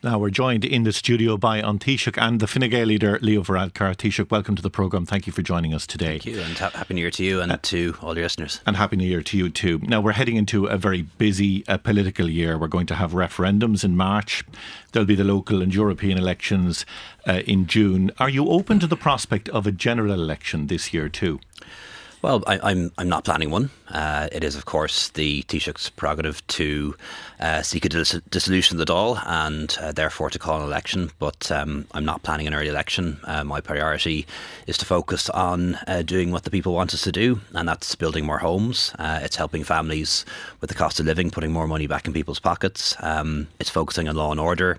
Now 0.00 0.20
we're 0.20 0.30
joined 0.30 0.64
in 0.64 0.84
the 0.84 0.92
studio 0.92 1.36
by 1.36 1.56
An 1.56 1.80
Taoiseach 1.80 2.16
and 2.22 2.38
the 2.38 2.46
Fine 2.46 2.70
Gael 2.70 2.86
leader 2.86 3.18
Leo 3.20 3.42
Varadkar. 3.42 3.96
Taoiseach, 3.96 4.30
welcome 4.30 4.54
to 4.54 4.62
the 4.62 4.70
programme. 4.70 5.04
Thank 5.04 5.26
you 5.26 5.32
for 5.32 5.42
joining 5.42 5.74
us 5.74 5.88
today. 5.88 6.20
Thank 6.20 6.26
you, 6.26 6.40
and 6.40 6.56
ha- 6.56 6.70
happy 6.72 6.94
New 6.94 7.00
Year 7.00 7.10
to 7.10 7.24
you 7.24 7.40
and 7.40 7.50
uh, 7.50 7.58
to 7.62 7.96
all 8.00 8.14
your 8.14 8.22
listeners. 8.26 8.60
And 8.64 8.76
happy 8.76 8.94
New 8.94 9.08
Year 9.08 9.24
to 9.24 9.36
you 9.36 9.50
too. 9.50 9.80
Now 9.82 10.00
we're 10.00 10.12
heading 10.12 10.36
into 10.36 10.66
a 10.66 10.76
very 10.76 11.02
busy 11.02 11.66
uh, 11.66 11.78
political 11.78 12.30
year. 12.30 12.56
We're 12.56 12.68
going 12.68 12.86
to 12.86 12.94
have 12.94 13.10
referendums 13.10 13.82
in 13.82 13.96
March. 13.96 14.44
There'll 14.92 15.04
be 15.04 15.16
the 15.16 15.24
local 15.24 15.60
and 15.62 15.74
European 15.74 16.16
elections 16.16 16.86
uh, 17.26 17.42
in 17.44 17.66
June. 17.66 18.12
Are 18.20 18.30
you 18.30 18.48
open 18.50 18.78
to 18.78 18.86
the 18.86 18.96
prospect 18.96 19.48
of 19.48 19.66
a 19.66 19.72
general 19.72 20.12
election 20.12 20.68
this 20.68 20.94
year 20.94 21.08
too? 21.08 21.40
Well, 22.20 22.42
I, 22.48 22.54
am 22.56 22.60
I'm, 22.64 22.92
I'm 22.98 23.08
not 23.08 23.24
planning 23.24 23.50
one. 23.50 23.70
Uh, 23.88 24.28
it 24.32 24.42
is, 24.42 24.56
of 24.56 24.64
course, 24.64 25.10
the 25.10 25.42
Taoiseach's 25.44 25.88
prerogative 25.90 26.44
to 26.48 26.96
uh, 27.38 27.62
seek 27.62 27.84
a 27.84 27.88
dis- 27.88 28.20
dissolution 28.28 28.74
of 28.78 28.84
the 28.84 28.92
Dáil 28.92 29.22
and 29.24 29.76
uh, 29.80 29.92
therefore 29.92 30.28
to 30.30 30.38
call 30.38 30.60
an 30.60 30.66
election. 30.66 31.12
But 31.20 31.50
um, 31.52 31.86
I'm 31.92 32.04
not 32.04 32.24
planning 32.24 32.48
an 32.48 32.54
early 32.54 32.66
election. 32.66 33.20
Uh, 33.22 33.44
my 33.44 33.60
priority 33.60 34.26
is 34.66 34.76
to 34.78 34.84
focus 34.84 35.30
on 35.30 35.76
uh, 35.86 36.02
doing 36.02 36.32
what 36.32 36.42
the 36.42 36.50
people 36.50 36.74
want 36.74 36.92
us 36.92 37.02
to 37.02 37.12
do, 37.12 37.40
and 37.54 37.68
that's 37.68 37.94
building 37.94 38.26
more 38.26 38.38
homes. 38.38 38.92
Uh, 38.98 39.20
it's 39.22 39.36
helping 39.36 39.62
families 39.62 40.24
with 40.60 40.70
the 40.70 40.76
cost 40.76 40.98
of 40.98 41.06
living, 41.06 41.30
putting 41.30 41.52
more 41.52 41.68
money 41.68 41.86
back 41.86 42.08
in 42.08 42.12
people's 42.12 42.40
pockets. 42.40 42.96
Um, 42.98 43.46
it's 43.60 43.70
focusing 43.70 44.08
on 44.08 44.16
law 44.16 44.32
and 44.32 44.40
order, 44.40 44.78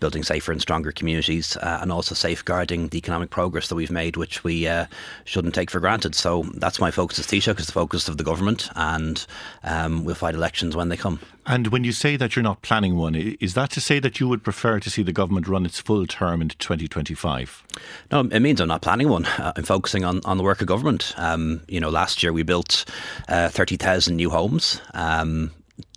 building 0.00 0.22
safer 0.22 0.52
and 0.52 0.60
stronger 0.60 0.92
communities, 0.92 1.56
uh, 1.58 1.78
and 1.80 1.92
also 1.92 2.14
safeguarding 2.14 2.88
the 2.88 2.98
economic 2.98 3.30
progress 3.30 3.68
that 3.68 3.74
we've 3.74 3.90
made, 3.90 4.16
which 4.16 4.42
we 4.42 4.66
uh, 4.66 4.86
shouldn't 5.24 5.54
take 5.54 5.70
for 5.70 5.80
granted. 5.80 6.14
So 6.14 6.44
that's 6.54 6.80
my 6.80 6.90
focus 6.90 7.18
as 7.18 7.26
Taoiseach, 7.26 7.60
is 7.60 7.66
the 7.66 7.72
focus 7.72 8.08
of 8.08 8.16
the 8.16 8.24
government, 8.24 8.68
and 8.74 9.24
um, 9.62 10.04
we'll 10.04 10.14
fight 10.14 10.34
elections 10.34 10.74
when 10.74 10.88
they 10.88 10.96
come. 10.96 11.20
And 11.46 11.68
when 11.68 11.84
you 11.84 11.92
say 11.92 12.16
that 12.16 12.36
you're 12.36 12.42
not 12.42 12.62
planning 12.62 12.96
one, 12.96 13.14
is 13.14 13.54
that 13.54 13.70
to 13.70 13.80
say 13.80 13.98
that 13.98 14.20
you 14.20 14.28
would 14.28 14.44
prefer 14.44 14.78
to 14.78 14.90
see 14.90 15.02
the 15.02 15.12
government 15.12 15.48
run 15.48 15.66
its 15.66 15.80
full 15.80 16.06
term 16.06 16.42
into 16.42 16.56
2025? 16.58 17.64
No, 18.12 18.20
it 18.20 18.40
means 18.40 18.60
I'm 18.60 18.68
not 18.68 18.82
planning 18.82 19.08
one. 19.08 19.26
Uh, 19.40 19.52
I'm 19.56 19.62
focusing 19.62 20.04
on, 20.04 20.20
on 20.26 20.36
the 20.36 20.42
work 20.42 20.60
of 20.60 20.66
government. 20.66 21.14
Um, 21.16 21.62
you 21.66 21.80
know, 21.80 21.88
last 21.88 22.22
year 22.22 22.30
we 22.30 22.42
built 22.42 22.84
uh, 23.26 23.48
30,000 23.48 24.14
new 24.14 24.28
homes. 24.28 24.82
Um, 24.92 25.50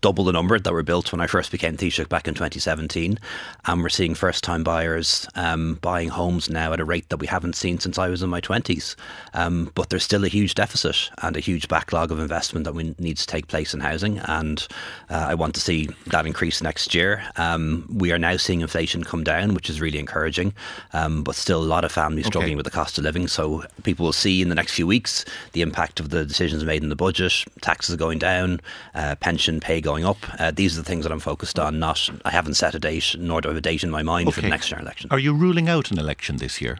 double 0.04 0.26
the 0.26 0.34
number 0.34 0.59
that 0.59 0.73
were 0.73 0.84
built 0.84 1.14
when 1.14 1.22
I 1.22 1.28
first 1.28 1.50
became 1.50 1.78
Taoiseach 1.78 2.09
back 2.09 2.28
in 2.28 2.34
2017. 2.34 3.18
And 3.66 3.82
we're 3.82 3.88
seeing 3.88 4.14
first 4.14 4.44
time 4.44 4.62
buyers 4.62 5.26
um, 5.36 5.76
buying 5.76 6.09
homes 6.09 6.50
now 6.50 6.73
at 6.73 6.82
a 6.82 6.86
rate 6.86 7.08
that 7.08 7.18
we 7.18 7.28
haven't 7.28 7.56
seen 7.56 7.80
since 7.80 7.98
I 7.98 8.09
was 8.09 8.22
in 8.22 8.30
my 8.30 8.42
20s. 8.42 8.98
Um, 9.34 9.72
but 9.76 9.90
there's 9.90 10.04
still 10.04 10.26
a 10.26 10.28
huge 10.28 10.56
deficit 10.56 11.09
and 11.22 11.38
a 11.38 11.40
huge 11.40 11.70
backlog 11.70 12.12
of 12.12 12.20
investment 12.20 12.66
that 12.66 12.76
we, 12.76 12.94
needs 13.00 13.26
to 13.26 13.28
take 13.28 13.48
place 13.48 13.74
in 13.74 13.80
housing. 13.80 14.20
And 14.20 14.68
uh, 15.09 15.26
I 15.30 15.36
want 15.36 15.56
to 15.56 15.62
see 15.62 15.88
that 16.08 16.26
increase 16.26 16.62
next 16.62 16.94
year. 16.94 17.24
Um, 17.38 17.88
we 17.90 18.12
are 18.12 18.20
now 18.20 18.36
seeing 18.36 18.59
inflation 18.59 19.06
come 19.06 19.24
down, 19.24 19.54
which 19.54 19.70
is 19.70 19.80
really 19.80 20.00
encouraging, 20.00 20.54
um, 20.92 21.24
but 21.24 21.36
still 21.36 21.64
a 21.64 21.64
lot 21.64 21.86
of 21.86 21.94
families 21.94 22.26
struggling 22.26 22.52
okay. 22.52 22.58
with 22.58 22.66
the 22.66 22.72
cost 22.72 22.98
of 22.98 23.06
living. 23.06 23.30
So 23.30 23.64
people 23.84 24.04
will 24.04 24.12
see 24.12 24.42
in 24.42 24.50
the 24.50 24.56
next 24.56 24.74
few 24.74 24.86
weeks 24.86 25.24
the 25.54 25.62
impact 25.62 26.02
of 26.02 26.09
the 26.09 26.26
decisions 26.26 26.66
made 26.66 26.84
in 26.84 26.90
the 26.90 26.96
budget, 26.98 27.46
taxes 27.62 27.96
are 27.96 27.98
going 27.98 28.20
down, 28.20 28.59
uh, 28.96 29.16
pension 29.16 29.62
pay 29.62 29.80
going 29.80 29.93
going 29.94 30.06
up. 30.06 30.18
Uh, 30.40 30.50
these 30.50 30.76
are 30.76 30.82
the 30.82 30.88
things 30.88 31.04
that 31.06 31.12
I'm 31.12 31.20
focused 31.20 31.60
on. 31.60 31.78
Not, 31.78 32.10
I 32.26 32.32
haven't 32.32 32.56
set 32.56 32.74
a 32.74 32.80
date, 32.80 33.16
nor 33.20 33.42
do 33.42 33.50
I 33.50 33.52
have 33.52 33.58
a 33.58 33.62
date 33.62 33.84
in 33.84 33.92
my 33.92 34.02
mind 34.02 34.28
okay. 34.28 34.36
for 34.36 34.42
the 34.42 34.50
next 34.50 34.70
general 34.70 34.88
election. 34.88 35.08
Are 35.12 35.20
you 35.20 35.36
ruling 35.36 35.70
out 35.70 35.92
an 35.92 36.00
election 36.00 36.38
this 36.38 36.60
year? 36.60 36.80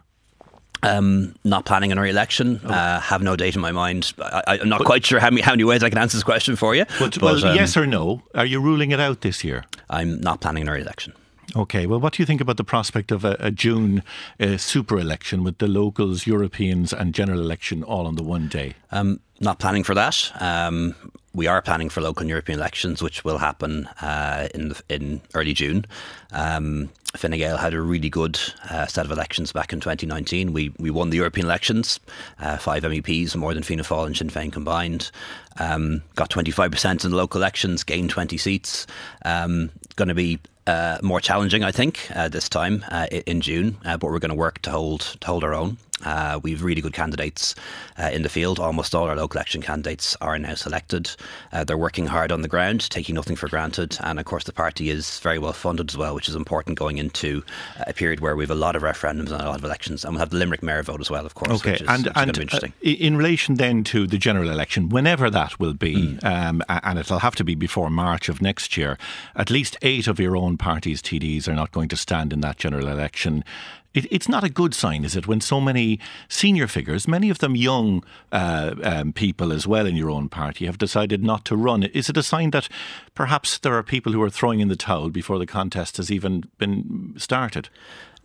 Um, 0.82 1.36
not 1.44 1.64
planning 1.66 1.92
an 1.92 2.00
re-election. 2.00 2.60
Oh. 2.66 2.70
Uh, 2.70 3.00
have 3.00 3.22
no 3.22 3.36
date 3.36 3.56
in 3.56 3.62
my 3.62 3.72
mind. 3.72 4.14
I, 4.20 4.58
am 4.62 4.68
not 4.68 4.80
but, 4.80 4.88
quite 4.88 5.06
sure 5.06 5.20
how 5.20 5.30
many, 5.30 5.44
how 5.44 5.52
many 5.52 5.64
ways 5.64 5.84
I 5.84 5.90
can 5.90 6.00
answer 6.00 6.18
this 6.18 6.24
question 6.24 6.56
for 6.56 6.74
you. 6.74 6.86
But, 7.00 7.14
but 7.20 7.22
well, 7.22 7.46
um, 7.46 7.56
yes 7.56 7.78
or 7.78 7.86
no? 7.86 8.24
Are 8.34 8.48
you 8.48 8.60
ruling 8.60 8.92
it 8.92 9.00
out 9.00 9.22
this 9.22 9.44
year? 9.44 9.64
I'm 9.92 10.20
not 10.20 10.42
planning 10.42 10.64
an 10.64 10.70
re-election. 10.72 11.14
Okay, 11.56 11.86
well, 11.86 12.00
what 12.00 12.14
do 12.14 12.24
you 12.24 12.26
think 12.26 12.42
about 12.42 12.58
the 12.58 12.64
prospect 12.64 13.12
of 13.12 13.24
a, 13.24 13.38
a 13.40 13.52
June 13.52 14.02
uh, 14.40 14.58
super 14.58 14.98
election 14.98 15.44
with 15.44 15.60
the 15.60 15.68
locals, 15.68 16.26
Europeans, 16.26 16.92
and 16.92 17.14
general 17.14 17.40
election 17.40 17.84
all 17.84 18.08
on 18.08 18.16
the 18.16 18.24
one 18.24 18.48
day? 18.48 18.74
Um, 18.92 19.20
not 19.40 19.60
planning 19.60 19.84
for 19.84 19.94
that. 19.94 20.32
Um, 20.40 20.96
we 21.34 21.48
are 21.48 21.62
planning 21.62 21.90
for 21.90 22.02
local 22.02 22.22
and 22.22 22.30
European 22.30 22.60
elections, 22.60 23.02
which 23.02 23.26
will 23.26 23.40
happen 23.40 23.88
uh, 24.02 24.48
in 24.54 24.70
the, 24.70 24.82
in 24.90 25.22
early 25.34 25.54
June. 25.54 25.86
Um, 26.32 26.90
Fine 27.16 27.38
Gael 27.38 27.58
had 27.58 27.76
a 27.76 27.82
really 27.82 28.10
good 28.10 28.40
uh, 28.70 28.88
set 28.88 29.06
of 29.06 29.12
elections 29.12 29.52
back 29.52 29.72
in 29.72 29.80
2019. 29.80 30.52
We 30.52 30.74
we 30.80 30.90
won 30.90 31.12
the 31.12 31.18
European 31.18 31.46
elections, 31.46 32.00
uh, 32.40 32.58
five 32.58 32.84
MEPs, 32.84 33.36
more 33.36 33.54
than 33.54 33.62
Fianna 33.62 33.84
Fáil 33.84 34.08
and 34.08 34.18
Sinn 34.18 34.30
Féin 34.30 34.52
combined. 34.52 35.12
Um, 35.60 36.02
got 36.16 36.32
25% 36.32 37.06
in 37.06 37.12
the 37.12 37.18
local 37.18 37.40
elections, 37.40 37.84
gained 37.84 38.10
20 38.10 38.38
seats. 38.38 38.88
Um, 39.24 39.70
going 39.96 40.08
to 40.08 40.16
be 40.16 40.40
uh, 40.66 40.98
more 41.04 41.20
challenging, 41.22 41.64
I 41.64 41.72
think, 41.72 42.10
uh, 42.16 42.30
this 42.30 42.50
time 42.50 42.84
uh, 42.90 43.06
in 43.12 43.42
June. 43.42 43.78
But 43.84 44.02
we're 44.02 44.18
going 44.18 44.30
to 44.30 44.36
work 44.36 44.64
to 44.64 44.72
hold 44.72 45.02
to 45.20 45.28
hold 45.28 45.44
our 45.44 45.54
own. 45.54 45.78
Uh, 46.04 46.40
we've 46.44 46.64
really 46.64 46.82
good 46.82 46.94
candidates 46.94 47.56
uh, 47.98 48.10
in 48.12 48.22
the 48.22 48.30
field. 48.30 48.60
Almost 48.60 48.96
all 48.96 49.06
our 49.06 49.16
local 49.16 49.38
election 49.38 49.62
candidates 49.62 50.16
are 50.22 50.38
now 50.38 50.56
selected. 50.56 51.16
Uh, 51.52 51.64
they're 51.64 51.78
working 51.78 52.08
hard 52.08 52.32
on 52.32 52.42
the 52.42 52.48
ground, 52.48 52.90
taking 52.90 53.16
nothing 53.16 53.36
for 53.36 53.48
granted. 53.48 53.98
And 54.02 54.20
of 54.20 54.26
course, 54.26 54.44
the 54.44 54.54
party 54.54 54.90
is 54.90 55.20
very 55.20 55.40
well 55.40 55.54
funded 55.54 55.90
as 55.90 55.98
well, 55.98 56.16
which 56.16 56.30
is 56.30 56.36
important 56.36 56.78
going 56.78 56.98
into 56.98 57.44
a 57.88 57.94
period 57.94 58.20
where 58.20 58.36
we 58.36 58.44
have 58.44 58.52
a 58.52 58.56
lot 58.56 58.76
of 58.76 58.84
referendums 58.84 59.32
and 59.32 59.42
a 59.42 59.46
lot 59.46 59.60
of 59.60 59.64
elections. 59.64 60.04
And 60.04 60.14
we'll 60.14 60.20
have 60.20 60.30
the 60.30 60.38
Limerick 60.38 60.64
mayor 60.64 60.84
vote 60.84 61.02
as 61.02 61.10
well, 61.10 61.26
of 61.26 61.36
course. 61.36 61.62
Okay, 61.62 61.76
is, 61.76 61.82
and, 61.88 62.12
and 62.16 62.54
uh, 62.54 62.68
in 62.82 63.18
relation 63.18 63.56
then 63.56 63.84
to 63.86 64.08
the 64.08 64.18
general 64.18 64.50
election, 64.50 64.90
whenever 64.90 65.30
that 65.30 65.60
will 65.60 65.74
be, 65.74 65.96
mm. 65.96 66.24
um, 66.24 66.62
and 66.70 67.00
it'll 67.00 67.20
have 67.20 67.36
to 67.36 67.44
be 67.44 67.56
before 67.56 67.90
March 67.90 68.30
of 68.30 68.42
next 68.42 68.78
year, 68.78 68.98
at 69.36 69.50
least 69.50 69.78
eight 69.82 70.08
of 70.08 70.20
your 70.20 70.36
own 70.36 70.58
party's 70.58 71.02
TDs 71.02 71.48
are 71.48 71.54
not 71.54 71.72
going 71.72 71.90
to 71.90 71.98
stand 71.98 72.34
in 72.34 72.42
that 72.42 72.58
general 72.58 72.88
election. 72.88 73.44
It, 73.94 74.08
it's 74.12 74.28
not 74.28 74.44
a 74.44 74.50
good 74.50 74.74
sign, 74.74 75.06
is 75.06 75.16
it, 75.16 75.28
when 75.28 75.42
so 75.42 75.62
many 75.62 76.00
senior 76.28 76.68
figures, 76.68 77.08
many 77.08 77.30
of 77.30 77.40
them 77.40 77.56
young 77.56 78.04
uh, 78.32 78.76
um, 78.84 79.14
people 79.14 79.54
as 79.54 79.68
well 79.68 79.86
in 79.86 79.96
your 79.96 80.10
own 80.10 80.30
party, 80.30 80.66
have 80.66 80.78
decided 80.78 81.24
not 81.24 81.46
to 81.46 81.56
run? 81.56 81.84
Is 81.84 82.10
it 82.10 82.18
a 82.18 82.24
sign 82.24 82.52
that 82.52 82.70
perhaps 83.14 83.60
there 83.60 83.76
are 83.76 83.84
people 83.84 84.12
who 84.12 84.22
are 84.22 84.30
throwing 84.30 84.60
in 84.60 84.68
the 84.68 84.76
towel 84.76 85.10
before 85.10 85.38
the 85.38 85.46
contest 85.46 85.98
has 85.98 86.12
even 86.12 86.46
been 86.58 87.14
started? 87.18 87.70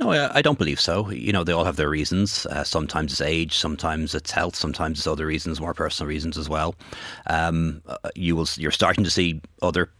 No, 0.00 0.12
I, 0.12 0.42
don't 0.42 0.58
believe 0.58 0.80
so. 0.80 1.10
You 1.10 1.32
know, 1.32 1.42
they 1.42 1.52
all 1.52 1.64
have 1.64 1.74
their 1.74 1.88
reasons. 1.88 2.46
Uh, 2.46 2.62
sometimes 2.62 3.10
it's 3.10 3.20
age, 3.20 3.56
sometimes 3.56 4.14
it's 4.14 4.30
health, 4.30 4.54
sometimes 4.54 4.98
it's 4.98 5.08
other 5.08 5.26
reasons, 5.26 5.60
more 5.60 5.74
personal 5.74 6.08
reasons 6.08 6.38
as 6.38 6.48
well. 6.48 6.76
Um, 7.26 7.82
uh, 7.86 7.96
you 8.14 8.36
will, 8.36 8.46
you're 8.56 8.70
starting 8.70 9.02
to 9.02 9.10
see 9.10 9.40
other 9.60 9.90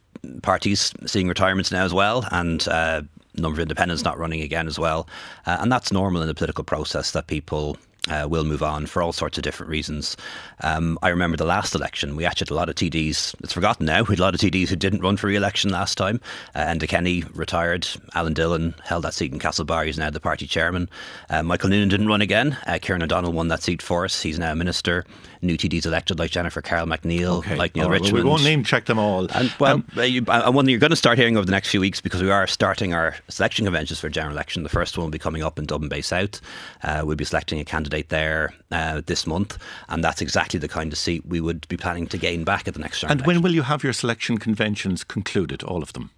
parties 0.43 0.93
seeing 1.05 1.27
retirements 1.27 1.73
now 1.73 1.85
as 1.85 1.93
well, 1.93 2.27
and 2.31 2.67
uh, 2.69 3.03
number 3.43 3.57
of 3.57 3.63
independents 3.63 4.05
not 4.05 4.19
running 4.19 4.41
again 4.41 4.67
as 4.67 4.79
well. 4.79 5.09
Uh, 5.47 5.59
and 5.61 5.71
that's 5.71 5.93
normal 5.93 6.23
in 6.23 6.29
the 6.29 6.35
political 6.35 6.65
process 6.65 7.13
that 7.13 7.27
people 7.27 7.77
uh, 8.09 8.27
will 8.29 8.45
move 8.45 8.63
on 8.63 8.87
for 8.87 9.03
all 9.03 9.13
sorts 9.13 9.39
of 9.39 9.45
different 9.45 9.71
reasons. 9.71 10.17
Um, 10.63 10.99
I 11.03 11.09
remember 11.09 11.37
the 11.37 11.45
last 11.45 11.75
election, 11.75 12.17
we 12.17 12.25
actually 12.25 12.47
had 12.47 12.51
a 12.51 12.55
lot 12.55 12.69
of 12.69 12.75
TDs, 12.75 13.35
it's 13.43 13.53
forgotten 13.53 13.87
now, 13.87 14.03
we 14.09 14.13
had 14.13 14.19
a 14.19 14.23
lot 14.23 14.35
of 14.35 14.41
TDs 14.41 14.69
who 14.69 14.77
didn't 14.77 15.01
run 15.01 15.17
for 15.17 15.27
re 15.27 15.37
election 15.37 15.71
last 15.71 15.97
time. 15.97 16.21
Uh, 16.55 16.61
Enda 16.61 16.89
Kenny 16.89 17.25
retired, 17.35 17.87
Alan 18.15 18.35
Dillon 18.35 18.75
held 18.85 19.05
that 19.05 19.15
seat 19.15 19.33
in 19.33 19.39
Castlebar, 19.39 19.87
he's 19.87 19.99
now 19.99 20.11
the 20.11 20.21
party 20.21 20.47
chairman. 20.47 20.89
Uh, 21.31 21.43
Michael 21.43 21.71
Noonan 21.71 21.89
didn't 21.89 22.09
run 22.09 22.23
again, 22.23 22.57
uh, 22.67 22.79
Kieran 22.81 23.03
O'Donnell 23.03 23.33
won 23.33 23.49
that 23.49 23.63
seat 23.63 23.83
for 23.83 24.05
us, 24.05 24.23
he's 24.23 24.39
now 24.39 24.53
a 24.53 24.57
minister. 24.57 25.05
New 25.43 25.57
TDs 25.57 25.87
elected 25.87 26.19
like 26.19 26.31
Jennifer 26.31 26.61
Carroll 26.61 26.87
MacNeill, 26.87 27.39
okay. 27.39 27.57
like 27.57 27.75
Neale 27.75 27.91
Richmond. 27.91 28.15
Well, 28.15 28.23
we 28.23 28.29
won't 28.31 28.45
name 28.45 28.65
check 28.65 28.87
them 28.87 28.99
all. 28.99 29.27
And, 29.33 29.55
well, 29.59 29.77
um, 29.77 29.85
uh, 29.97 30.03
uh, 30.31 30.51
one 30.51 30.69
you're 30.69 30.79
going 30.79 30.91
to 30.91 30.97
start 30.97 31.19
hearing 31.19 31.37
over 31.37 31.47
the 31.47 31.53
next 31.53 31.71
few 31.71 31.81
weeks 31.81 32.01
because 32.01 32.23
we 32.23 32.31
are 32.31 32.47
starting 32.47 32.95
our 32.95 33.17
selection 33.29 33.65
conventions 33.65 34.01
for 34.01 34.09
general 34.09 34.35
election. 34.35 34.63
The 34.63 34.69
first 34.69 34.97
one 34.97 35.07
will 35.07 35.11
be 35.11 35.19
coming 35.19 35.43
up 35.43 35.59
in 35.59 35.67
Dublin 35.67 35.89
Bay 35.89 36.03
South. 36.03 36.41
we'll 36.85 37.17
be 37.17 37.25
selecting 37.25 37.61
a 37.61 37.65
candidate 37.65 38.09
there 38.09 38.53
uh, 38.71 39.03
this 39.07 39.27
month, 39.27 39.59
and 39.89 40.03
that's 40.03 40.21
exactly 40.21 40.59
the 40.59 40.69
kind 40.69 40.93
of 40.93 40.99
seat 40.99 41.25
we 41.27 41.41
would 41.41 41.67
be 41.69 41.77
planning 41.77 42.07
to 42.09 42.19
gain 42.19 42.45
back 42.45 42.69
at 42.69 42.75
the 42.75 42.81
next. 42.81 43.03
And 43.05 43.27
when 43.27 43.43
will 43.43 43.55
you 43.55 43.63
have 43.63 43.83
your 43.83 43.93
selection 43.93 44.39
conventions 44.39 45.05
concluded, 45.05 45.63
all 45.63 45.83
of 45.83 45.93
them? 45.93 46.11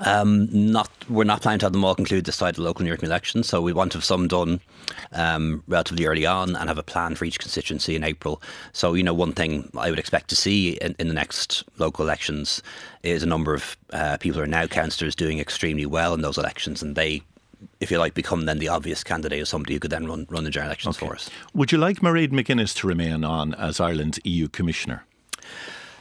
Um, 0.00 0.48
not 0.52 0.90
we're 1.08 1.24
not 1.24 1.40
planning 1.40 1.60
to 1.60 1.66
have 1.66 1.72
them 1.72 1.84
all 1.84 1.94
conclude 1.94 2.24
this 2.24 2.36
side 2.36 2.50
of 2.50 2.56
the 2.56 2.62
local 2.62 2.82
and 2.82 2.88
European 2.88 3.10
elections, 3.10 3.48
so 3.48 3.62
we 3.62 3.72
want 3.72 3.92
to 3.92 3.98
have 3.98 4.04
some 4.04 4.28
done 4.28 4.60
um, 5.12 5.62
relatively 5.68 6.04
early 6.04 6.26
on 6.26 6.54
and 6.54 6.68
have 6.68 6.78
a 6.78 6.82
plan 6.82 7.14
for 7.14 7.24
each 7.24 7.38
constituency 7.38 7.96
in 7.96 8.04
April. 8.04 8.42
So 8.72 8.92
you 8.92 9.02
know, 9.02 9.14
one 9.14 9.32
thing 9.32 9.70
I 9.76 9.88
would 9.88 9.98
expect 9.98 10.28
to 10.30 10.36
see 10.36 10.72
in, 10.72 10.94
in 10.98 11.08
the 11.08 11.14
next 11.14 11.64
local 11.78 12.04
elections 12.04 12.62
is 13.02 13.22
a 13.22 13.26
number 13.26 13.54
of 13.54 13.76
uh, 13.92 14.18
people 14.18 14.38
who 14.38 14.44
are 14.44 14.48
now 14.48 14.66
councillors 14.66 15.14
doing 15.14 15.38
extremely 15.38 15.86
well 15.86 16.12
in 16.12 16.20
those 16.20 16.36
elections, 16.36 16.82
and 16.82 16.94
they 16.94 17.22
if 17.80 17.90
you 17.90 17.98
like, 17.98 18.14
become 18.14 18.44
then 18.44 18.58
the 18.58 18.68
obvious 18.68 19.02
candidate 19.02 19.40
as 19.40 19.48
somebody 19.48 19.74
who 19.74 19.80
could 19.80 19.90
then 19.90 20.06
run, 20.06 20.26
run 20.28 20.44
the 20.44 20.50
general 20.50 20.68
elections 20.68 20.96
okay. 20.96 21.06
for 21.06 21.14
us. 21.14 21.30
Would 21.54 21.72
you 21.72 21.78
like 21.78 22.00
Mairead 22.00 22.30
McGuinness 22.30 22.74
to 22.76 22.86
remain 22.86 23.24
on 23.24 23.54
as 23.54 23.80
Ireland's 23.80 24.18
EU 24.24 24.48
Commissioner? 24.48 25.04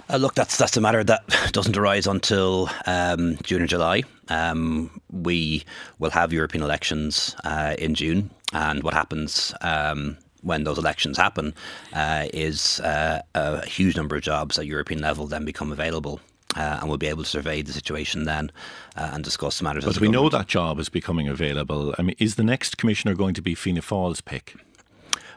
Uh, 0.09 0.17
look, 0.17 0.35
that's 0.35 0.57
that's 0.57 0.77
a 0.77 0.81
matter 0.81 1.03
that 1.03 1.23
doesn't 1.51 1.77
arise 1.77 2.07
until 2.07 2.69
um, 2.85 3.37
June 3.43 3.61
or 3.61 3.67
July. 3.67 4.03
Um, 4.29 5.01
we 5.11 5.63
will 5.99 6.11
have 6.11 6.31
European 6.33 6.63
elections 6.63 7.35
uh, 7.43 7.75
in 7.77 7.95
June, 7.95 8.29
and 8.53 8.83
what 8.83 8.93
happens 8.93 9.53
um, 9.61 10.17
when 10.41 10.63
those 10.63 10.77
elections 10.77 11.17
happen 11.17 11.53
uh, 11.93 12.27
is 12.33 12.79
uh, 12.81 13.21
a 13.33 13.65
huge 13.65 13.97
number 13.97 14.15
of 14.15 14.21
jobs 14.21 14.59
at 14.59 14.67
European 14.67 15.01
level 15.01 15.27
then 15.27 15.43
become 15.43 15.71
available 15.71 16.19
Uh, 16.55 16.77
and 16.79 16.87
we'll 16.87 16.97
be 16.97 17.09
able 17.11 17.23
to 17.23 17.29
survey 17.29 17.61
the 17.61 17.73
situation 17.73 18.23
then 18.23 18.49
uh, 18.95 19.09
and 19.13 19.23
discuss 19.23 19.57
the 19.57 19.63
matters. 19.63 19.83
But 19.83 19.99
we 19.99 20.07
know 20.07 20.29
that 20.29 20.47
job 20.47 20.79
is 20.79 20.89
becoming 20.89 21.27
available. 21.27 21.93
I 21.99 22.01
mean, 22.01 22.15
is 22.17 22.35
the 22.35 22.43
next 22.43 22.77
commissioner 22.77 23.13
going 23.13 23.33
to 23.35 23.41
be 23.41 23.55
Fianna 23.55 23.81
Fáil's 23.81 24.21
pick? 24.21 24.55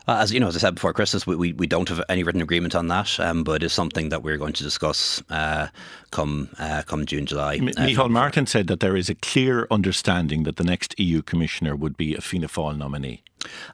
Uh, 0.08 0.20
as 0.20 0.32
you 0.32 0.40
know, 0.40 0.48
as 0.48 0.56
I 0.56 0.60
said 0.60 0.74
before 0.74 0.94
Christmas, 0.94 1.26
we, 1.26 1.36
we, 1.36 1.52
we 1.52 1.66
don't 1.66 1.86
have 1.90 2.02
any 2.08 2.22
written 2.22 2.40
agreement 2.40 2.74
on 2.74 2.88
that, 2.88 3.20
um, 3.20 3.44
but 3.44 3.62
it's 3.62 3.74
something 3.74 4.08
that 4.08 4.22
we're 4.22 4.38
going 4.38 4.54
to 4.54 4.62
discuss 4.62 5.22
uh, 5.28 5.68
come 6.10 6.48
uh, 6.58 6.82
come 6.86 7.04
June, 7.04 7.26
July. 7.26 7.56
M- 7.56 7.68
uh, 7.68 7.82
Micheál 7.82 8.08
Martin 8.08 8.46
said 8.46 8.68
that 8.68 8.80
there 8.80 8.96
is 8.96 9.10
a 9.10 9.14
clear 9.14 9.66
understanding 9.70 10.44
that 10.44 10.56
the 10.56 10.64
next 10.64 10.98
EU 10.98 11.20
commissioner 11.20 11.76
would 11.76 11.98
be 11.98 12.14
a 12.14 12.22
Fianna 12.22 12.48
Fáil 12.48 12.78
nominee. 12.78 13.22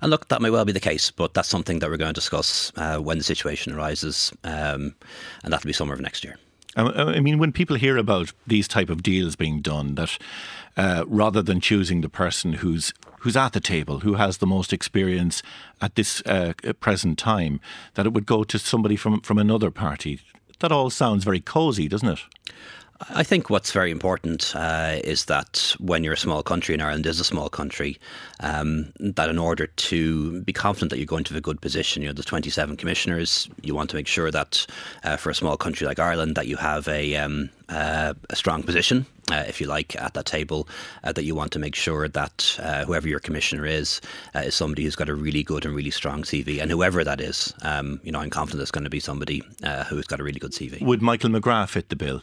And 0.03 0.11
look, 0.11 0.27
that 0.29 0.43
may 0.43 0.51
well 0.51 0.65
be 0.65 0.73
the 0.73 0.81
case, 0.81 1.13
but 1.13 1.35
that's 1.35 1.49
something 1.49 1.79
that 1.79 1.89
we're 1.89 1.97
going 1.97 2.13
to 2.13 2.21
discuss 2.21 2.73
uh, 2.77 2.99
when 2.99 3.19
the 3.19 3.25
situation 3.25 3.73
arises, 3.73 4.33
um, 4.43 4.97
and 5.45 5.53
that'll 5.53 5.67
be 5.67 5.73
summer 5.73 5.95
of 5.95 6.01
next 6.01 6.25
year. 6.25 6.37
I 6.77 7.21
mean, 7.21 7.39
when 7.39 7.53
people 7.53 7.77
hear 7.77 7.97
about 7.97 8.33
these 8.47 8.67
type 8.67 8.91
of 8.91 9.03
deals 9.03 9.37
being 9.37 9.61
done, 9.61 9.95
that 9.95 10.19
uh, 10.77 11.05
rather 11.07 11.43
than 11.43 11.61
choosing 11.61 12.01
the 12.01 12.09
person 12.09 12.55
who's 12.55 12.93
who's 13.21 13.37
at 13.37 13.53
the 13.53 13.61
table, 13.61 14.01
who 14.01 14.15
has 14.15 14.39
the 14.39 14.47
most 14.47 14.73
experience 14.73 15.43
at 15.81 15.95
this 15.95 16.21
uh, 16.27 16.53
present 16.81 17.19
time, 17.19 17.59
that 17.95 18.07
it 18.07 18.13
would 18.13 18.27
go 18.27 18.45
to 18.45 18.59
somebody 18.59 18.97
from 18.97 19.21
from 19.21 19.39
another 19.39 19.71
party. 19.71 20.21
That 20.61 20.73
all 20.73 20.91
sounds 20.91 21.25
very 21.25 21.41
cosy, 21.41 21.89
doesn't 21.89 22.09
it? 22.09 22.21
I 23.11 23.25
think 23.25 23.51
what's 23.51 23.73
very 23.73 23.91
important 23.91 24.55
uh, 24.55 25.01
is 25.03 25.25
that 25.25 25.75
when 25.79 26.05
you're 26.05 26.13
a 26.13 26.19
small 26.19 26.43
country, 26.43 26.75
and 26.75 26.83
Ireland 26.83 27.07
is 27.07 27.19
a 27.19 27.25
small 27.25 27.49
country, 27.49 27.99
um, 28.41 28.93
that 29.01 29.29
in 29.29 29.39
order 29.39 29.67
to 29.67 30.41
be 30.43 30.53
confident 30.53 30.91
that 30.91 30.99
you're 30.99 31.07
going 31.07 31.25
to 31.25 31.35
have 31.35 31.39
a 31.39 31.43
good 31.43 31.61
position, 31.61 32.03
you 32.03 32.09
know, 32.09 32.15
the 32.15 32.23
27 32.23 32.77
commissioners, 32.77 33.49
you 33.63 33.75
want 33.75 33.91
to 33.91 33.97
make 33.97 34.07
sure 34.07 34.31
that 34.31 34.67
uh, 35.03 35.17
for 35.17 35.31
a 35.31 35.35
small 35.35 35.57
country 35.57 35.87
like 35.87 35.99
Ireland, 35.99 36.37
that 36.37 36.47
you 36.47 36.57
have 36.57 36.87
a, 36.89 37.17
um, 37.17 37.51
uh, 37.69 38.15
a 38.31 38.37
strong 38.37 38.63
position 38.63 39.07
uh, 39.31 39.45
if 39.47 39.61
you 39.61 39.67
like, 39.67 39.97
at 39.97 40.15
that 40.15 40.27
table, 40.27 40.69
uh, 41.03 41.13
that 41.13 41.25
you 41.25 41.35
want 41.35 41.53
to 41.53 41.59
make 41.59 41.75
sure 41.75 42.09
that 42.09 42.59
uh, 42.61 42.85
whoever 42.85 43.09
your 43.09 43.21
commissioner 43.21 43.67
is 43.67 44.01
uh, 44.35 44.41
is 44.41 44.55
somebody 44.55 44.85
who's 44.85 44.97
got 44.97 45.09
a 45.09 45.15
really 45.15 45.43
good 45.43 45.65
and 45.65 45.75
really 45.75 45.91
strong 45.91 46.23
CV, 46.23 46.61
and 46.61 46.71
whoever 46.71 47.05
that 47.05 47.21
is, 47.21 47.55
um, 47.63 48.01
you 48.03 48.13
know, 48.13 48.21
I'm 48.21 48.31
confident 48.31 48.63
it's 48.63 48.71
going 48.71 48.85
to 48.85 48.91
be 48.91 49.01
somebody 49.01 49.43
uh, 49.63 49.85
who's 49.85 50.07
got 50.07 50.21
a 50.21 50.25
really 50.25 50.41
good 50.41 50.53
CV. 50.53 50.83
Would 50.83 51.03
Michael 51.03 51.31
McGrath 51.31 51.71
fit 51.71 51.89
the 51.89 51.97
bill? 51.97 52.23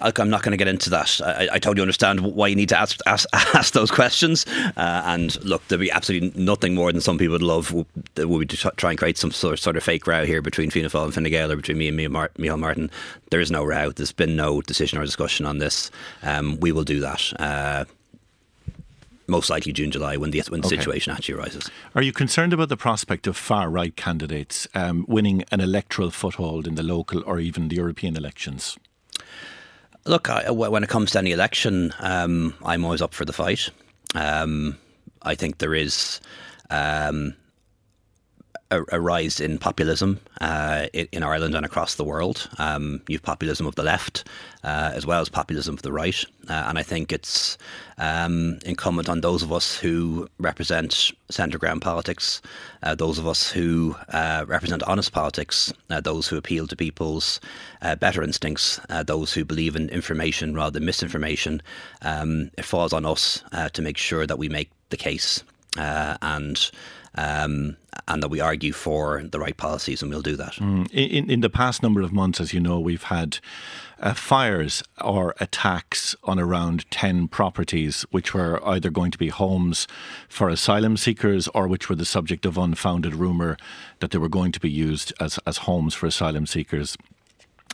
I'm 0.00 0.30
not 0.30 0.42
going 0.42 0.52
to 0.52 0.56
get 0.56 0.68
into 0.68 0.90
that. 0.90 1.20
I, 1.24 1.48
I, 1.52 1.58
totally 1.58 1.82
understand 1.82 2.20
why 2.20 2.48
you 2.48 2.56
need 2.56 2.70
to 2.70 2.78
ask 2.78 2.98
ask, 3.06 3.28
ask 3.32 3.72
those 3.74 3.90
questions. 3.90 4.46
Uh, 4.76 5.02
and 5.04 5.42
look, 5.44 5.66
there'd 5.68 5.80
be 5.80 5.90
absolutely 5.90 6.32
nothing 6.40 6.74
more 6.74 6.90
than 6.90 7.00
some 7.00 7.18
people 7.18 7.32
would 7.32 7.42
love 7.42 7.74
that 8.14 8.28
would 8.28 8.48
be 8.48 8.56
to 8.56 8.70
try 8.76 8.90
and 8.90 8.98
create 8.98 9.18
some 9.18 9.30
sort 9.30 9.54
of, 9.54 9.60
sort 9.60 9.76
of 9.76 9.82
fake 9.82 10.06
row 10.06 10.24
here 10.24 10.42
between 10.42 10.70
Fianna 10.70 10.88
Fáil 10.88 11.04
and 11.04 11.14
Fine 11.14 11.24
Gael 11.24 11.52
or 11.52 11.56
between 11.56 11.78
me 11.78 11.88
and 11.88 11.98
Micheál 11.98 12.58
Martin. 12.58 12.90
There 13.32 13.40
is 13.40 13.50
no 13.50 13.64
row. 13.64 13.90
There's 13.90 14.12
been 14.12 14.36
no 14.36 14.60
decision 14.60 14.98
or 14.98 15.06
discussion 15.06 15.46
on 15.46 15.56
this. 15.56 15.90
Um, 16.22 16.60
we 16.60 16.70
will 16.70 16.84
do 16.84 17.00
that. 17.00 17.32
Uh, 17.40 17.86
most 19.26 19.48
likely 19.48 19.72
June, 19.72 19.90
July, 19.90 20.18
when 20.18 20.32
the 20.32 20.42
when 20.50 20.60
the 20.60 20.66
okay. 20.66 20.76
situation 20.76 21.14
actually 21.14 21.36
arises. 21.36 21.70
Are 21.94 22.02
you 22.02 22.12
concerned 22.12 22.52
about 22.52 22.68
the 22.68 22.76
prospect 22.76 23.26
of 23.26 23.34
far 23.34 23.70
right 23.70 23.96
candidates 23.96 24.68
um, 24.74 25.06
winning 25.08 25.44
an 25.50 25.62
electoral 25.62 26.10
foothold 26.10 26.66
in 26.66 26.74
the 26.74 26.82
local 26.82 27.22
or 27.24 27.40
even 27.40 27.68
the 27.68 27.76
European 27.76 28.18
elections? 28.18 28.76
Look, 30.04 30.28
I, 30.28 30.50
when 30.50 30.84
it 30.84 30.90
comes 30.90 31.12
to 31.12 31.18
any 31.18 31.32
election, 31.32 31.94
um, 32.00 32.52
I'm 32.62 32.84
always 32.84 33.00
up 33.00 33.14
for 33.14 33.24
the 33.24 33.32
fight. 33.32 33.70
Um, 34.14 34.76
I 35.22 35.36
think 35.36 35.56
there 35.56 35.74
is 35.74 36.20
um, 36.68 37.34
a, 38.72 39.00
rise 39.00 39.40
in 39.40 39.58
populism 39.58 40.20
uh, 40.40 40.86
in 40.92 41.22
Ireland 41.22 41.54
and 41.54 41.64
across 41.64 41.94
the 41.94 42.04
world. 42.04 42.48
Um, 42.58 43.02
you've 43.08 43.22
populism 43.22 43.66
of 43.66 43.74
the 43.74 43.82
left 43.82 44.24
uh, 44.64 44.92
as 44.94 45.04
well 45.04 45.20
as 45.20 45.28
populism 45.28 45.74
of 45.74 45.82
the 45.82 45.92
right, 45.92 46.24
uh, 46.48 46.64
and 46.68 46.78
I 46.78 46.82
think 46.82 47.12
it's 47.12 47.58
um, 47.98 48.58
incumbent 48.64 49.08
on 49.08 49.20
those 49.20 49.42
of 49.42 49.52
us 49.52 49.76
who 49.76 50.28
represent 50.38 51.10
centre 51.30 51.58
ground 51.58 51.82
politics, 51.82 52.40
uh, 52.82 52.94
those 52.94 53.18
of 53.18 53.26
us 53.26 53.50
who 53.50 53.96
uh, 54.10 54.44
represent 54.46 54.82
honest 54.84 55.12
politics, 55.12 55.72
uh, 55.90 56.00
those 56.00 56.28
who 56.28 56.36
appeal 56.36 56.66
to 56.68 56.76
people's 56.76 57.40
better 57.98 58.22
instincts, 58.22 58.80
those 59.06 59.32
who 59.32 59.44
believe 59.44 59.74
in 59.74 59.88
information 59.88 60.54
rather 60.54 60.70
than 60.70 60.84
misinformation. 60.84 61.60
Um, 62.02 62.50
it 62.56 62.64
falls 62.64 62.92
on 62.92 63.04
us 63.04 63.42
to 63.72 63.82
make 63.82 63.98
sure 63.98 64.26
that 64.26 64.38
we 64.38 64.48
make 64.48 64.70
the 64.90 64.96
case 64.96 65.42
and 65.76 66.70
um, 67.14 67.76
and 68.08 68.22
that 68.22 68.28
we 68.28 68.40
argue 68.40 68.72
for 68.72 69.22
the 69.22 69.38
right 69.38 69.56
policies, 69.56 70.02
and 70.02 70.10
we'll 70.10 70.22
do 70.22 70.36
that. 70.36 70.54
Mm. 70.54 70.90
In, 70.92 71.30
in 71.30 71.40
the 71.40 71.50
past 71.50 71.82
number 71.82 72.00
of 72.00 72.12
months, 72.12 72.40
as 72.40 72.52
you 72.52 72.60
know, 72.60 72.80
we've 72.80 73.04
had 73.04 73.38
uh, 74.00 74.14
fires 74.14 74.82
or 75.00 75.34
attacks 75.38 76.16
on 76.24 76.38
around 76.38 76.90
10 76.90 77.28
properties, 77.28 78.02
which 78.10 78.34
were 78.34 78.66
either 78.66 78.90
going 78.90 79.10
to 79.10 79.18
be 79.18 79.28
homes 79.28 79.86
for 80.28 80.48
asylum 80.48 80.96
seekers 80.96 81.48
or 81.48 81.68
which 81.68 81.88
were 81.88 81.96
the 81.96 82.04
subject 82.04 82.44
of 82.44 82.58
unfounded 82.58 83.14
rumour 83.14 83.56
that 84.00 84.10
they 84.10 84.18
were 84.18 84.28
going 84.28 84.52
to 84.52 84.60
be 84.60 84.70
used 84.70 85.12
as, 85.20 85.38
as 85.46 85.58
homes 85.58 85.94
for 85.94 86.06
asylum 86.06 86.46
seekers. 86.46 86.96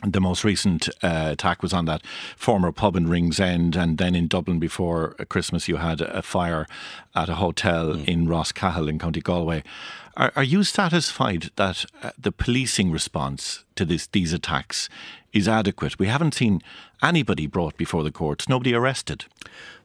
The 0.05 0.21
most 0.21 0.45
recent 0.45 0.87
uh, 1.03 1.29
attack 1.31 1.61
was 1.61 1.73
on 1.73 1.83
that 1.85 2.05
former 2.37 2.71
pub 2.71 2.95
in 2.95 3.07
Ringsend, 3.07 3.75
and 3.75 3.97
then 3.97 4.15
in 4.15 4.27
Dublin 4.27 4.57
before 4.57 5.13
Christmas, 5.27 5.67
you 5.67 5.75
had 5.75 5.99
a 5.99 6.21
fire 6.21 6.65
at 7.15 7.27
a 7.27 7.35
hotel 7.35 7.95
mm. 7.95 8.07
in 8.07 8.25
Rosscahill 8.25 8.87
in 8.87 8.97
County 8.97 9.19
Galway. 9.19 9.61
Are, 10.15 10.31
are 10.37 10.43
you 10.43 10.63
satisfied 10.63 11.49
that 11.57 11.85
uh, 12.01 12.11
the 12.17 12.31
policing 12.31 12.91
response 12.91 13.65
to 13.75 13.83
this, 13.83 14.07
these 14.07 14.31
attacks 14.31 14.87
is 15.33 15.49
adequate? 15.49 15.99
We 15.99 16.07
haven't 16.07 16.33
seen 16.33 16.61
anybody 17.03 17.45
brought 17.45 17.75
before 17.75 18.05
the 18.05 18.11
courts, 18.11 18.47
nobody 18.47 18.73
arrested. 18.73 19.25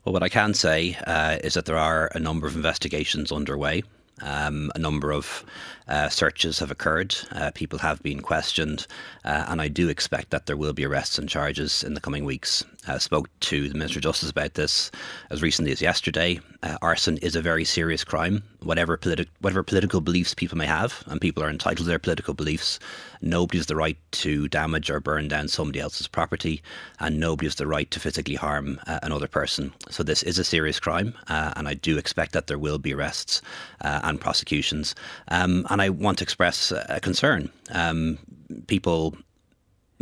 Well, 0.04 0.12
what 0.12 0.22
I 0.22 0.28
can 0.28 0.54
say 0.54 0.96
uh, 1.06 1.38
is 1.42 1.54
that 1.54 1.64
there 1.64 1.78
are 1.78 2.08
a 2.14 2.20
number 2.20 2.46
of 2.46 2.54
investigations 2.54 3.32
underway. 3.32 3.82
Um, 4.22 4.70
a 4.74 4.78
number 4.78 5.12
of 5.12 5.44
uh, 5.88 6.08
searches 6.08 6.60
have 6.60 6.70
occurred. 6.70 7.16
Uh, 7.32 7.50
people 7.52 7.80
have 7.80 8.02
been 8.02 8.20
questioned, 8.20 8.86
uh, 9.24 9.46
and 9.48 9.60
I 9.60 9.68
do 9.68 9.88
expect 9.88 10.30
that 10.30 10.46
there 10.46 10.56
will 10.56 10.72
be 10.72 10.86
arrests 10.86 11.18
and 11.18 11.28
charges 11.28 11.82
in 11.82 11.94
the 11.94 12.00
coming 12.00 12.24
weeks. 12.24 12.64
I 12.86 12.98
spoke 12.98 13.28
to 13.40 13.68
the 13.68 13.74
Minister 13.74 13.98
of 13.98 14.04
Justice 14.04 14.30
about 14.30 14.54
this 14.54 14.90
as 15.30 15.42
recently 15.42 15.72
as 15.72 15.82
yesterday. 15.82 16.40
Uh, 16.62 16.78
arson 16.80 17.18
is 17.18 17.34
a 17.34 17.42
very 17.42 17.64
serious 17.64 18.04
crime. 18.04 18.44
Whatever, 18.64 18.96
politi- 18.96 19.28
whatever 19.40 19.62
political 19.62 20.00
beliefs 20.00 20.34
people 20.34 20.58
may 20.58 20.66
have, 20.66 21.04
and 21.06 21.20
people 21.20 21.42
are 21.42 21.50
entitled 21.50 21.84
to 21.84 21.90
their 21.90 21.98
political 21.98 22.34
beliefs, 22.34 22.78
nobody 23.20 23.58
has 23.58 23.66
the 23.66 23.76
right 23.76 23.98
to 24.12 24.48
damage 24.48 24.90
or 24.90 25.00
burn 25.00 25.28
down 25.28 25.48
somebody 25.48 25.80
else's 25.80 26.08
property, 26.08 26.62
and 26.98 27.20
nobody 27.20 27.46
has 27.46 27.56
the 27.56 27.66
right 27.66 27.90
to 27.90 28.00
physically 28.00 28.34
harm 28.34 28.80
uh, 28.86 28.98
another 29.02 29.28
person. 29.28 29.72
So 29.90 30.02
this 30.02 30.22
is 30.22 30.38
a 30.38 30.44
serious 30.44 30.80
crime, 30.80 31.14
uh, 31.28 31.52
and 31.56 31.68
I 31.68 31.74
do 31.74 31.98
expect 31.98 32.32
that 32.32 32.46
there 32.46 32.58
will 32.58 32.78
be 32.78 32.94
arrests 32.94 33.42
and 33.80 34.20
prosecutions. 34.20 34.94
Um, 35.28 35.66
and 35.70 35.80
I 35.82 35.90
want 35.90 36.18
to 36.18 36.24
express 36.24 36.72
a 36.72 37.00
concern. 37.00 37.50
Um, 37.70 38.18
people 38.66 39.16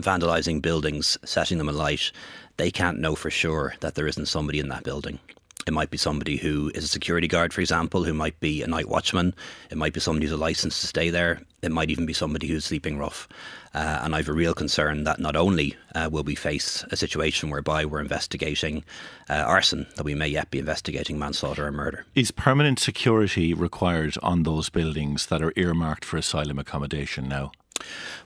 vandalising 0.00 0.62
buildings, 0.62 1.18
setting 1.24 1.58
them 1.58 1.68
alight, 1.68 2.12
they 2.56 2.70
can't 2.70 2.98
know 2.98 3.14
for 3.14 3.30
sure 3.30 3.74
that 3.80 3.94
there 3.94 4.06
isn't 4.06 4.26
somebody 4.26 4.58
in 4.58 4.68
that 4.68 4.84
building. 4.84 5.18
It 5.66 5.72
might 5.72 5.90
be 5.90 5.98
somebody 5.98 6.36
who 6.36 6.70
is 6.74 6.84
a 6.84 6.88
security 6.88 7.28
guard, 7.28 7.52
for 7.52 7.60
example, 7.60 8.04
who 8.04 8.14
might 8.14 8.38
be 8.40 8.62
a 8.62 8.66
night 8.66 8.88
watchman. 8.88 9.34
It 9.70 9.78
might 9.78 9.92
be 9.92 10.00
somebody 10.00 10.26
who's 10.26 10.34
a 10.34 10.36
license 10.36 10.80
to 10.80 10.86
stay 10.86 11.10
there. 11.10 11.40
It 11.62 11.70
might 11.70 11.90
even 11.90 12.06
be 12.06 12.12
somebody 12.12 12.48
who's 12.48 12.64
sleeping 12.64 12.98
rough. 12.98 13.28
Uh, 13.74 14.00
and 14.02 14.14
I 14.14 14.18
have 14.18 14.28
a 14.28 14.32
real 14.32 14.54
concern 14.54 15.04
that 15.04 15.20
not 15.20 15.36
only 15.36 15.76
uh, 15.94 16.08
will 16.10 16.24
we 16.24 16.34
face 16.34 16.84
a 16.90 16.96
situation 16.96 17.50
whereby 17.50 17.84
we're 17.84 18.00
investigating 18.00 18.84
uh, 19.30 19.34
arson, 19.34 19.86
that 19.96 20.04
we 20.04 20.14
may 20.14 20.28
yet 20.28 20.50
be 20.50 20.58
investigating 20.58 21.18
manslaughter 21.18 21.66
or 21.66 21.72
murder. 21.72 22.04
Is 22.14 22.32
permanent 22.32 22.78
security 22.78 23.54
required 23.54 24.16
on 24.22 24.42
those 24.42 24.68
buildings 24.68 25.26
that 25.26 25.42
are 25.42 25.52
earmarked 25.56 26.04
for 26.04 26.16
asylum 26.16 26.58
accommodation 26.58 27.28
now? 27.28 27.52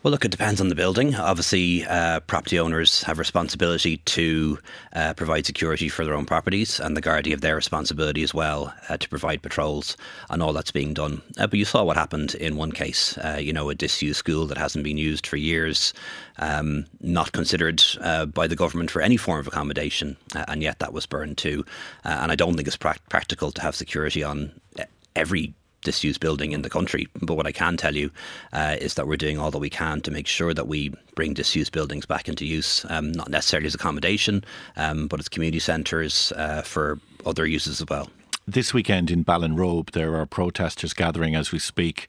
Well, 0.02 0.12
look, 0.12 0.24
it 0.24 0.30
depends 0.30 0.60
on 0.60 0.68
the 0.68 0.74
building. 0.74 1.14
Obviously, 1.14 1.84
uh, 1.84 2.20
property 2.20 2.58
owners 2.58 3.02
have 3.04 3.18
responsibility 3.18 3.96
to 3.98 4.58
uh, 4.92 5.14
provide 5.14 5.46
security 5.46 5.88
for 5.88 6.04
their 6.04 6.14
own 6.14 6.26
properties, 6.26 6.78
and 6.78 6.96
the 6.96 7.02
Gardaí 7.02 7.30
have 7.30 7.40
their 7.40 7.56
responsibility 7.56 8.22
as 8.22 8.32
well 8.32 8.72
uh, 8.88 8.96
to 8.96 9.08
provide 9.08 9.42
patrols 9.42 9.96
and 10.30 10.42
all 10.42 10.52
that's 10.52 10.70
being 10.70 10.94
done. 10.94 11.22
Uh, 11.38 11.46
but 11.46 11.58
you 11.58 11.64
saw 11.64 11.82
what 11.82 11.96
happened 11.96 12.34
in 12.36 12.56
one 12.56 12.72
case. 12.72 13.18
Uh, 13.18 13.38
you 13.40 13.52
know, 13.52 13.68
a 13.68 13.74
disused 13.74 14.18
school 14.18 14.46
that 14.46 14.58
hasn't 14.58 14.84
been 14.84 14.98
used 14.98 15.26
for 15.26 15.36
years, 15.36 15.92
um, 16.38 16.86
not 17.00 17.32
considered 17.32 17.82
uh, 18.00 18.26
by 18.26 18.46
the 18.46 18.56
government 18.56 18.90
for 18.90 19.02
any 19.02 19.16
form 19.16 19.40
of 19.40 19.46
accommodation, 19.46 20.16
and 20.34 20.62
yet 20.62 20.78
that 20.78 20.92
was 20.92 21.06
burned 21.06 21.38
too. 21.38 21.64
and 22.04 22.30
I 22.30 22.36
don't 22.36 22.54
think 22.54 22.68
it's 22.68 22.76
pra- 22.76 22.96
practical 23.08 23.50
to 23.52 23.62
have 23.62 23.74
security 23.74 24.22
on 24.22 24.52
every 25.16 25.54
disused 25.86 26.20
building 26.20 26.52
in 26.52 26.62
the 26.62 26.68
country. 26.68 27.08
But 27.22 27.36
what 27.36 27.46
I 27.46 27.52
can 27.52 27.76
tell 27.76 27.94
you 27.94 28.10
uh, 28.52 28.76
is 28.80 28.94
that 28.94 29.06
we're 29.06 29.16
doing 29.16 29.38
all 29.38 29.50
that 29.52 29.58
we 29.58 29.70
can 29.70 30.00
to 30.02 30.10
make 30.10 30.26
sure 30.26 30.52
that 30.52 30.66
we 30.66 30.92
bring 31.14 31.32
disused 31.32 31.72
buildings 31.72 32.04
back 32.04 32.28
into 32.28 32.44
use, 32.44 32.84
um, 32.90 33.12
not 33.12 33.30
necessarily 33.30 33.68
as 33.68 33.74
accommodation, 33.74 34.44
um, 34.76 35.06
but 35.06 35.20
as 35.20 35.28
community 35.28 35.60
centres 35.60 36.32
uh, 36.36 36.62
for 36.62 36.98
other 37.24 37.46
uses 37.46 37.80
as 37.80 37.88
well. 37.88 38.10
this 38.48 38.72
weekend 38.72 39.10
in 39.10 39.24
Ballinrobe, 39.24 39.90
there 39.90 40.14
are 40.16 40.24
protesters 40.24 40.92
gathering 40.92 41.34
as 41.34 41.50
we 41.50 41.58
speak. 41.58 42.06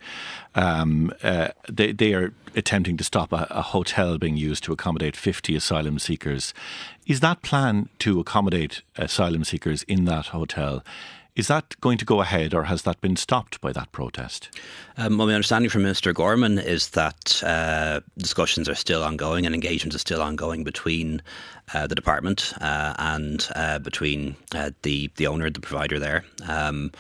Um, 0.54 1.12
uh, 1.24 1.50
they, 1.68 1.92
they 1.92 2.14
are 2.14 2.32
attempting 2.56 2.98
to 2.98 3.04
stop 3.04 3.32
a, 3.34 3.48
a, 3.50 3.62
hotel 3.62 4.18
being 4.18 4.38
used 4.38 4.64
to 4.66 4.72
accommodate 4.72 5.16
50 5.16 5.56
asylum 5.56 5.98
seekers. 5.98 6.54
Is 7.08 7.22
that 7.22 7.42
plan 7.42 7.90
to 8.00 8.20
accommodate 8.20 8.84
asylum 8.98 9.44
seekers 9.44 9.84
in 9.84 10.06
that 10.06 10.28
hotel? 10.28 10.84
Is 11.38 11.48
that 11.50 11.80
going 11.82 12.00
to 12.00 12.06
go 12.06 12.20
ahead, 12.22 12.56
or 12.56 12.64
has 12.64 12.82
that 12.82 13.00
been 13.00 13.16
stopped 13.16 13.62
by 13.62 13.72
that 13.72 13.92
protest? 13.92 14.50
Um, 14.98 15.20
well, 15.20 15.28
my 15.28 15.36
understanding 15.36 15.70
from 15.70 15.84
Minister 15.84 16.12
Gorman 16.12 16.58
is 16.58 16.90
that 16.90 17.44
uh, 17.44 18.02
discussions 18.18 18.68
are 18.68 18.74
still 18.74 19.04
ongoing 19.04 19.46
and 19.46 19.54
engagements 19.54 19.96
are 19.96 20.00
still 20.00 20.24
ongoing 20.24 20.64
between 20.64 21.22
uh, 21.76 21.86
the 21.86 21.94
department 21.94 22.54
uh, 22.60 22.96
and 22.98 23.48
uh, 23.56 23.78
between 23.78 24.36
uh, 24.56 24.72
the 24.82 25.12
the 25.18 25.28
owner, 25.28 25.52
the 25.52 25.60
provider 25.60 26.00
there. 26.00 26.26
Um, 26.48 26.92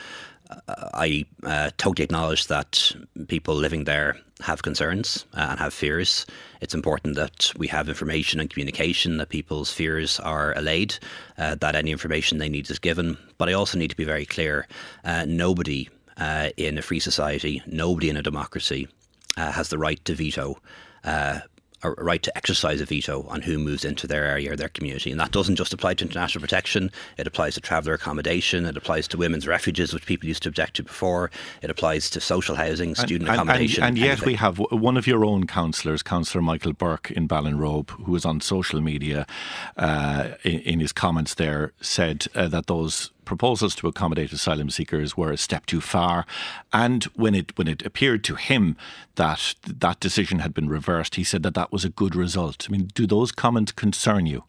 I 0.93 1.25
uh, 1.43 1.71
totally 1.77 2.03
acknowledge 2.03 2.47
that 2.47 2.95
people 3.27 3.55
living 3.55 3.83
there 3.83 4.17
have 4.41 4.61
concerns 4.61 5.25
uh, 5.33 5.47
and 5.49 5.59
have 5.59 5.73
fears. 5.73 6.25
It's 6.61 6.75
important 6.75 7.15
that 7.15 7.51
we 7.57 7.67
have 7.67 7.89
information 7.89 8.39
and 8.39 8.49
communication, 8.49 9.17
that 9.17 9.29
people's 9.29 9.71
fears 9.71 10.19
are 10.19 10.53
allayed, 10.55 10.97
uh, 11.37 11.55
that 11.55 11.75
any 11.75 11.91
information 11.91 12.37
they 12.37 12.49
need 12.49 12.69
is 12.69 12.79
given. 12.79 13.17
But 13.37 13.49
I 13.49 13.53
also 13.53 13.77
need 13.77 13.89
to 13.89 13.97
be 13.97 14.03
very 14.03 14.25
clear 14.25 14.67
uh, 15.03 15.25
nobody 15.27 15.89
uh, 16.17 16.49
in 16.57 16.77
a 16.77 16.81
free 16.81 16.99
society, 16.99 17.61
nobody 17.65 18.09
in 18.09 18.17
a 18.17 18.23
democracy 18.23 18.87
uh, 19.37 19.51
has 19.51 19.69
the 19.69 19.77
right 19.77 20.03
to 20.05 20.15
veto 20.15 20.59
a 21.83 21.91
right 21.91 22.23
to 22.23 22.35
exercise 22.35 22.81
a 22.81 22.85
veto 22.85 23.25
on 23.29 23.41
who 23.41 23.57
moves 23.57 23.85
into 23.85 24.07
their 24.07 24.25
area 24.25 24.51
or 24.51 24.55
their 24.55 24.69
community. 24.69 25.11
And 25.11 25.19
that 25.19 25.31
doesn't 25.31 25.55
just 25.55 25.73
apply 25.73 25.95
to 25.95 26.05
international 26.05 26.41
protection, 26.41 26.91
it 27.17 27.27
applies 27.27 27.55
to 27.55 27.61
traveller 27.61 27.93
accommodation, 27.93 28.65
it 28.65 28.75
applies 28.77 29.07
to 29.09 29.17
women's 29.17 29.47
refuges, 29.47 29.93
which 29.93 30.05
people 30.05 30.27
used 30.27 30.43
to 30.43 30.49
object 30.49 30.75
to 30.77 30.83
before, 30.83 31.29
it 31.61 31.69
applies 31.69 32.09
to 32.11 32.21
social 32.21 32.55
housing, 32.55 32.95
student 32.95 33.29
and, 33.29 33.35
accommodation. 33.35 33.83
And, 33.83 33.97
and, 33.97 34.05
and 34.05 34.19
yet 34.19 34.25
we 34.25 34.35
have 34.35 34.57
one 34.57 34.97
of 34.97 35.05
your 35.05 35.23
own 35.23 35.45
councillors, 35.45 36.01
Councillor 36.01 36.41
Michael 36.41 36.73
Burke 36.73 37.11
in 37.11 37.27
Ballinrobe, 37.27 37.89
who 37.91 38.11
was 38.11 38.25
on 38.25 38.41
social 38.41 38.81
media 38.81 39.27
uh, 39.77 40.29
in, 40.43 40.59
in, 40.61 40.79
his 40.79 40.91
comments 40.91 41.35
there, 41.35 41.73
said 41.81 42.27
uh, 42.33 42.47
that 42.47 42.67
those 42.67 43.11
proposals 43.27 43.75
to 43.75 43.87
accommodate 43.87 44.31
asylum 44.31 44.69
seekers 44.69 45.15
were 45.15 45.31
a 45.31 45.37
step 45.37 45.65
too 45.65 45.81
far. 45.81 46.25
And 46.73 47.03
when 47.15 47.35
it 47.35 47.55
when 47.57 47.67
it 47.67 47.85
appeared 47.85 48.23
to 48.23 48.35
him 48.35 48.75
that 49.15 49.53
that 49.67 49.99
decision 49.99 50.39
had 50.39 50.53
been 50.53 50.69
reversed, 50.69 51.15
he 51.15 51.23
said 51.23 51.43
that 51.43 51.53
that 51.53 51.71
was 51.71 51.85
a 51.85 51.89
good 51.89 52.15
result. 52.15 52.65
I 52.67 52.71
mean, 52.71 52.89
do 52.95 53.05
those 53.05 53.31
comments 53.31 53.71
concern 53.71 54.25
you? 54.25 54.43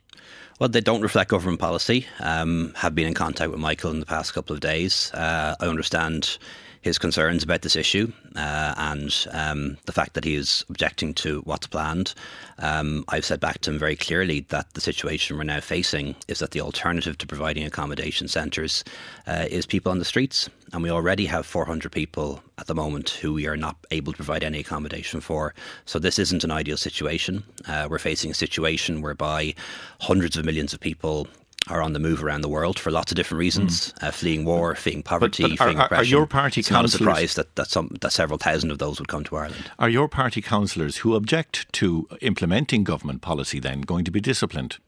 Well, 0.58 0.68
they 0.68 0.80
don't 0.80 1.02
reflect 1.02 1.30
government 1.30 1.60
policy. 1.60 2.06
Um, 2.20 2.72
have 2.76 2.94
been 2.94 3.06
in 3.06 3.14
contact 3.14 3.50
with 3.50 3.60
Michael 3.60 3.90
in 3.90 4.00
the 4.00 4.06
past 4.06 4.34
couple 4.34 4.54
of 4.54 4.60
days. 4.60 5.12
Uh, 5.12 5.54
I 5.60 5.66
understand 5.66 6.38
his 6.82 6.98
concerns 6.98 7.42
about 7.42 7.62
this 7.62 7.76
issue 7.76 8.12
uh, 8.36 8.74
and 8.76 9.26
um, 9.32 9.76
the 9.86 9.92
fact 9.92 10.14
that 10.14 10.24
he 10.24 10.34
is 10.34 10.64
objecting 10.68 11.14
to 11.14 11.40
what's 11.40 11.66
planned. 11.66 12.14
Um, 12.58 13.04
I've 13.08 13.24
said 13.24 13.40
back 13.40 13.60
to 13.62 13.70
him 13.70 13.78
very 13.78 13.96
clearly 13.96 14.40
that 14.48 14.74
the 14.74 14.80
situation 14.80 15.36
we're 15.36 15.44
now 15.44 15.60
facing 15.60 16.14
is 16.28 16.38
that 16.38 16.52
the 16.52 16.60
alternative 16.60 17.18
to 17.18 17.26
providing 17.26 17.64
accommodation 17.64 18.28
centres 18.28 18.84
uh, 19.26 19.46
is 19.50 19.66
people 19.66 19.90
on 19.90 19.98
the 19.98 20.04
streets. 20.04 20.48
And 20.72 20.82
we 20.82 20.90
already 20.90 21.26
have 21.26 21.46
400 21.46 21.90
people 21.90 22.42
at 22.58 22.66
the 22.66 22.74
moment 22.74 23.10
who 23.10 23.32
we 23.32 23.46
are 23.46 23.56
not 23.56 23.76
able 23.90 24.12
to 24.12 24.16
provide 24.16 24.44
any 24.44 24.60
accommodation 24.60 25.20
for. 25.20 25.54
So 25.86 25.98
this 25.98 26.18
isn't 26.18 26.44
an 26.44 26.50
ideal 26.50 26.76
situation. 26.76 27.42
Uh, 27.66 27.88
we're 27.88 27.98
facing 27.98 28.30
a 28.30 28.34
situation 28.34 29.00
whereby 29.00 29.54
hundreds 30.00 30.36
of 30.36 30.44
millions 30.44 30.72
of 30.74 30.80
people 30.80 31.26
are 31.68 31.82
on 31.82 31.92
the 31.92 31.98
move 31.98 32.22
around 32.22 32.40
the 32.40 32.48
world 32.48 32.78
for 32.78 32.90
lots 32.90 33.12
of 33.12 33.16
different 33.16 33.38
reasons, 33.38 33.92
mm. 33.92 34.08
uh, 34.08 34.10
fleeing 34.10 34.44
war, 34.44 34.74
fleeing 34.74 35.02
poverty, 35.02 35.42
but, 35.42 35.50
but 35.50 35.58
fleeing 35.58 35.78
are, 35.78 35.86
oppression. 35.86 36.04
Are 36.04 36.18
your 36.18 36.26
party 36.26 36.60
it's 36.60 36.68
councillors... 36.68 37.00
not 37.00 37.00
a 37.00 37.04
surprise 37.04 37.34
that, 37.34 37.54
that, 37.56 37.68
some, 37.68 37.96
that 38.00 38.12
several 38.12 38.38
thousand 38.38 38.70
of 38.70 38.78
those 38.78 38.98
would 38.98 39.08
come 39.08 39.24
to 39.24 39.36
Ireland. 39.36 39.70
Are 39.78 39.88
your 39.88 40.08
party 40.08 40.40
councillors 40.42 40.98
who 40.98 41.14
object 41.14 41.72
to 41.74 42.08
implementing 42.20 42.84
government 42.84 43.22
policy 43.22 43.60
then 43.60 43.82
going 43.82 44.04
to 44.04 44.10
be 44.10 44.20
disciplined? 44.20 44.78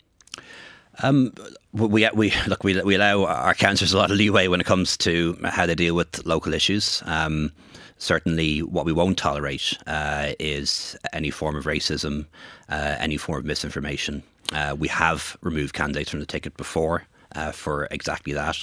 Um, 1.02 1.32
we 1.72 2.08
we 2.12 2.32
look 2.46 2.64
we 2.64 2.80
we 2.82 2.94
allow 2.94 3.24
our 3.24 3.54
councillors 3.54 3.92
a 3.92 3.96
lot 3.96 4.10
of 4.10 4.16
leeway 4.16 4.48
when 4.48 4.60
it 4.60 4.66
comes 4.66 4.96
to 4.98 5.38
how 5.44 5.64
they 5.64 5.74
deal 5.74 5.94
with 5.94 6.26
local 6.26 6.52
issues. 6.52 7.02
Um, 7.06 7.52
certainly, 7.96 8.58
what 8.60 8.84
we 8.84 8.92
won't 8.92 9.16
tolerate 9.16 9.78
uh, 9.86 10.32
is 10.38 10.98
any 11.12 11.30
form 11.30 11.56
of 11.56 11.64
racism, 11.64 12.26
uh, 12.68 12.96
any 12.98 13.16
form 13.16 13.38
of 13.38 13.44
misinformation. 13.44 14.22
Uh, 14.52 14.74
we 14.78 14.88
have 14.88 15.36
removed 15.42 15.74
candidates 15.74 16.10
from 16.10 16.20
the 16.20 16.26
ticket 16.26 16.56
before. 16.56 17.04
Uh, 17.36 17.52
for 17.52 17.86
exactly 17.92 18.32
that, 18.32 18.56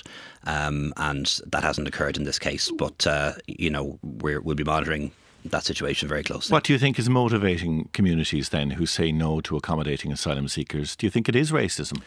um, 0.44 0.94
and 0.98 1.40
that 1.48 1.64
hasn't 1.64 1.88
occurred 1.88 2.18
in 2.18 2.26
this 2.26 2.38
case. 2.38 2.70
But 2.70 3.08
uh, 3.08 3.32
you 3.48 3.70
know, 3.70 3.98
we 4.04 4.38
will 4.40 4.56
be 4.56 4.66
monitoring 4.66 5.14
that 5.46 5.64
situation 5.64 6.10
very 6.10 6.22
closely. 6.22 6.54
What 6.54 6.66
do 6.66 6.74
you 6.74 6.80
think 6.80 7.00
is 7.00 7.10
motivating 7.10 7.90
communities 7.94 8.50
then 8.50 8.72
who 8.72 8.86
say 8.86 9.14
no 9.14 9.40
to 9.40 9.56
accommodating 9.56 10.12
asylum 10.12 10.50
seekers? 10.50 10.98
Do 10.98 11.06
you 11.06 11.10
think 11.10 11.30
it 11.30 11.36
is 11.38 11.52
racism? 11.52 12.02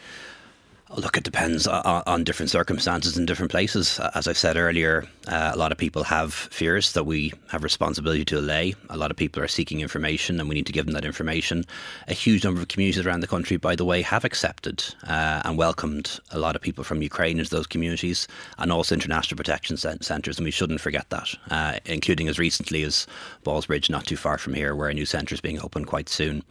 Look, 0.97 1.17
it 1.17 1.23
depends 1.23 1.69
on, 1.69 2.03
on, 2.05 2.25
different 2.25 2.51
circumstances 2.51 3.17
in 3.17 3.25
different 3.25 3.53
places. 3.53 4.01
As 4.17 4.27
I've 4.27 4.37
said 4.37 4.57
earlier, 4.57 5.07
uh, 5.29 5.53
a 5.55 5.57
lot 5.57 5.71
of 5.71 5.79
people 5.79 6.03
have 6.03 6.35
fears 6.35 6.95
that 6.95 7.05
we 7.05 7.33
have 7.49 7.63
responsibility 7.63 8.25
to 8.25 8.41
allay. 8.41 8.75
A 8.89 8.97
lot 8.97 9.13
of 9.13 9.17
people 9.17 9.41
are 9.41 9.47
seeking 9.47 9.81
information, 9.81 10.41
and 10.41 10.49
we 10.49 10.57
need 10.57 10.67
to 10.67 10.73
give 10.73 10.87
them 10.87 10.95
that 10.95 11.05
information. 11.05 11.65
A 12.09 12.13
huge 12.13 12.43
number 12.43 12.61
of 12.61 12.67
communities 12.67 13.07
around 13.07 13.21
the 13.21 13.29
country, 13.29 13.57
by 13.57 13.77
the 13.77 13.85
way, 13.85 14.03
have 14.03 14.25
accepted 14.25 14.83
uh, 15.07 15.43
and 15.45 15.57
welcomed 15.57 16.19
a 16.33 16.41
lot 16.41 16.57
of 16.57 16.63
people 16.63 16.83
from 16.83 17.03
Ukraine 17.03 17.39
into 17.39 17.51
those 17.51 17.69
communities, 17.69 18.27
and 18.59 18.73
also 18.73 18.93
international 18.93 19.37
protection 19.37 19.77
centres. 19.77 20.39
And 20.39 20.45
we 20.45 20.51
shouldn't 20.51 20.81
forget 20.81 21.09
that, 21.11 21.29
uh, 21.53 21.79
including 21.87 22.27
as 22.27 22.37
recently 22.37 22.83
as 22.83 23.07
Ballsbridge, 23.45 23.91
not 23.91 24.07
too 24.07 24.17
far 24.17 24.39
from 24.39 24.55
here, 24.55 24.75
where 24.75 24.89
a 24.89 24.95
new 24.95 25.07
centre 25.07 25.37
is 25.37 25.41
being 25.41 25.61
opened 25.61 25.87
quite 25.87 26.09
soon. 26.09 26.43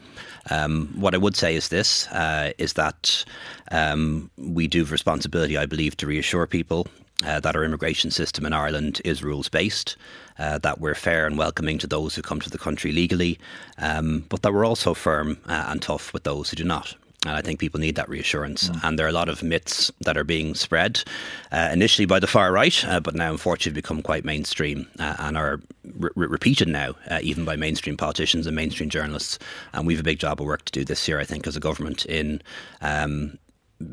Um, 0.50 0.88
what 0.96 1.14
I 1.14 1.18
would 1.18 1.36
say 1.36 1.56
is 1.56 1.68
this: 1.68 2.08
uh, 2.08 2.54
is 2.58 2.74
that. 2.74 3.26
Um, 3.72 4.29
we 4.38 4.68
do 4.68 4.80
have 4.80 4.92
responsibility, 4.92 5.58
I 5.58 5.66
believe, 5.66 5.98
to 5.98 6.08
reassure 6.08 6.48
people 6.48 6.88
uh, 7.26 7.40
that 7.40 7.56
our 7.56 7.64
immigration 7.64 8.12
system 8.12 8.46
in 8.46 8.54
Ireland 8.54 9.02
is 9.04 9.24
rules 9.24 9.50
based, 9.50 9.98
uh, 10.38 10.58
that 10.60 10.80
we're 10.80 10.96
fair 10.96 11.28
and 11.28 11.38
welcoming 11.38 11.78
to 11.80 11.88
those 11.88 12.16
who 12.16 12.22
come 12.22 12.40
to 12.42 12.50
the 12.50 12.58
country 12.58 12.92
legally, 12.92 13.38
um, 13.78 14.26
but 14.30 14.42
that 14.42 14.54
we're 14.54 14.66
also 14.66 14.94
firm 14.94 15.38
uh, 15.48 15.66
and 15.68 15.82
tough 15.82 16.14
with 16.14 16.24
those 16.24 16.50
who 16.50 16.56
do 16.56 16.64
not. 16.64 16.96
And 17.26 17.36
I 17.36 17.42
think 17.42 17.60
people 17.60 17.82
need 17.82 17.96
that 17.96 18.08
reassurance. 18.08 18.70
Mm. 18.70 18.84
And 18.84 19.00
there 19.00 19.06
are 19.06 19.10
a 19.10 19.14
lot 19.14 19.28
of 19.28 19.44
myths 19.44 19.92
that 20.02 20.18
are 20.18 20.24
being 20.24 20.56
spread, 20.56 21.04
uh, 21.52 21.70
initially 21.74 22.06
by 22.06 22.20
the 22.20 22.28
far 22.28 22.54
right, 22.54 22.86
uh, 22.86 23.02
but 23.02 23.14
now 23.14 23.32
unfortunately 23.32 23.82
become 23.82 24.02
quite 24.02 24.24
mainstream 24.24 24.88
uh, 25.00 25.16
and 25.20 25.38
are 25.38 25.60
re- 25.98 26.12
repeated 26.16 26.70
now, 26.70 26.96
uh, 27.12 27.20
even 27.22 27.44
by 27.44 27.58
mainstream 27.58 27.98
politicians 27.98 28.48
and 28.48 28.56
mainstream 28.56 28.90
journalists. 28.90 29.38
And 29.74 29.86
we 29.86 29.94
have 29.96 30.00
a 30.00 30.04
big 30.04 30.20
job 30.20 30.40
of 30.40 30.48
work 30.48 30.64
to 30.64 30.72
do 30.72 30.86
this 30.86 31.06
year, 31.10 31.20
I 31.20 31.26
think, 31.26 31.46
as 31.46 31.58
a 31.58 31.62
government 31.62 32.06
in. 32.06 32.42
Um, 32.82 33.38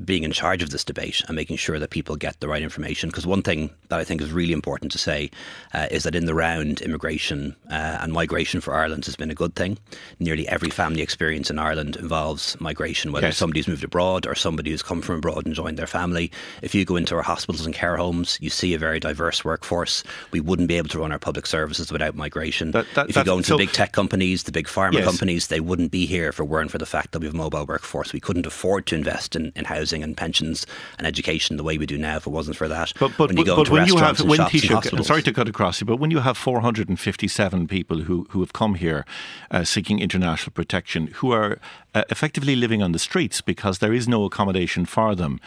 being 0.05 0.25
in 0.25 0.33
charge 0.33 0.63
of 0.63 0.71
this 0.71 0.85
debate 0.85 1.23
and 1.29 1.37
making 1.37 1.57
sure 1.57 1.79
that 1.79 1.91
people 1.91 2.17
get 2.17 2.41
the 2.41 2.49
right 2.49 2.63
information. 2.63 3.09
Because 3.09 3.27
one 3.27 3.43
thing 3.43 3.71
that 3.89 4.01
I 4.01 4.05
think 4.05 4.21
is 4.21 4.33
really 4.33 4.53
important 4.53 4.91
to 4.93 4.99
say 4.99 5.31
uh, 5.75 5.87
is 5.91 6.03
that 6.03 6.17
in 6.17 6.27
the 6.27 6.35
round, 6.35 6.81
immigration 6.81 7.55
uh, 7.71 7.99
and 8.01 8.13
migration 8.13 8.61
for 8.61 8.75
Ireland 8.75 9.05
has 9.07 9.15
been 9.15 9.31
a 9.31 9.35
good 9.35 9.55
thing. 9.55 9.79
Nearly 10.19 10.49
every 10.49 10.71
family 10.71 11.03
experience 11.03 11.51
in 11.51 11.59
Ireland 11.59 11.97
involves 11.97 12.61
migration, 12.61 13.13
whether 13.13 13.29
yes. 13.29 13.37
somebody's 13.37 13.69
moved 13.69 13.85
abroad 13.85 14.27
or 14.27 14.35
somebody 14.35 14.71
who's 14.71 14.83
come 14.83 15.03
from 15.03 15.17
abroad 15.17 15.47
and 15.47 15.55
joined 15.55 15.79
their 15.79 15.87
family. 15.87 16.33
If 16.63 16.75
you 16.75 16.85
go 16.85 16.97
into 16.97 17.15
our 17.15 17.23
hospitals 17.23 17.65
and 17.65 17.75
care 17.75 17.97
homes, 17.97 18.39
you 18.41 18.51
see 18.51 18.75
a 18.75 18.79
very 18.79 18.99
diverse 18.99 19.45
workforce. 19.45 20.03
We 20.33 20.41
wouldn't 20.41 20.69
be 20.69 20.79
able 20.79 20.89
to 20.91 20.99
run 20.99 21.13
our 21.13 21.19
public 21.19 21.47
services 21.47 21.93
without 21.93 22.17
migration. 22.17 22.73
That, 22.73 22.87
that, 22.95 23.09
if 23.09 23.17
you 23.17 23.25
go 23.25 23.37
into 23.37 23.49
so 23.49 23.57
the 23.57 23.65
big 23.65 23.73
tech 23.73 23.93
companies, 23.93 24.43
the 24.43 24.53
big 24.53 24.67
pharma 24.67 24.95
yes. 24.95 25.05
companies, 25.05 25.47
they 25.47 25.61
wouldn't 25.61 25.93
be 25.93 26.07
here 26.07 26.29
if 26.29 26.41
it 26.41 26.45
weren't 26.45 26.73
for 26.73 26.79
the 26.79 26.87
fact 26.87 27.13
that 27.13 27.21
we 27.21 27.27
have 27.27 27.35
a 27.35 27.39
mobile 27.39 27.67
workforce. 27.67 28.13
We 28.13 28.21
couldn't 28.21 28.47
afford 28.47 28.87
to 28.87 28.97
invest 28.97 29.37
in, 29.37 29.53
in 29.55 29.65
housing 29.77 30.03
and 30.03 30.17
pensions 30.17 30.67
and 30.99 31.07
education 31.07 31.57
the 31.57 31.63
way 31.63 31.79
we 31.79 31.87
do 31.87 31.99
now 31.99 32.17
if 32.17 32.27
it 32.27 32.31
wasn't 32.31 32.57
for 32.57 32.69
that. 32.69 32.93
But, 32.99 33.13
but 33.17 33.29
when 33.29 33.39
you 33.39 33.45
go 33.45 33.57
but 33.57 33.69
when 33.69 33.87
you 33.87 33.97
have, 33.97 34.21
when 34.21 34.41
Taoiseach, 34.41 35.05
sorry 35.05 35.23
to 35.23 35.33
cut 35.33 35.49
across 35.49 35.81
you, 35.81 35.87
but 35.87 35.97
when 35.97 36.11
you 36.11 36.21
have 36.21 36.37
457 36.37 37.69
people 37.69 38.03
who, 38.03 38.27
who 38.31 38.41
have 38.41 38.53
come 38.53 38.75
here 38.77 39.05
uh, 39.51 39.65
seeking 39.65 39.99
international 40.01 40.53
protection, 40.53 41.09
who 41.19 41.33
are 41.33 41.59
uh, 41.95 42.05
effectively 42.11 42.57
living 42.57 42.83
on 42.83 42.93
the 42.93 42.99
streets 42.99 43.41
because 43.41 43.79
there 43.79 43.93
is 43.93 44.09
no 44.09 44.25
accommodation 44.25 44.87
for 44.87 45.15
them, 45.15 45.41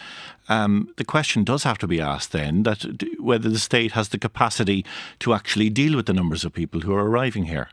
um, 0.48 0.92
the 0.96 1.04
question 1.04 1.44
does 1.44 1.62
have 1.64 1.78
to 1.78 1.86
be 1.86 2.00
asked 2.00 2.32
then 2.32 2.64
that 2.64 2.84
whether 3.20 3.48
the 3.48 3.58
state 3.58 3.92
has 3.92 4.08
the 4.08 4.18
capacity 4.18 4.84
to 5.20 5.32
actually 5.34 5.70
deal 5.70 5.96
with 5.96 6.06
the 6.06 6.12
numbers 6.12 6.44
of 6.44 6.52
people 6.52 6.80
who 6.80 6.92
are 6.94 7.06
arriving 7.06 7.44
here. 7.44 7.68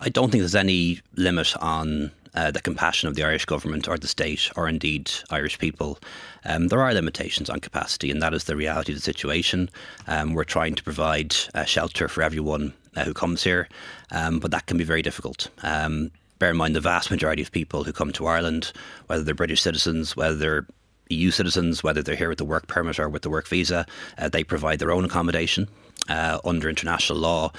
I 0.00 0.08
don't 0.08 0.30
think 0.30 0.42
there's 0.42 0.54
any 0.54 1.00
limit 1.16 1.56
on 1.60 2.12
uh, 2.34 2.50
the 2.50 2.60
compassion 2.60 3.08
of 3.08 3.14
the 3.14 3.24
Irish 3.24 3.44
government 3.44 3.88
or 3.88 3.98
the 3.98 4.08
state 4.08 4.50
or 4.56 4.68
indeed 4.68 5.10
Irish 5.30 5.58
people. 5.58 5.98
Um, 6.44 6.68
there 6.68 6.82
are 6.82 6.94
limitations 6.94 7.50
on 7.50 7.60
capacity, 7.60 8.10
and 8.10 8.22
that 8.22 8.34
is 8.34 8.44
the 8.44 8.56
reality 8.56 8.92
of 8.92 8.98
the 8.98 9.02
situation. 9.02 9.70
Um, 10.06 10.34
we're 10.34 10.44
trying 10.44 10.74
to 10.74 10.82
provide 10.82 11.34
uh, 11.54 11.64
shelter 11.64 12.08
for 12.08 12.22
everyone 12.22 12.72
uh, 12.96 13.04
who 13.04 13.14
comes 13.14 13.42
here, 13.42 13.68
um, 14.10 14.38
but 14.38 14.50
that 14.50 14.66
can 14.66 14.78
be 14.78 14.84
very 14.84 15.02
difficult. 15.02 15.48
Um, 15.62 16.10
bear 16.38 16.50
in 16.50 16.56
mind 16.56 16.74
the 16.74 16.80
vast 16.80 17.10
majority 17.10 17.42
of 17.42 17.52
people 17.52 17.84
who 17.84 17.92
come 17.92 18.12
to 18.12 18.26
Ireland, 18.26 18.72
whether 19.06 19.22
they're 19.22 19.34
British 19.34 19.62
citizens, 19.62 20.16
whether 20.16 20.36
they're 20.36 20.66
EU 21.10 21.30
citizens, 21.30 21.82
whether 21.82 22.02
they're 22.02 22.16
here 22.16 22.28
with 22.28 22.38
the 22.38 22.44
work 22.44 22.68
permit 22.68 22.98
or 22.98 23.08
with 23.08 23.22
the 23.22 23.30
work 23.30 23.48
visa, 23.48 23.84
uh, 24.18 24.28
they 24.28 24.44
provide 24.44 24.78
their 24.78 24.92
own 24.92 25.04
accommodation. 25.04 25.68
Uh, 26.10 26.40
under 26.44 26.68
international 26.68 27.16
law, 27.20 27.52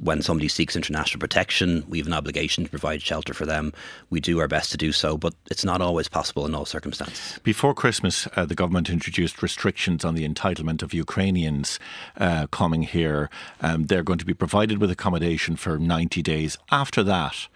when 0.00 0.22
somebody 0.22 0.48
seeks 0.48 0.74
international 0.74 1.20
protection, 1.20 1.84
we 1.86 1.98
have 1.98 2.06
an 2.06 2.14
obligation 2.14 2.64
to 2.64 2.70
provide 2.70 3.02
shelter 3.02 3.34
for 3.34 3.44
them. 3.44 3.74
We 4.08 4.20
do 4.20 4.40
our 4.40 4.48
best 4.48 4.70
to 4.70 4.78
do 4.78 4.90
so, 4.90 5.18
but 5.18 5.34
it's 5.50 5.66
not 5.66 5.82
always 5.82 6.08
possible 6.08 6.46
in 6.46 6.54
all 6.54 6.64
circumstances. 6.64 7.38
Before 7.42 7.74
Christmas, 7.74 8.26
uh, 8.36 8.46
the 8.46 8.54
government 8.54 8.88
introduced 8.88 9.42
restrictions 9.42 10.02
on 10.02 10.14
the 10.14 10.26
entitlement 10.26 10.82
of 10.82 10.94
Ukrainians 10.94 11.78
uh, 12.16 12.46
coming 12.46 12.84
here. 12.84 13.28
Um, 13.60 13.84
they're 13.84 14.02
going 14.02 14.18
to 14.18 14.24
be 14.24 14.34
provided 14.34 14.78
with 14.78 14.90
accommodation 14.90 15.54
for 15.56 15.78
90 15.78 16.22
days. 16.22 16.56
After 16.70 17.02
that, 17.02 17.48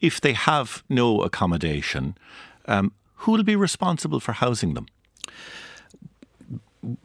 if 0.00 0.20
they 0.20 0.32
have 0.32 0.82
no 0.88 1.22
accommodation, 1.22 2.18
um, 2.66 2.92
who 3.20 3.32
will 3.32 3.44
be 3.44 3.56
responsible 3.56 4.18
for 4.18 4.32
housing 4.32 4.74
them? 4.74 4.88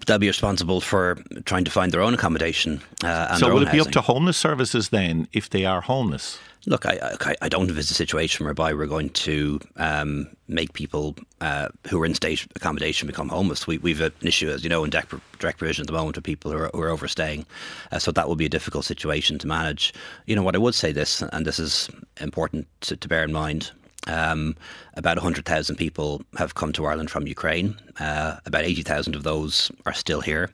They'll 0.06 0.20
be 0.20 0.28
responsible 0.28 0.82
for 0.82 1.18
trying 1.46 1.66
to 1.66 1.72
find 1.72 1.92
their 1.92 2.02
own 2.02 2.14
accommodation. 2.14 2.82
Uh, 3.04 3.36
so, 3.36 3.54
will 3.54 3.62
it 3.62 3.72
be 3.72 3.78
housing. 3.78 3.88
up 3.88 3.92
to 3.94 4.02
homeless 4.02 4.38
services 4.38 4.90
then 4.90 5.28
if 5.34 5.50
they 5.50 5.66
are 5.66 5.82
homeless? 5.82 6.40
Look, 6.68 6.86
I, 6.86 7.18
I, 7.22 7.36
I 7.42 7.50
don't 7.50 7.68
envisage 7.70 7.90
a 7.90 7.96
situation 7.96 8.46
whereby 8.46 8.74
we're 8.74 8.86
going 8.86 9.10
to 9.10 9.60
um, 9.78 10.28
make 10.48 10.74
people 10.74 11.16
uh, 11.40 11.70
who 11.90 12.00
are 12.00 12.06
in 12.06 12.14
state 12.14 12.46
accommodation 12.56 13.08
become 13.08 13.30
homeless. 13.30 13.66
We, 13.66 13.80
we've 13.80 14.00
an 14.00 14.14
issue, 14.22 14.48
as 14.50 14.64
you 14.64 14.70
know, 14.70 14.84
in 14.84 14.92
direct, 14.92 15.12
direct 15.40 15.58
provision 15.58 15.82
at 15.82 15.88
the 15.88 15.94
moment 15.94 16.18
with 16.18 16.26
people 16.26 16.52
who 16.52 16.60
are, 16.60 16.70
who 16.72 16.82
are 16.82 16.90
overstaying. 16.90 17.48
Uh, 17.92 17.98
so 17.98 18.12
that 18.12 18.28
will 18.28 18.36
be 18.36 18.46
a 18.46 18.50
difficult 18.50 18.86
situation 18.86 19.40
to 19.40 19.48
manage. 19.48 19.92
You 20.28 20.36
know, 20.36 20.44
what 20.44 20.56
I 20.56 20.60
would 20.60 20.76
say 20.76 20.92
this, 20.92 21.24
and 21.24 21.48
this 21.48 21.58
is 21.58 21.90
important 22.20 22.68
to, 22.82 22.96
to 22.96 23.08
bear 23.08 23.24
in 23.24 23.34
mind, 23.34 23.72
um, 24.08 24.56
about 24.96 25.18
100,000 25.18 25.76
people 25.76 26.22
have 26.38 26.56
come 26.56 26.74
to 26.74 26.86
Ireland 26.86 27.12
from 27.12 27.28
Ukraine. 27.28 27.76
Uh, 28.00 28.38
about 28.46 28.64
80,000 28.64 29.16
of 29.16 29.24
those 29.24 29.72
are 29.86 29.94
still 29.94 30.22
here. 30.22 30.50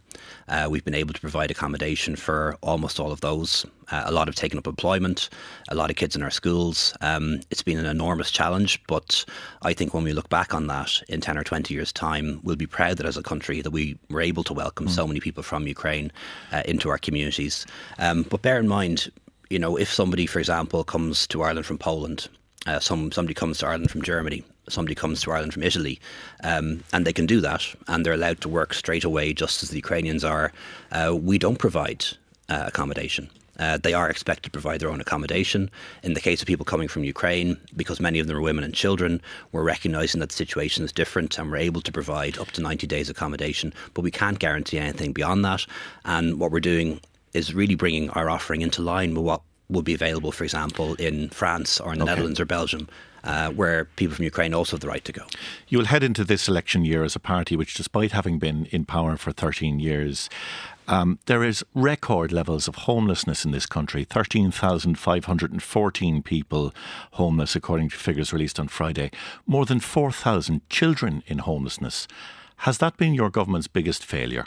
Uh, 0.50 0.68
we've 0.70 0.84
been 0.84 0.96
able 0.96 1.14
to 1.14 1.22
provide 1.22 1.52
accommodation 1.52 2.16
for 2.16 2.58
almost 2.62 3.00
all 3.00 3.12
of 3.12 3.22
those. 3.22 3.66
Uh, 3.90 4.04
a 4.06 4.12
lot 4.12 4.28
have 4.28 4.36
taken 4.36 4.58
up 4.58 4.68
employment, 4.68 5.30
a 5.70 5.76
lot 5.76 5.90
of 5.90 5.96
kids 5.96 6.16
in 6.16 6.24
our 6.24 6.30
schools. 6.30 6.94
Um, 7.02 7.40
it's 7.52 7.64
been 7.64 7.78
an 7.78 7.86
enormous 7.86 8.32
challenge, 8.32 8.82
but 8.88 9.24
I 9.62 9.74
think 9.74 9.94
when 9.94 10.04
we 10.04 10.14
look 10.14 10.30
back 10.30 10.54
on 10.54 10.68
that 10.68 11.02
in 11.08 11.22
10 11.22 11.38
or 11.38 11.44
20 11.44 11.74
years' 11.74 11.94
time, 11.94 12.40
we'll 12.44 12.56
be 12.56 12.68
proud 12.68 12.98
that 12.98 13.06
as 13.06 13.18
a 13.18 13.24
country 13.24 13.62
that 13.62 13.72
we 13.72 13.98
were 14.10 14.22
able 14.22 14.44
to 14.46 14.54
welcome 14.54 14.88
mm. 14.88 14.92
so 14.92 15.08
many 15.08 15.20
people 15.20 15.44
from 15.44 15.68
Ukraine 15.68 16.12
uh, 16.52 16.64
into 16.66 16.90
our 16.90 16.98
communities. 16.98 17.66
Um, 17.98 18.24
but 18.24 18.42
bear 18.42 18.60
in 18.60 18.68
mind, 18.68 19.10
you 19.50 19.60
know, 19.60 19.78
if 19.78 19.92
somebody, 19.92 20.26
for 20.26 20.40
example, 20.40 20.84
comes 20.84 21.28
to 21.28 21.42
Ireland 21.42 21.66
from 21.66 21.78
Poland 21.78 22.28
uh, 22.68 22.80
some 22.80 23.12
somebody 23.12 23.34
comes 23.34 23.60
to 23.60 23.68
Ireland 23.68 23.90
from 23.90 24.02
Germany, 24.02 24.44
somebody 24.70 24.94
comes 24.94 25.22
to 25.22 25.32
Ireland 25.32 25.54
from 25.54 25.64
Italy, 25.64 26.00
um, 26.44 26.84
and 26.94 27.06
they 27.06 27.14
can 27.14 27.26
do 27.26 27.42
that, 27.42 27.66
and 27.88 28.06
they're 28.06 28.14
allowed 28.14 28.42
to 28.42 28.50
work 28.50 28.74
straight 28.74 29.04
away, 29.04 29.34
just 29.34 29.64
as 29.64 29.70
the 29.70 29.78
Ukrainians 29.78 30.24
are. 30.24 30.52
Uh, 30.92 31.16
we 31.20 31.38
don't 31.38 31.58
provide 31.58 32.06
uh, 32.50 32.66
accommodation. 32.68 33.30
Uh, 33.60 33.78
they 33.78 33.94
are 33.94 34.10
expected 34.10 34.44
to 34.44 34.52
provide 34.52 34.80
their 34.80 34.90
own 34.90 35.02
accommodation. 35.02 35.70
In 36.04 36.14
the 36.14 36.22
case 36.22 36.42
of 36.42 36.48
people 36.48 36.66
coming 36.66 36.88
from 36.88 37.04
Ukraine, 37.04 37.58
because 37.76 38.00
many 38.00 38.20
of 38.20 38.28
them 38.28 38.38
are 38.38 38.42
women 38.42 38.64
and 38.64 38.74
children, 38.74 39.20
we're 39.52 39.64
recognising 39.64 40.20
that 40.20 40.30
the 40.30 40.36
situation 40.36 40.84
is 40.84 40.92
different 40.92 41.40
and 41.40 41.50
we're 41.50 41.58
able 41.58 41.82
to 41.82 41.92
provide 41.92 42.38
up 42.38 42.52
to 42.52 42.62
90 42.62 42.86
days 42.86 43.10
accommodation, 43.10 43.74
but 43.96 44.04
we 44.04 44.12
can't 44.12 44.38
guarantee 44.38 44.78
anything 44.78 45.12
beyond 45.12 45.44
that. 45.44 45.66
And 46.06 46.40
what 46.40 46.52
we're 46.52 46.60
doing 46.60 47.02
is 47.34 47.54
really 47.54 47.76
bringing 47.76 48.10
our 48.12 48.30
offering 48.30 48.62
into 48.62 48.82
line 48.82 49.16
with 49.16 49.24
what 49.24 49.42
would 49.70 49.86
be 49.86 49.94
available, 49.94 50.32
for 50.32 50.44
example, 50.44 50.96
in 50.96 51.30
France 51.30 51.80
or 51.80 51.94
in 51.94 52.00
the 52.00 52.06
okay. 52.06 52.14
Netherlands 52.14 52.40
or 52.40 52.46
Belgium. 52.46 52.88
Uh, 53.24 53.50
where 53.50 53.86
people 53.98 54.16
from 54.16 54.24
Ukraine 54.24 54.54
also 54.54 54.78
have 54.78 54.80
the 54.80 54.88
right 54.88 55.04
to 55.04 55.12
go. 55.12 55.24
You 55.68 55.80
will 55.80 55.88
head 55.88 56.02
into 56.02 56.24
this 56.24 56.48
election 56.48 56.86
year 56.86 57.04
as 57.04 57.14
a 57.14 57.20
party 57.20 57.58
which, 57.58 57.74
despite 57.74 58.14
having 58.14 58.40
been 58.40 58.68
in 58.68 58.86
power 58.86 59.18
for 59.18 59.34
13 59.34 59.82
years, 59.82 60.30
um, 60.88 61.20
there 61.26 61.44
is 61.44 61.66
record 61.74 62.32
levels 62.32 62.70
of 62.70 62.76
homelessness 62.76 63.44
in 63.44 63.52
this 63.52 63.66
country 63.66 64.06
13,514 64.06 66.24
people 66.24 66.74
homeless, 67.14 67.56
according 67.56 67.90
to 67.90 67.98
figures 67.98 68.32
released 68.32 68.60
on 68.60 68.68
Friday. 68.70 69.12
More 69.46 69.66
than 69.66 69.82
4,000 69.82 70.62
children 70.70 71.24
in 71.28 71.40
homelessness. 71.40 72.08
Has 72.58 72.78
that 72.78 72.96
been 72.96 73.14
your 73.14 73.30
government's 73.30 73.68
biggest 73.68 74.06
failure? 74.06 74.46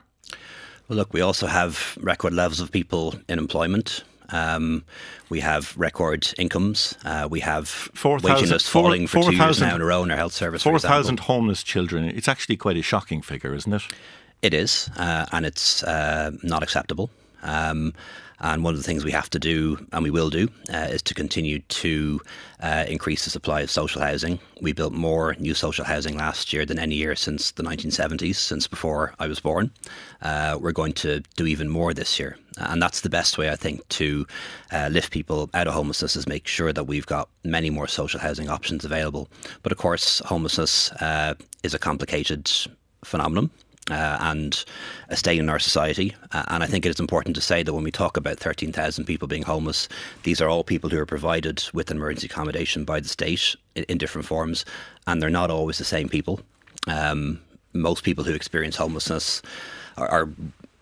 Well, 0.89 0.97
look, 0.97 1.13
we 1.13 1.21
also 1.21 1.47
have 1.47 1.99
record 2.01 2.33
levels 2.33 2.61
of 2.61 2.73
people 2.73 3.17
in 3.29 3.39
employment. 3.39 4.05
Um, 4.33 4.85
we 5.29 5.41
have 5.41 5.77
record 5.77 6.33
incomes. 6.39 6.97
Uh, 7.05 7.29
we 7.31 7.41
have 7.41 7.69
4, 7.69 8.19
waiting 8.19 8.49
lists 8.49 8.69
falling 8.69 9.07
4, 9.07 9.23
for 9.23 9.31
two 9.31 9.37
years 9.37 9.61
now 9.61 9.75
in 9.75 9.81
a 9.81 9.85
row 9.85 10.03
in 10.03 10.11
our 10.11 10.17
health 10.17 10.33
service. 10.33 10.63
4,000 10.63 11.21
homeless 11.21 11.63
children. 11.63 12.05
It's 12.05 12.29
actually 12.29 12.57
quite 12.57 12.77
a 12.77 12.83
shocking 12.83 13.23
figure, 13.23 13.55
isn't 13.55 13.73
it? 13.73 13.83
It 14.43 14.55
is, 14.55 14.89
uh, 14.97 15.27
and 15.33 15.45
it's 15.45 15.83
uh, 15.83 16.33
not 16.43 16.63
acceptable. 16.63 17.11
Um, 17.43 17.93
and 18.41 18.65
one 18.65 18.73
of 18.73 18.81
the 18.81 18.85
things 18.85 19.05
we 19.05 19.11
have 19.13 19.29
to 19.31 19.39
do, 19.39 19.87
and 19.93 20.03
we 20.03 20.11
will 20.11 20.31
do, 20.31 20.49
uh, 20.73 20.89
is 20.91 21.03
to 21.03 21.15
continue 21.15 21.59
to 21.59 22.21
uh, 22.61 22.87
increase 22.89 23.25
the 23.25 23.31
supply 23.31 23.61
of 23.61 23.71
social 23.71 24.01
housing. 24.01 24.41
We 24.63 24.73
built 24.73 24.95
more 24.95 25.37
new 25.39 25.53
social 25.53 25.85
housing 25.85 26.17
last 26.17 26.53
year 26.53 26.65
than 26.65 26.79
any 26.79 26.95
year 26.95 27.15
since 27.17 27.51
the 27.51 27.63
1970s, 27.63 28.37
since 28.37 28.67
before 28.67 29.15
I 29.19 29.27
was 29.27 29.41
born. 29.41 29.71
Uh, 30.23 30.59
we're 30.61 30.73
going 30.73 30.95
to 30.95 31.21
do 31.37 31.47
even 31.47 31.69
more 31.69 31.93
this 31.93 32.19
year. 32.19 32.39
And 32.69 32.83
that's 32.83 33.01
the 33.01 33.11
best 33.11 33.39
way, 33.39 33.51
I 33.51 33.57
think, 33.57 33.87
to 33.89 34.27
uh, 34.73 34.89
lift 34.91 35.13
people 35.13 35.51
out 35.55 35.67
of 35.67 35.75
homelessness 35.75 36.17
is 36.17 36.27
make 36.27 36.47
sure 36.47 36.73
that 36.73 36.85
we've 36.85 37.07
got 37.07 37.29
many 37.45 37.71
more 37.71 37.89
social 37.89 38.21
housing 38.21 38.49
options 38.49 38.85
available. 38.85 39.29
But 39.63 39.73
of 39.73 39.79
course, 39.79 40.21
homelessness 40.21 40.93
uh, 40.93 41.35
is 41.63 41.75
a 41.75 41.79
complicated 41.79 42.51
phenomenon 43.05 43.51
uh, 43.91 44.19
and 44.21 44.65
a 45.09 45.17
state 45.17 45.39
in 45.39 45.49
our 45.49 45.59
society. 45.59 46.15
Uh, 46.33 46.45
and 46.49 46.63
I 46.63 46.67
think 46.67 46.87
it 46.87 46.91
is 46.91 47.01
important 47.01 47.35
to 47.37 47.43
say 47.43 47.63
that 47.63 47.73
when 47.73 47.85
we 47.85 47.91
talk 47.91 48.17
about 48.17 48.39
13,000 48.39 49.05
people 49.05 49.29
being 49.29 49.43
homeless, 49.43 49.89
these 50.23 50.41
are 50.41 50.49
all 50.49 50.65
people 50.65 50.91
who 50.91 50.99
are 50.99 51.07
provided 51.07 51.63
with 51.73 51.91
emergency 51.91 52.27
accommodation 52.27 52.85
by 52.85 53.01
the 53.01 53.09
state 53.09 53.57
in, 53.75 53.85
in 53.85 53.99
different 53.99 54.27
forms, 54.27 54.65
and 55.07 55.21
they're 55.21 55.31
not 55.31 55.51
always 55.51 55.79
the 55.79 55.85
same 55.85 56.09
people. 56.09 56.41
Um, 56.87 57.41
most 57.73 58.05
people 58.05 58.25
who 58.25 58.35
experience 58.35 58.77
homelessness 58.77 59.43
are, 59.97 60.09
are 60.09 60.29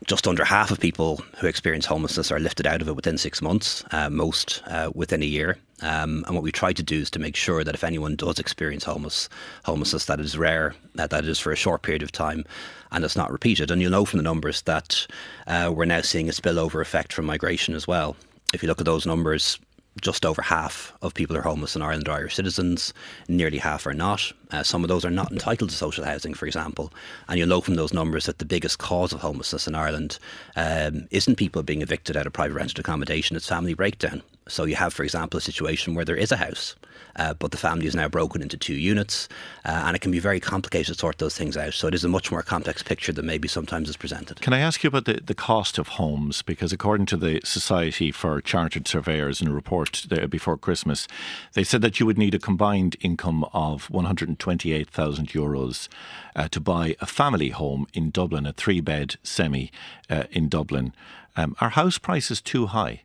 just 0.09 0.27
under 0.27 0.43
half 0.43 0.71
of 0.71 0.81
people 0.81 1.21
who 1.37 1.47
experience 1.47 1.85
homelessness 1.85 2.33
are 2.33 2.41
lifted 2.41 2.67
out 2.67 2.81
of 2.81 2.89
it 2.89 2.97
within 2.97 3.19
six 3.19 3.43
months, 3.43 3.85
uh, 3.91 4.09
most 4.09 4.63
uh, 4.67 4.91
within 4.95 5.23
a 5.23 5.27
year. 5.27 5.59
Um, 5.83 6.25
and 6.27 6.35
what 6.35 6.43
we 6.43 6.51
try 6.51 6.73
to 6.73 6.83
do 6.83 7.01
is 7.01 7.11
to 7.11 7.19
make 7.19 7.37
sure 7.37 7.63
that 7.63 7.75
if 7.75 7.85
anyone 7.85 8.17
does 8.17 8.39
experience 8.39 8.85
homeless, 8.85 9.29
homelessness, 9.67 10.07
that 10.07 10.19
is 10.19 10.39
rare, 10.39 10.75
that, 10.95 11.11
that 11.11 11.25
it 11.25 11.31
is 11.31 11.39
for 11.39 11.53
a 11.53 11.57
short 11.57 11.83
period 11.83 12.03
of 12.03 12.11
time, 12.11 12.47
and 12.91 13.05
it's 13.05 13.17
not 13.17 13.31
repeated. 13.31 13.71
And 13.71 13.83
you'll 13.83 13.91
know 13.91 14.07
from 14.07 14.17
the 14.17 14.23
numbers 14.23 14.63
that 14.63 15.07
uh, 15.47 15.71
we're 15.75 15.85
now 15.85 16.01
seeing 16.01 16.31
a 16.31 16.33
spillover 16.33 16.81
effect 16.81 17.13
from 17.13 17.27
migration 17.27 17.75
as 17.75 17.87
well. 17.87 18.17
If 18.55 18.63
you 18.63 18.69
look 18.69 18.81
at 18.81 18.87
those 18.87 19.05
numbers, 19.07 19.59
just 20.01 20.25
over 20.25 20.41
half 20.41 20.95
of 21.03 21.13
people 21.13 21.37
who 21.37 21.41
are 21.41 21.43
homeless 21.45 21.77
in 21.77 21.83
Ireland 21.83 22.09
are 22.09 22.17
Irish 22.17 22.37
citizens. 22.37 22.95
Nearly 23.29 23.59
half 23.59 23.87
are 23.87 23.93
not. 23.93 24.33
Uh, 24.51 24.63
some 24.63 24.83
of 24.83 24.89
those 24.89 25.05
are 25.05 25.11
not 25.11 25.31
entitled 25.33 25.71
to 25.71 25.77
social 25.77 26.05
housing, 26.05 26.35
for 26.35 26.47
example. 26.47 26.93
And 27.29 27.39
you'll 27.39 27.49
know 27.49 27.61
from 27.61 27.75
those 27.75 27.93
numbers 27.93 28.27
that 28.27 28.39
the 28.39 28.45
biggest 28.45 28.79
cause 28.79 29.13
of 29.13 29.21
homelessness 29.21 29.67
in 29.67 29.75
Ireland 29.75 30.19
um, 30.57 31.07
isn't 31.11 31.37
people 31.37 31.63
being 31.63 31.83
evicted 31.83 32.17
out 32.17 32.27
of 32.27 32.33
private 32.33 32.55
rented 32.55 32.79
accommodation, 32.79 33.37
it's 33.37 33.49
family 33.49 33.75
breakdown. 33.75 34.23
So 34.49 34.65
you 34.65 34.77
have, 34.77 34.95
for 34.95 35.03
example, 35.03 35.39
a 35.39 35.43
situation 35.43 35.95
where 35.95 36.07
there 36.07 36.17
is 36.17 36.33
a 36.33 36.37
house, 36.37 36.75
uh, 37.17 37.35
but 37.35 37.51
the 37.51 37.59
family 37.59 37.87
is 37.87 37.95
now 37.95 38.09
broken 38.09 38.41
into 38.41 38.57
two 38.57 38.75
units, 38.75 39.29
uh, 39.65 39.83
and 39.85 39.95
it 39.95 40.01
can 40.01 40.11
be 40.11 40.21
very 40.21 40.41
complicated 40.41 40.95
to 40.95 40.99
sort 40.99 41.19
those 41.19 41.37
things 41.37 41.57
out. 41.57 41.75
So 41.75 41.87
it 41.87 41.95
is 41.95 42.05
a 42.05 42.09
much 42.09 42.31
more 42.31 42.43
complex 42.43 42.83
picture 42.83 43.13
than 43.13 43.27
maybe 43.27 43.47
sometimes 43.47 43.91
is 43.91 43.97
presented. 43.97 44.41
Can 44.41 44.55
I 44.55 44.61
ask 44.61 44.83
you 44.83 44.89
about 44.89 45.05
the, 45.05 45.21
the 45.23 45.35
cost 45.35 45.79
of 45.79 45.89
homes? 45.89 46.41
Because 46.41 46.73
according 46.73 47.07
to 47.07 47.17
the 47.17 47.41
Society 47.45 48.11
for 48.11 48.41
Chartered 48.41 48.89
Surveyors 48.89 49.43
in 49.43 49.49
a 49.49 49.53
report 49.53 50.07
before 50.31 50.57
Christmas, 50.57 51.07
they 51.53 51.65
said 51.65 51.83
that 51.83 52.01
you 52.01 52.07
would 52.07 52.19
need 52.19 52.35
a 52.35 52.39
combined 52.39 52.97
income 53.01 53.45
of 53.53 53.91
128,000 54.39 55.29
euros 55.29 55.89
uh, 56.37 56.49
to 56.49 56.61
buy 56.61 56.97
a 57.01 57.07
family 57.07 57.51
home 57.51 57.87
in 57.93 58.11
Dublin, 58.11 58.47
a 58.47 58.53
three 58.53 58.81
bed 58.81 59.17
semi 59.23 59.71
uh, 60.09 60.25
in 60.31 60.49
Dublin. 60.49 60.93
Um, 61.37 61.55
are 61.61 61.71
house 61.71 61.99
prices 61.99 62.41
too 62.41 62.67
high? 62.67 63.03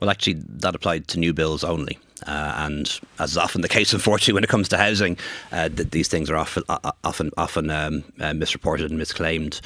Well, 0.00 0.10
actually, 0.10 0.34
that 0.34 0.74
applied 0.74 1.08
to 1.08 1.18
new 1.18 1.32
bills 1.32 1.64
only. 1.64 1.98
Uh, 2.26 2.54
and 2.56 3.00
as 3.18 3.32
is 3.32 3.38
often 3.38 3.60
the 3.60 3.68
case, 3.68 3.92
unfortunately, 3.98 4.34
when 4.34 4.44
it 4.44 4.50
comes 4.50 4.68
to 4.68 4.76
housing, 4.76 5.16
uh, 5.52 5.68
th- 5.68 5.90
these 5.90 6.08
things 6.08 6.30
are 6.30 6.36
often 6.36 6.62
uh, 6.68 6.90
often 7.04 7.30
often 7.36 7.70
um, 7.70 8.04
uh, 8.20 8.32
misreported 8.34 8.90
and 8.90 8.98
misclaimed. 8.98 9.60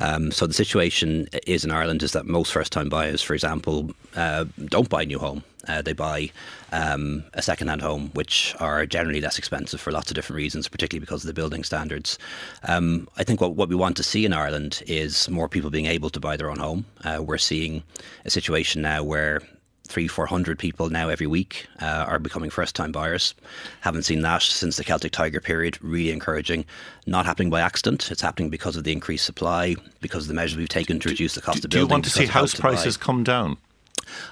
Um, 0.00 0.30
so 0.30 0.46
the 0.46 0.54
situation 0.54 1.28
is 1.46 1.64
in 1.64 1.72
Ireland 1.72 2.02
is 2.02 2.12
that 2.12 2.24
most 2.24 2.52
first-time 2.52 2.88
buyers, 2.88 3.20
for 3.20 3.34
example, 3.34 3.90
uh, 4.14 4.44
don't 4.66 4.88
buy 4.88 5.02
a 5.02 5.06
new 5.06 5.18
home. 5.18 5.42
Uh, 5.68 5.82
they 5.82 5.92
buy 5.92 6.30
um, 6.72 7.24
a 7.34 7.42
second-hand 7.42 7.82
home, 7.82 8.10
which 8.14 8.54
are 8.58 8.86
generally 8.86 9.20
less 9.20 9.38
expensive 9.38 9.80
for 9.80 9.92
lots 9.92 10.10
of 10.10 10.14
different 10.14 10.36
reasons, 10.36 10.68
particularly 10.68 11.00
because 11.00 11.22
of 11.22 11.28
the 11.28 11.34
building 11.34 11.64
standards. 11.64 12.18
Um, 12.64 13.08
I 13.16 13.24
think 13.24 13.40
what, 13.40 13.54
what 13.54 13.68
we 13.68 13.74
want 13.74 13.96
to 13.98 14.02
see 14.02 14.24
in 14.24 14.32
Ireland 14.32 14.82
is 14.86 15.28
more 15.28 15.48
people 15.48 15.70
being 15.70 15.86
able 15.86 16.10
to 16.10 16.20
buy 16.20 16.36
their 16.36 16.50
own 16.50 16.58
home. 16.58 16.86
we're 17.20 17.38
seeing 17.38 17.82
a 18.24 18.30
situation 18.30 18.82
now 18.82 19.02
where 19.04 19.42
three, 19.88 20.06
four 20.06 20.26
hundred 20.26 20.58
people 20.58 20.90
now 20.90 21.08
every 21.08 21.26
week 21.26 21.66
uh, 21.80 22.04
are 22.06 22.18
becoming 22.18 22.50
first-time 22.50 22.92
buyers. 22.92 23.34
Haven't 23.80 24.02
seen 24.02 24.20
that 24.22 24.42
since 24.42 24.76
the 24.76 24.84
Celtic 24.84 25.12
Tiger 25.12 25.40
period. 25.40 25.78
Really 25.82 26.12
encouraging. 26.12 26.64
Not 27.06 27.26
happening 27.26 27.50
by 27.50 27.60
accident. 27.60 28.10
It's 28.10 28.20
happening 28.20 28.50
because 28.50 28.76
of 28.76 28.84
the 28.84 28.92
increased 28.92 29.24
supply, 29.24 29.76
because 30.00 30.24
of 30.24 30.28
the 30.28 30.34
measures 30.34 30.56
we've 30.56 30.68
taken 30.68 31.00
to 31.00 31.08
reduce 31.08 31.34
the 31.34 31.40
cost 31.40 31.62
do, 31.62 31.66
of 31.66 31.70
building. 31.70 31.86
Do 31.86 31.88
you 31.88 31.94
want 31.94 32.04
to 32.04 32.10
see 32.10 32.26
house 32.26 32.54
prices 32.54 32.96
come 32.96 33.24
down? 33.24 33.56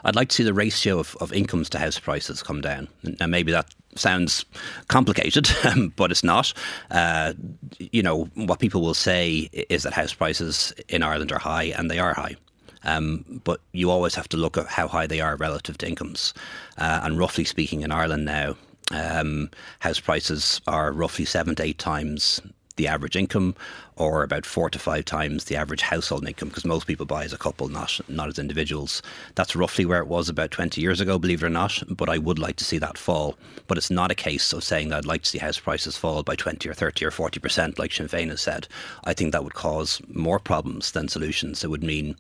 I'd 0.05 0.17
like 0.17 0.29
to 0.31 0.35
see 0.35 0.43
the 0.43 0.55
ratio 0.55 0.99
of, 0.99 1.17
of 1.21 1.33
incomes 1.33 1.69
to 1.71 1.79
house 1.79 1.99
prices 1.99 2.43
come 2.43 2.61
down. 2.61 2.89
And 3.21 3.31
maybe 3.31 3.53
that 3.53 3.75
sounds 3.95 4.45
complicated, 4.89 5.49
but 5.97 6.11
it's 6.11 6.25
not. 6.25 6.53
Uh, 6.91 7.35
you 7.79 8.03
know, 8.03 8.25
what 8.35 8.61
people 8.61 8.83
will 8.83 8.95
say 8.95 9.49
is 9.69 9.83
that 9.83 9.93
house 9.93 10.13
prices 10.13 10.73
in 10.89 11.03
Ireland 11.03 11.33
are 11.33 11.39
high, 11.39 11.65
and 11.65 11.91
they 11.91 11.99
are 11.99 12.15
high. 12.15 12.37
Um, 12.85 13.41
but 13.45 13.61
you 13.73 13.91
always 13.91 14.15
have 14.15 14.29
to 14.29 14.37
look 14.37 14.57
at 14.57 14.67
how 14.67 14.87
high 14.87 15.07
they 15.07 15.21
are 15.21 15.37
relative 15.37 15.77
to 15.79 15.89
incomes. 15.89 16.35
Uh, 16.79 17.01
and 17.03 17.19
roughly 17.19 17.45
speaking, 17.45 17.83
in 17.83 17.91
Ireland 17.91 18.25
now, 18.25 18.57
um, 18.93 19.51
house 19.81 19.99
prices 19.99 20.61
are 20.69 20.93
roughly 20.93 21.25
seven 21.25 21.57
to 21.57 21.65
eight 21.65 21.79
times 21.79 22.41
the 22.77 22.87
average 22.87 23.17
income 23.17 23.55
or 23.97 24.23
about 24.23 24.45
four 24.45 24.69
to 24.71 24.79
five 24.79 25.05
times 25.05 25.45
the 25.45 25.57
average 25.57 25.81
household 25.81 26.27
income 26.27 26.49
because 26.49 26.65
most 26.65 26.87
people 26.87 27.07
buy 27.07 27.25
as 27.25 27.33
a 27.33 27.39
couple, 27.39 27.69
not 27.69 27.99
not 28.09 28.29
as 28.29 28.39
individuals. 28.39 29.03
That's 29.35 29.57
roughly 29.57 29.85
where 29.87 30.01
it 30.01 30.09
was 30.09 30.29
about 30.29 30.51
20 30.51 30.81
years 30.81 31.01
ago, 31.01 31.19
believe 31.19 31.43
it 31.43 31.47
or 31.47 31.51
not. 31.51 31.83
But 31.89 32.09
I 32.09 32.19
would 32.19 32.39
like 32.39 32.57
to 32.57 32.65
see 32.65 32.79
that 32.79 32.99
fall. 32.99 33.37
But 33.67 33.79
it's 33.79 33.91
not 33.91 34.11
a 34.11 34.15
case 34.15 34.53
of 34.53 34.63
saying 34.63 34.91
that 34.91 34.99
I'd 34.99 35.05
like 35.07 35.23
to 35.23 35.29
see 35.29 35.39
house 35.39 35.59
prices 35.59 35.97
fall 35.97 36.23
by 36.23 36.37
20 36.37 36.69
or 36.69 36.75
30 36.75 37.07
or 37.07 37.11
40 37.11 37.41
percent, 37.41 37.79
like 37.79 37.93
Sinn 37.93 38.09
Féin 38.09 38.29
has 38.29 38.41
said. 38.41 38.69
I 39.05 39.15
think 39.15 39.33
that 39.33 39.45
would 39.45 39.55
cause 39.55 40.01
more 40.09 40.39
problems 40.39 40.93
than 40.93 41.09
solutions. 41.09 41.65
It 41.65 41.71
would 41.71 41.83
mean 41.83 42.17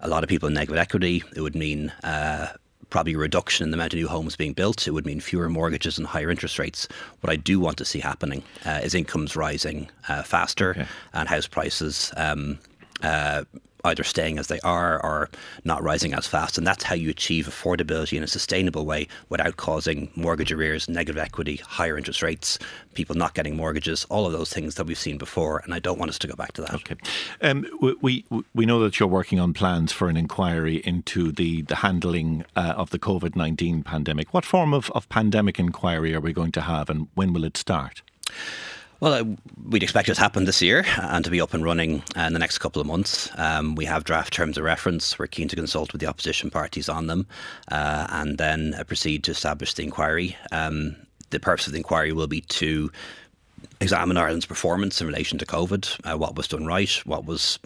a 0.00 0.08
lot 0.08 0.22
of 0.22 0.28
people 0.28 0.48
in 0.48 0.54
negative 0.54 0.78
equity. 0.78 1.24
It 1.34 1.40
would 1.40 1.56
mean 1.56 1.92
uh, 2.04 2.48
probably 2.90 3.14
a 3.14 3.18
reduction 3.18 3.64
in 3.64 3.70
the 3.70 3.76
amount 3.76 3.92
of 3.92 3.98
new 3.98 4.08
homes 4.08 4.36
being 4.36 4.52
built. 4.52 4.86
It 4.86 4.92
would 4.92 5.06
mean 5.06 5.20
fewer 5.20 5.48
mortgages 5.48 5.98
and 5.98 6.06
higher 6.06 6.30
interest 6.30 6.58
rates. 6.58 6.88
What 7.20 7.32
I 7.32 7.36
do 7.36 7.58
want 7.60 7.78
to 7.78 7.84
see 7.84 8.00
happening 8.00 8.42
uh, 8.64 8.80
is 8.82 8.94
incomes 8.94 9.36
rising 9.36 9.90
uh, 10.08 10.22
faster 10.22 10.70
okay. 10.70 10.86
and 11.12 11.28
house 11.28 11.46
prices 11.46 12.12
um, 12.16 12.58
uh, 13.02 13.44
either 13.86 14.04
staying 14.04 14.38
as 14.38 14.48
they 14.48 14.60
are 14.60 15.02
or 15.02 15.30
not 15.64 15.82
rising 15.82 16.12
as 16.12 16.26
fast. 16.26 16.58
And 16.58 16.66
that's 16.66 16.84
how 16.84 16.94
you 16.94 17.10
achieve 17.10 17.46
affordability 17.46 18.16
in 18.16 18.22
a 18.22 18.26
sustainable 18.26 18.84
way 18.84 19.08
without 19.28 19.56
causing 19.56 20.10
mortgage 20.14 20.52
arrears, 20.52 20.88
negative 20.88 21.18
equity, 21.18 21.56
higher 21.56 21.96
interest 21.96 22.22
rates, 22.22 22.58
people 22.94 23.14
not 23.14 23.34
getting 23.34 23.56
mortgages, 23.56 24.04
all 24.10 24.26
of 24.26 24.32
those 24.32 24.52
things 24.52 24.74
that 24.74 24.86
we've 24.86 24.98
seen 24.98 25.18
before. 25.18 25.60
And 25.64 25.72
I 25.72 25.78
don't 25.78 25.98
want 25.98 26.10
us 26.10 26.18
to 26.20 26.26
go 26.26 26.34
back 26.34 26.52
to 26.52 26.62
that. 26.62 26.74
Okay. 26.74 26.96
Um, 27.40 27.66
we, 28.02 28.24
we 28.54 28.66
know 28.66 28.80
that 28.80 28.98
you're 28.98 29.08
working 29.08 29.40
on 29.40 29.54
plans 29.54 29.92
for 29.92 30.08
an 30.08 30.16
inquiry 30.16 30.76
into 30.84 31.32
the, 31.32 31.62
the 31.62 31.76
handling 31.76 32.44
uh, 32.56 32.74
of 32.76 32.90
the 32.90 32.98
COVID 32.98 33.36
19 33.36 33.82
pandemic. 33.82 34.34
What 34.34 34.44
form 34.44 34.74
of, 34.74 34.90
of 34.92 35.08
pandemic 35.08 35.58
inquiry 35.58 36.14
are 36.14 36.20
we 36.20 36.32
going 36.32 36.52
to 36.52 36.62
have 36.62 36.90
and 36.90 37.08
when 37.14 37.32
will 37.32 37.44
it 37.44 37.56
start? 37.56 38.02
Well, 38.98 39.12
uh, 39.12 39.24
we'd 39.68 39.82
expect 39.82 40.08
it 40.08 40.14
to 40.14 40.20
happen 40.20 40.46
this 40.46 40.62
year 40.62 40.84
and 40.96 41.22
to 41.24 41.30
be 41.30 41.40
up 41.40 41.52
and 41.52 41.62
running 41.62 42.02
uh, 42.16 42.22
in 42.22 42.32
the 42.32 42.38
next 42.38 42.58
couple 42.58 42.80
of 42.80 42.86
months. 42.86 43.30
Um, 43.36 43.74
we 43.74 43.84
have 43.84 44.04
draft 44.04 44.32
terms 44.32 44.56
of 44.56 44.64
reference. 44.64 45.18
We're 45.18 45.26
keen 45.26 45.48
to 45.48 45.56
consult 45.56 45.92
with 45.92 46.00
the 46.00 46.06
opposition 46.06 46.50
parties 46.50 46.88
on 46.88 47.06
them 47.06 47.26
uh, 47.70 48.06
and 48.08 48.38
then 48.38 48.74
uh, 48.74 48.84
proceed 48.84 49.22
to 49.24 49.32
establish 49.32 49.74
the 49.74 49.82
inquiry. 49.82 50.34
Um, 50.50 50.96
the 51.28 51.38
purpose 51.38 51.66
of 51.66 51.74
the 51.74 51.78
inquiry 51.78 52.12
will 52.12 52.26
be 52.26 52.40
to 52.40 52.90
examine 53.82 54.16
Ireland's 54.16 54.46
performance 54.46 55.00
in 55.02 55.06
relation 55.06 55.38
to 55.38 55.46
COVID, 55.46 56.10
uh, 56.10 56.16
what 56.16 56.34
was 56.34 56.48
done 56.48 56.64
right, 56.64 56.90
what 57.04 57.26
was 57.26 57.58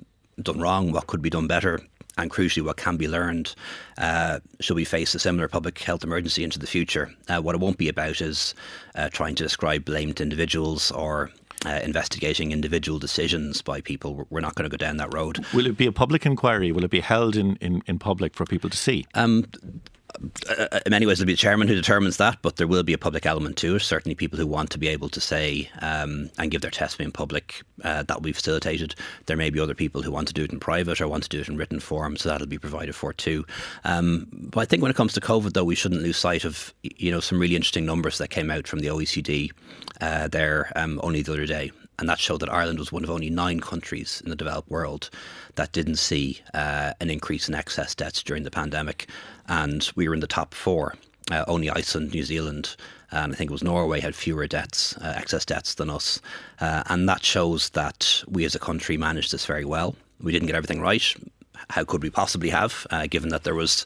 done 0.43 0.59
wrong, 0.59 0.91
what 0.91 1.07
could 1.07 1.23
be 1.23 1.31
done 1.31 1.47
better, 1.47 1.81
and 2.23 2.31
crucially, 2.31 2.65
what 2.65 2.77
can 2.77 2.97
be 2.97 3.09
learned 3.09 3.55
uh, 3.99 4.41
should 4.61 4.77
we 4.77 4.85
face 4.85 5.15
a 5.15 5.19
similar 5.19 5.49
public 5.49 5.79
health 5.79 6.05
emergency 6.05 6.45
into 6.45 6.59
the 6.59 6.67
future. 6.67 7.13
Uh, 7.29 7.41
what 7.41 7.55
it 7.55 7.61
won't 7.61 7.79
be 7.79 7.89
about 7.89 8.21
is 8.21 8.55
uh, 8.95 9.09
trying 9.11 9.35
to 9.35 9.43
describe 9.43 9.85
blamed 9.85 10.21
individuals 10.21 10.91
or 10.91 11.31
uh, 11.67 11.81
investigating 11.83 12.53
individual 12.53 12.99
decisions 12.99 13.63
by 13.63 13.81
people. 13.81 14.27
We're 14.31 14.41
not 14.41 14.55
going 14.55 14.69
to 14.69 14.75
go 14.75 14.79
down 14.79 14.97
that 14.97 15.13
road. 15.13 15.45
Will 15.53 15.67
it 15.67 15.77
be 15.77 15.87
a 15.87 15.93
public 15.93 16.25
inquiry? 16.25 16.73
Will 16.73 16.85
it 16.85 16.91
be 16.91 17.01
held 17.01 17.37
in, 17.37 17.57
in, 17.57 17.83
in 17.87 17.99
public 17.99 18.35
for 18.35 18.47
people 18.47 18.71
to 18.71 18.77
see? 18.77 19.05
Um, 19.15 19.45
in 20.85 20.91
many 20.91 21.07
ways, 21.07 21.21
it'll 21.21 21.27
be 21.27 21.33
the 21.33 21.39
chairman 21.39 21.69
who 21.69 21.75
determines 21.75 22.17
that, 22.19 22.39
but 22.43 22.57
there 22.57 22.67
will 22.67 22.83
be 22.83 22.93
a 22.93 22.99
public 22.99 23.27
element 23.27 23.57
to 23.59 23.77
it. 23.77 23.81
Certainly, 23.81 24.15
people 24.17 24.39
who 24.39 24.47
want 24.47 24.71
to 24.71 24.79
be 24.79 24.89
able 24.89 25.09
to 25.09 25.21
say 25.21 25.71
um, 25.81 26.31
and 26.39 26.51
give 26.51 26.63
their 26.63 26.71
testimony 26.71 27.07
in 27.07 27.13
public, 27.13 27.63
uh, 27.85 28.03
that 28.03 28.23
be 28.23 28.33
facilitated. 28.33 28.95
There 29.27 29.37
may 29.37 29.51
be 29.51 29.61
other 29.61 29.75
people 29.75 30.03
who 30.03 30.11
want 30.11 30.29
to 30.29 30.35
do 30.35 30.45
it 30.45 30.53
in 30.53 30.61
private 30.61 31.01
or 31.01 31.09
want 31.09 31.25
to 31.25 31.29
do 31.29 31.41
it 31.41 31.49
in 31.49 31.57
written 31.57 31.81
form, 31.81 32.17
so 32.17 32.29
that'll 32.29 32.47
be 32.47 32.59
provided 32.59 32.95
for 32.95 33.13
too. 33.13 33.45
Um, 33.85 34.27
but 34.33 34.61
I 34.61 34.65
think 34.65 34.83
when 34.83 34.91
it 34.91 34.97
comes 34.97 35.13
to 35.15 35.21
COVID, 35.21 35.53
though, 35.53 35.65
we 35.65 35.75
shouldn't 35.75 36.03
lose 36.03 36.17
sight 36.17 36.45
of 36.45 36.75
you 36.83 37.11
know 37.11 37.21
some 37.21 37.39
really 37.39 37.57
interesting 37.57 37.87
numbers 37.87 38.19
that 38.19 38.29
came 38.29 38.51
out 38.51 38.67
from 38.67 38.81
the 38.81 38.89
OECD 38.89 39.51
uh, 40.01 40.29
there 40.29 40.73
um, 40.77 41.01
only 41.03 41.23
the 41.23 41.33
other 41.33 41.47
day 41.47 41.71
and 42.01 42.09
that 42.09 42.19
showed 42.19 42.41
that 42.41 42.53
Ireland 42.53 42.79
was 42.79 42.91
one 42.91 43.05
of 43.05 43.11
only 43.11 43.31
nine 43.31 43.61
countries 43.61 44.21
in 44.25 44.31
the 44.31 44.37
developed 44.37 44.71
world 44.71 45.11
that 45.55 45.73
didn't 45.73 45.97
see 45.97 46.41
uh, 46.55 46.95
an 47.01 47.11
increase 47.11 47.49
in 47.49 47.55
excess 47.55 47.95
debts 47.95 48.23
during 48.23 48.43
the 48.43 48.51
pandemic, 48.51 49.09
and 49.49 49.91
we 49.95 50.09
were 50.09 50.15
in 50.15 50.21
the 50.21 50.27
top 50.27 50.55
four. 50.55 50.95
Uh, 51.31 51.45
only 51.47 51.71
Iceland, 51.71 52.13
New 52.13 52.25
Zealand, 52.25 52.75
and 53.13 53.33
I 53.33 53.37
think 53.37 53.51
it 53.51 53.53
was 53.53 53.63
Norway 53.63 54.01
had 54.01 54.17
fewer 54.17 54.49
deaths, 54.49 54.97
uh, 54.97 55.15
excess 55.17 55.45
debts 55.45 55.75
than 55.75 55.89
us, 55.89 56.21
uh, 56.61 56.83
and 56.87 57.09
that 57.09 57.25
shows 57.25 57.71
that 57.71 58.25
we 58.27 58.45
as 58.45 58.57
a 58.57 58.59
country 58.59 58.97
managed 58.97 59.31
this 59.33 59.47
very 59.47 59.65
well. 59.65 59.95
We 60.21 60.33
didn't 60.33 60.47
get 60.47 60.57
everything 60.57 60.81
right 60.81 61.15
how 61.69 61.85
could 61.85 62.03
we 62.03 62.11
possibly 62.11 62.49
have, 62.49 62.87
uh, 62.91 63.07
given 63.07 63.31
that 63.31 63.45
there 63.45 63.55
was 63.55 63.85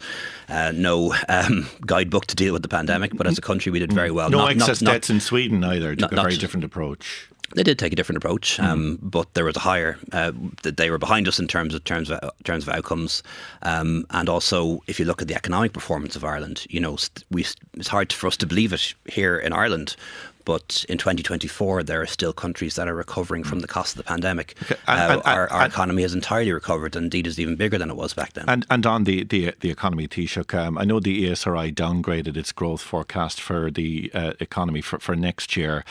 uh, 0.49 0.73
no 0.75 1.15
um, 1.29 1.69
guidebook 1.87 2.27
to 2.27 2.37
deal 2.37 2.53
with 2.53 2.63
the 2.63 2.69
pandemic? 2.69 3.17
But 3.17 3.27
as 3.27 3.37
a 3.37 3.41
country, 3.41 3.73
we 3.73 3.79
did 3.79 3.93
very 3.93 4.11
well. 4.11 4.31
No 4.31 4.39
not, 4.39 4.53
excess 4.53 4.81
not, 4.81 4.93
deaths 4.93 5.09
not, 5.09 5.15
in 5.17 5.21
Sweden 5.21 5.65
either. 5.65 5.97
Took 5.97 6.13
a 6.13 6.17
very 6.17 6.37
different 6.37 6.65
approach. 6.65 7.29
They 7.55 7.63
did 7.63 7.79
take 7.79 7.93
a 7.93 7.97
different 7.97 8.17
approach, 8.17 8.59
mm. 8.59 8.65
um, 8.65 8.99
but 9.01 9.33
there 9.35 9.45
was 9.45 9.57
a 9.57 9.61
higher. 9.61 9.97
Uh, 10.13 10.33
they 10.63 10.91
were 10.91 10.99
behind 10.99 11.29
us 11.29 11.39
in 11.39 11.47
terms 11.47 11.75
of 11.75 11.85
terms 11.85 12.11
of 12.11 12.21
terms 12.43 12.67
of 12.67 12.75
outcomes, 12.75 13.23
um, 13.63 14.07
and 14.11 14.29
also 14.29 14.83
if 14.89 14.99
you 14.99 15.07
look 15.07 15.23
at 15.23 15.29
the 15.29 15.35
economic 15.35 15.73
performance 15.73 16.17
of 16.17 16.25
Ireland, 16.25 16.67
you 16.69 16.81
know, 16.81 16.99
we, 17.31 17.47
it's 17.75 17.89
hard 17.89 18.13
for 18.13 18.27
us 18.27 18.37
to 18.39 18.47
believe 18.47 18.73
it 18.73 18.95
here 19.07 19.39
in 19.39 19.53
Ireland, 19.53 19.95
but 20.45 20.85
in 20.89 20.99
2024, 20.99 21.83
there 21.83 22.01
are 22.01 22.07
still 22.07 22.33
countries 22.33 22.75
that 22.77 22.89
are 22.89 22.95
recovering 22.95 23.45
from 23.45 23.61
the 23.61 23.67
cost 23.67 23.95
of 23.95 23.99
the 23.99 24.05
pandemic. 24.05 24.55
Okay. 24.63 24.77
And, 24.87 25.01
uh, 25.01 25.15
and, 25.15 25.23
our, 25.25 25.51
our 25.51 25.63
and, 25.63 25.73
economy 25.73 26.03
has 26.03 26.15
entirely 26.15 26.53
recovered, 26.53 26.97
and 26.97 27.05
indeed 27.05 27.27
is 27.27 27.39
even 27.41 27.57
bigger 27.57 27.79
than 27.79 27.91
it 27.91 27.97
was 27.97 28.15
back 28.15 28.33
then. 28.35 28.45
And 28.49 28.67
and 28.71 28.87
on 28.87 29.05
the 29.05 29.25
the, 29.25 29.55
the 29.61 29.71
economy, 29.71 30.09
Taoiseach, 30.09 30.55
um, 30.55 30.79
I 30.79 30.85
know 30.85 31.01
the 31.01 31.29
ESRI 31.29 31.75
downgraded 31.75 32.37
its 32.37 32.53
growth 32.53 32.83
forecast 32.83 33.41
for 33.41 33.71
the 33.71 34.11
uh, 34.15 34.33
economy 34.41 34.81
for, 34.81 34.99
for 34.99 35.17
next 35.17 35.57
year. 35.57 35.85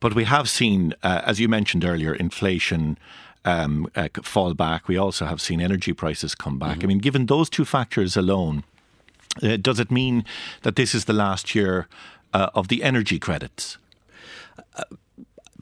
But 0.00 0.14
we 0.14 0.24
have 0.24 0.48
seen, 0.48 0.94
uh, 1.02 1.20
as 1.26 1.38
you 1.40 1.48
mentioned 1.48 1.84
earlier, 1.84 2.14
inflation. 2.14 2.98
Um, 3.42 3.88
uh, 3.96 4.08
fall 4.22 4.52
back. 4.52 4.86
We 4.86 4.98
also 4.98 5.24
have 5.24 5.40
seen 5.40 5.62
energy 5.62 5.94
prices 5.94 6.34
come 6.34 6.58
back. 6.58 6.76
Mm-hmm. 6.76 6.84
I 6.84 6.86
mean, 6.88 6.98
given 6.98 7.24
those 7.24 7.48
two 7.48 7.64
factors 7.64 8.14
alone, 8.14 8.64
uh, 9.42 9.56
does 9.56 9.80
it 9.80 9.90
mean 9.90 10.26
that 10.60 10.76
this 10.76 10.94
is 10.94 11.06
the 11.06 11.14
last 11.14 11.54
year 11.54 11.88
uh, 12.34 12.50
of 12.54 12.68
the 12.68 12.82
energy 12.82 13.18
credits? 13.18 13.78
Uh, 14.74 14.84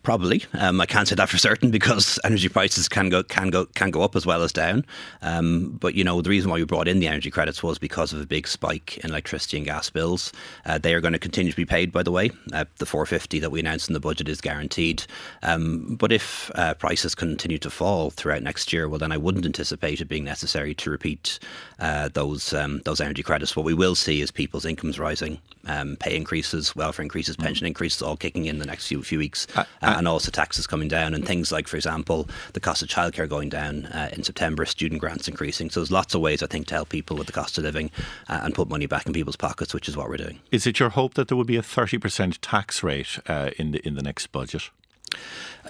Probably, 0.09 0.43
um, 0.55 0.81
I 0.81 0.87
can't 0.87 1.07
say 1.07 1.17
that 1.17 1.29
for 1.29 1.37
certain 1.37 1.71
because 1.71 2.19
energy 2.25 2.49
prices 2.49 2.89
can 2.89 3.11
go 3.11 3.23
can 3.23 3.51
go 3.51 3.67
can 3.67 3.91
go 3.91 4.01
up 4.01 4.17
as 4.17 4.25
well 4.25 4.43
as 4.43 4.55
down. 4.55 4.87
Um, 5.21 5.77
but 5.79 5.95
you 5.95 6.03
know 6.03 6.23
the 6.23 6.31
reason 6.31 6.51
why 6.51 6.57
we 6.57 6.65
brought 6.65 6.89
in 6.89 6.99
the 6.99 7.07
energy 7.07 7.31
credits 7.31 7.63
was 7.63 7.79
because 7.79 8.15
of 8.15 8.23
a 8.23 8.25
big 8.25 8.49
spike 8.49 8.97
in 9.05 9.11
electricity 9.11 9.59
and 9.59 9.67
gas 9.67 9.91
bills. 9.91 10.33
Uh, 10.65 10.79
they 10.79 10.95
are 10.95 11.03
going 11.03 11.13
to 11.13 11.19
continue 11.19 11.53
to 11.53 11.57
be 11.57 11.67
paid, 11.67 11.93
by 11.93 12.03
the 12.03 12.11
way. 12.11 12.31
Uh, 12.55 12.65
the 12.79 12.87
450 12.87 13.39
that 13.41 13.51
we 13.51 13.61
announced 13.61 13.91
in 13.91 13.93
the 13.93 14.01
budget 14.01 14.31
is 14.31 14.41
guaranteed. 14.41 15.05
Um, 15.43 15.97
but 15.97 16.11
if 16.11 16.51
uh, 16.55 16.73
prices 16.73 17.15
continue 17.15 17.59
to 17.59 17.69
fall 17.69 18.09
throughout 18.09 18.43
next 18.43 18.73
year, 18.73 18.89
well, 18.89 18.99
then 18.99 19.13
I 19.13 19.19
wouldn't 19.19 19.45
anticipate 19.45 20.01
it 20.01 20.07
being 20.07 20.25
necessary 20.25 20.75
to 20.77 20.91
repeat 20.91 21.39
uh, 21.81 22.09
those 22.15 22.55
um, 22.55 22.81
those 22.87 23.03
energy 23.03 23.23
credits. 23.23 23.55
What 23.55 23.67
we 23.67 23.75
will 23.75 23.95
see 23.95 24.23
is 24.23 24.31
people's 24.31 24.65
incomes 24.65 24.99
rising, 24.99 25.39
um, 25.67 25.97
pay 26.01 26.17
increases, 26.17 26.75
welfare 26.75 27.03
increases, 27.03 27.37
pension 27.37 27.67
mm. 27.67 27.69
increases, 27.69 28.01
all 28.01 28.17
kicking 28.17 28.47
in 28.47 28.59
the 28.59 28.65
next 28.65 28.87
few 28.87 29.03
few 29.03 29.19
weeks. 29.19 29.47
Uh, 29.83 29.98
and 29.99 30.07
also 30.07 30.31
taxes 30.31 30.67
coming 30.67 30.89
down 30.89 31.13
and 31.13 31.27
things 31.27 31.51
like, 31.51 31.67
for 31.67 31.77
example, 31.77 32.29
the 32.53 32.61
cost 32.61 32.83
of 32.83 32.89
childcare 32.89 33.29
going 33.29 33.49
down 33.49 33.87
uh, 33.87 34.09
in 34.13 34.23
September, 34.23 34.65
student 34.65 35.01
grants 35.01 35.27
increasing. 35.27 35.69
So 35.69 35.81
there's 35.81 35.91
lots 35.91 36.15
of 36.15 36.21
ways, 36.21 36.43
I 36.43 36.47
think, 36.47 36.69
to 36.69 36.75
help 36.75 36.89
people 36.89 37.17
with 37.17 37.27
the 37.27 37.33
cost 37.33 37.59
of 37.59 37.65
living 37.65 37.91
uh, 38.29 38.41
and 38.43 38.55
put 38.55 38.69
money 38.69 38.87
back 38.87 39.07
in 39.07 39.13
people's 39.13 39.37
pockets, 39.37 39.75
which 39.75 39.89
is 39.89 39.97
what 39.97 40.09
we're 40.09 40.17
doing. 40.17 40.41
Is 40.53 40.67
it 40.67 40.79
your 40.79 40.91
hope 40.91 41.15
that 41.15 41.29
there 41.29 41.37
will 41.37 41.45
be 41.45 41.57
a 41.57 41.63
30% 41.63 42.39
tax 42.41 42.83
rate 42.83 43.19
uh, 43.27 43.51
in 43.59 43.73
the 43.73 43.87
in 43.87 43.97
the 43.97 44.03
next 44.03 44.29
budget? 44.29 44.71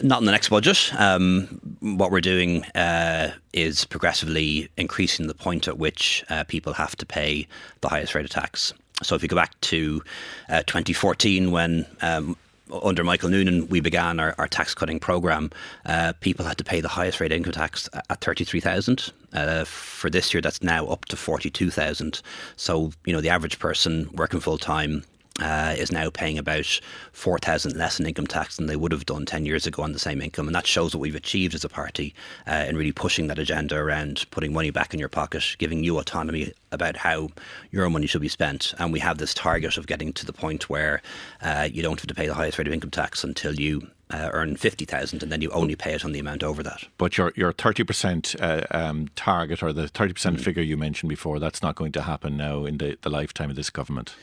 Not 0.03 0.21
in 0.21 0.27
the 0.27 0.33
next 0.33 0.51
budget. 0.51 0.93
Um, 0.99 1.61
what 1.81 2.11
we're 2.11 2.21
doing 2.21 2.64
uh, 2.75 3.33
is 3.53 3.85
progressively 3.85 4.69
increasing 4.77 5.27
the 5.27 5.35
point 5.35 5.67
at 5.67 5.79
which 5.79 6.25
uh, 6.29 6.45
people 6.45 6.75
have 6.75 6.97
to 6.97 7.07
pay 7.07 7.47
the 7.81 7.88
highest 7.88 8.14
rate 8.14 8.25
of 8.25 8.31
tax. 8.31 8.75
So 9.03 9.14
if 9.14 9.23
you 9.23 9.29
go 9.29 9.37
back 9.37 9.59
to 9.62 10.03
uh, 10.49 10.62
2014, 10.64 11.51
when 11.51 11.87
um, 12.03 12.37
under 12.70 13.04
Michael 13.04 13.31
Noonan, 13.31 13.68
we 13.68 13.81
began 13.81 14.20
our, 14.20 14.35
our 14.38 14.48
tax 14.48 14.74
cutting 14.74 14.98
program. 15.00 15.50
Uh, 15.87 16.12
people 16.20 16.44
had 16.44 16.59
to 16.59 16.64
pay 16.64 16.81
the 16.81 16.88
highest 16.88 17.20
rate 17.20 17.33
income 17.33 17.52
tax 17.52 17.88
at 17.92 18.20
thirty 18.20 18.44
three 18.44 18.61
thousand. 18.61 19.12
Uh, 19.33 19.64
for 19.64 20.11
this 20.11 20.33
year, 20.33 20.40
that's 20.40 20.62
now 20.62 20.87
up 20.87 21.04
to 21.07 21.16
forty 21.16 21.50
two 21.50 21.70
thousand. 21.70 22.22
So 22.57 22.92
you 23.04 23.12
know 23.12 23.20
the 23.20 23.28
average 23.28 23.59
person 23.59 24.09
working 24.14 24.40
full 24.40 24.59
time 24.59 25.04
uh, 25.40 25.74
is 25.77 25.92
now 25.92 26.11
paying 26.11 26.38
about 26.38 26.81
4,000 27.12 27.77
less 27.77 28.01
in 28.01 28.07
income 28.07 28.27
tax 28.27 28.57
than 28.57 28.66
they 28.66 28.77
would 28.77 28.92
have 28.92 29.07
done 29.07 29.24
10 29.24 29.46
years 29.46 29.66
ago 29.66 29.83
on 29.83 29.92
the 29.92 29.98
same 29.98 30.20
income. 30.20 30.46
And 30.46 30.55
that 30.55 30.66
shows 30.66 30.94
what 30.94 31.01
we've 31.01 31.14
achieved 31.14 31.55
as 31.55 31.64
a 31.64 31.68
party 31.68 32.14
uh, 32.46 32.66
in 32.68 32.77
really 32.77 32.92
pushing 32.92 33.29
that 33.29 33.38
agenda 33.38 33.77
around 33.77 34.27
putting 34.31 34.53
money 34.53 34.70
back 34.70 34.92
in 34.92 35.01
your 35.01 35.09
pocket, 35.09 35.57
giving 35.59 35.85
you 35.85 35.98
autonomy 35.98 36.53
about 36.72 36.96
how 36.96 37.29
your 37.70 37.88
money 37.88 38.07
should 38.07 38.20
be 38.20 38.29
spent. 38.29 38.74
And 38.79 38.92
we 38.92 39.01
have 39.01 39.18
this 39.18 39.35
target 39.35 39.77
of 39.77 39.87
getting 39.87 40.12
to 40.14 40.27
the 40.27 40.33
point 40.33 40.68
where 40.68 41.03
uh, 41.42 41.68
you 41.70 41.83
don't 41.83 42.01
have 42.01 42.09
to 42.09 42.14
pay 42.14 42.27
the 42.27 42.35
highest 42.35 42.59
rate 42.59 42.66
of 42.66 42.72
income 42.72 42.90
tax 42.90 43.24
until 43.24 43.55
you 43.55 43.88
uh, 44.11 44.31
earn 44.33 44.57
50,000 44.57 45.22
and 45.22 45.31
then 45.31 45.42
you 45.42 45.51
only 45.51 45.77
pay 45.77 45.92
it 45.94 46.05
on 46.05 46.12
the 46.12 46.18
amount 46.18 46.42
over 46.42 46.62
that. 46.62 46.85
But 46.96 47.18
your 47.18 47.33
your 47.37 47.53
30% 47.53 48.40
uh, 48.40 48.66
um, 48.70 49.09
target 49.16 49.62
or 49.62 49.72
the 49.72 49.88
30% 49.88 50.12
mm. 50.12 50.40
figure 50.40 50.62
you 50.62 50.77
mentioned 50.77 51.09
before, 51.09 51.38
that's 51.38 51.62
not 51.62 51.77
going 51.77 51.92
to 51.92 52.03
happen 52.03 52.37
now 52.37 52.64
in 52.64 52.79
the, 52.79 52.96
the 53.03 53.11
lifetime 53.11 53.51
of 53.51 53.57
this 53.57 53.70
government. 53.70 54.14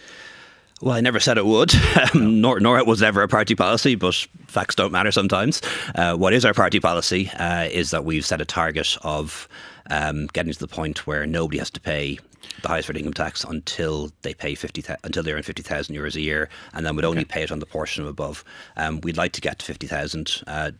Well, 0.81 0.93
I 0.93 0.99
never 0.99 1.21
said 1.21 1.37
it 1.37 1.45
would, 1.45 1.73
um, 2.13 2.41
nor, 2.41 2.59
nor 2.59 2.77
it 2.77 2.85
was 2.85 3.01
ever 3.01 3.21
a 3.21 3.27
party 3.27 3.55
policy, 3.55 3.95
but 3.95 4.13
facts 4.47 4.75
don't 4.75 4.91
matter 4.91 5.11
sometimes. 5.11 5.61
Uh, 5.95 6.15
what 6.15 6.33
is 6.33 6.43
our 6.43 6.53
party 6.53 6.79
policy 6.81 7.29
uh, 7.39 7.69
is 7.71 7.91
that 7.91 8.03
we've 8.03 8.25
set 8.25 8.41
a 8.41 8.45
target 8.45 8.97
of 9.01 9.47
um, 9.89 10.27
getting 10.27 10.51
to 10.51 10.59
the 10.59 10.67
point 10.67 11.07
where 11.07 11.25
nobody 11.25 11.59
has 11.59 11.69
to 11.71 11.79
pay 11.79 12.19
the 12.61 12.67
highest 12.67 12.89
rate 12.89 12.97
income 12.97 13.13
tax 13.13 13.43
until 13.43 14.11
they 14.21 14.33
pay 14.33 14.53
50 14.55 14.83
until 15.03 15.23
they 15.23 15.31
earn 15.31 15.43
50,000 15.43 15.95
euros 15.95 16.15
a 16.15 16.21
year 16.21 16.49
and 16.73 16.85
then 16.85 16.95
would 16.95 17.05
only 17.05 17.21
okay. 17.21 17.25
pay 17.25 17.43
it 17.43 17.51
on 17.51 17.59
the 17.59 17.65
portion 17.65 18.05
above. 18.05 18.43
Um, 18.75 19.01
we'd 19.01 19.17
like 19.17 19.31
to 19.33 19.41
get 19.41 19.59
to 19.59 19.65
50,000. 19.65 20.43
Uh, 20.45 20.71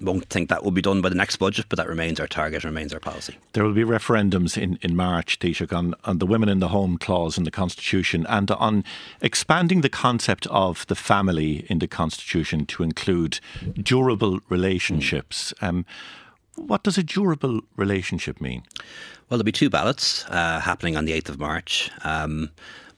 won't 0.00 0.28
think 0.28 0.48
that 0.48 0.64
will 0.64 0.70
be 0.70 0.82
done 0.82 1.00
by 1.00 1.08
the 1.08 1.14
next 1.14 1.36
budget, 1.36 1.66
but 1.68 1.76
that 1.76 1.88
remains 1.88 2.20
our 2.20 2.26
target, 2.26 2.64
remains 2.64 2.92
our 2.92 3.00
policy. 3.00 3.36
There 3.52 3.64
will 3.64 3.74
be 3.74 3.84
referendums 3.84 4.56
in, 4.56 4.78
in 4.82 4.96
March, 4.96 5.38
Taoiseach, 5.38 5.72
on, 5.72 5.94
on 6.04 6.18
the 6.18 6.26
Women 6.26 6.48
in 6.48 6.60
the 6.60 6.68
Home 6.68 6.98
clause 6.98 7.38
in 7.38 7.44
the 7.44 7.50
Constitution 7.50 8.26
and 8.28 8.50
on 8.50 8.84
expanding 9.20 9.80
the 9.80 9.88
concept 9.88 10.46
of 10.48 10.86
the 10.86 10.94
family 10.94 11.66
in 11.68 11.78
the 11.78 11.88
Constitution 11.88 12.66
to 12.66 12.82
include 12.82 13.40
durable 13.74 14.40
relationships. 14.48 15.54
Um, 15.60 15.84
what 16.56 16.82
does 16.82 16.98
a 16.98 17.02
durable 17.02 17.60
relationship 17.76 18.40
mean? 18.40 18.62
Well, 19.28 19.38
there'll 19.38 19.44
be 19.44 19.52
two 19.52 19.70
ballots 19.70 20.24
uh, 20.26 20.60
happening 20.60 20.96
on 20.96 21.06
the 21.06 21.12
8th 21.12 21.30
of 21.30 21.38
March. 21.38 21.90
Um, 22.04 22.50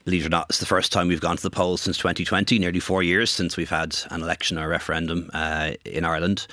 believe 0.05 0.23
it 0.23 0.27
or 0.27 0.31
not, 0.31 0.47
it's 0.51 0.59
the 0.59 0.67
first 0.67 0.93
time 0.93 1.09
we've 1.09 1.21
gone 1.21 1.37
to 1.37 1.43
the 1.43 1.51
polls 1.51 1.81
since 1.81 1.97
2020, 1.97 2.59
nearly 2.59 2.81
four 2.81 3.03
years 3.03 3.31
since 3.31 3.57
we've 3.57 3.71
had 3.71 3.97
an 4.11 4.23
election 4.23 4.59
or 4.59 4.69
referendum 4.69 5.31
uh, 5.33 5.73
in 5.85 6.05
Ireland. 6.05 6.47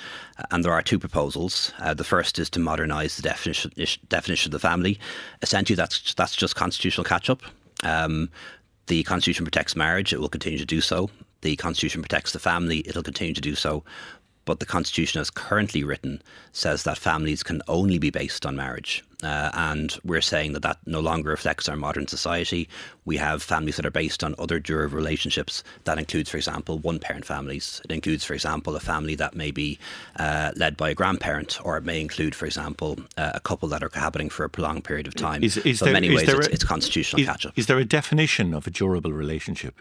And 0.50 0.64
there 0.64 0.72
are 0.72 0.82
two 0.82 0.98
proposals. 0.98 1.72
Uh, 1.78 1.94
the 1.94 2.04
first 2.04 2.38
is 2.38 2.48
to 2.50 2.60
modernise 2.60 3.16
the 3.16 3.22
definition, 3.22 3.72
definition 4.08 4.48
of 4.48 4.52
the 4.52 4.66
family. 4.66 4.98
Essentially, 5.42 5.76
that's 5.76 6.14
that's 6.14 6.34
just 6.34 6.56
constitutional 6.56 7.04
catch 7.04 7.28
up. 7.28 7.42
Um, 7.82 8.30
the 8.86 9.02
Constitution 9.04 9.44
protects 9.44 9.76
marriage; 9.76 10.12
it 10.12 10.20
will 10.20 10.28
continue 10.28 10.58
to 10.58 10.64
do 10.64 10.80
so. 10.80 11.10
The 11.42 11.56
Constitution 11.56 12.02
protects 12.02 12.32
the 12.32 12.38
family; 12.38 12.82
it'll 12.86 13.02
continue 13.02 13.34
to 13.34 13.40
do 13.40 13.54
so. 13.54 13.84
But 14.44 14.58
the 14.58 14.66
Constitution, 14.66 15.20
as 15.20 15.30
currently 15.30 15.84
written, 15.84 16.22
says 16.52 16.82
that 16.82 16.98
families 16.98 17.42
can 17.42 17.62
only 17.68 17.98
be 17.98 18.10
based 18.10 18.44
on 18.44 18.56
marriage. 18.56 19.04
Uh, 19.22 19.50
and 19.54 19.98
we're 20.04 20.20
saying 20.20 20.52
that 20.52 20.62
that 20.62 20.78
no 20.86 21.00
longer 21.00 21.30
reflects 21.30 21.68
our 21.68 21.76
modern 21.76 22.06
society. 22.06 22.68
We 23.04 23.16
have 23.16 23.42
families 23.42 23.76
that 23.76 23.86
are 23.86 23.90
based 23.90 24.24
on 24.24 24.34
other 24.38 24.58
durable 24.58 24.96
relationships. 24.96 25.62
That 25.84 25.98
includes, 25.98 26.30
for 26.30 26.36
example, 26.36 26.78
one 26.78 26.98
parent 26.98 27.24
families. 27.24 27.80
It 27.84 27.92
includes, 27.92 28.24
for 28.24 28.34
example, 28.34 28.74
a 28.76 28.80
family 28.80 29.14
that 29.16 29.34
may 29.34 29.50
be 29.50 29.78
uh, 30.16 30.52
led 30.56 30.76
by 30.76 30.90
a 30.90 30.94
grandparent, 30.94 31.58
or 31.64 31.76
it 31.76 31.84
may 31.84 32.00
include, 32.00 32.34
for 32.34 32.46
example, 32.46 32.98
uh, 33.16 33.32
a 33.34 33.40
couple 33.40 33.68
that 33.68 33.82
are 33.82 33.88
cohabiting 33.88 34.30
for 34.30 34.44
a 34.44 34.48
prolonged 34.48 34.84
period 34.84 35.06
of 35.06 35.14
time. 35.14 35.42
Is, 35.42 35.56
is 35.58 35.78
so, 35.78 35.86
there, 35.86 35.94
in 35.94 36.02
many 36.02 36.14
ways, 36.14 36.28
it's, 36.28 36.46
a, 36.46 36.52
it's, 36.52 36.64
constitutional 36.64 37.24
catch 37.24 37.46
up. 37.46 37.52
Is 37.56 37.66
there 37.66 37.78
a 37.78 37.84
definition 37.84 38.54
of 38.54 38.66
a 38.66 38.70
durable 38.70 39.12
relationship? 39.12 39.80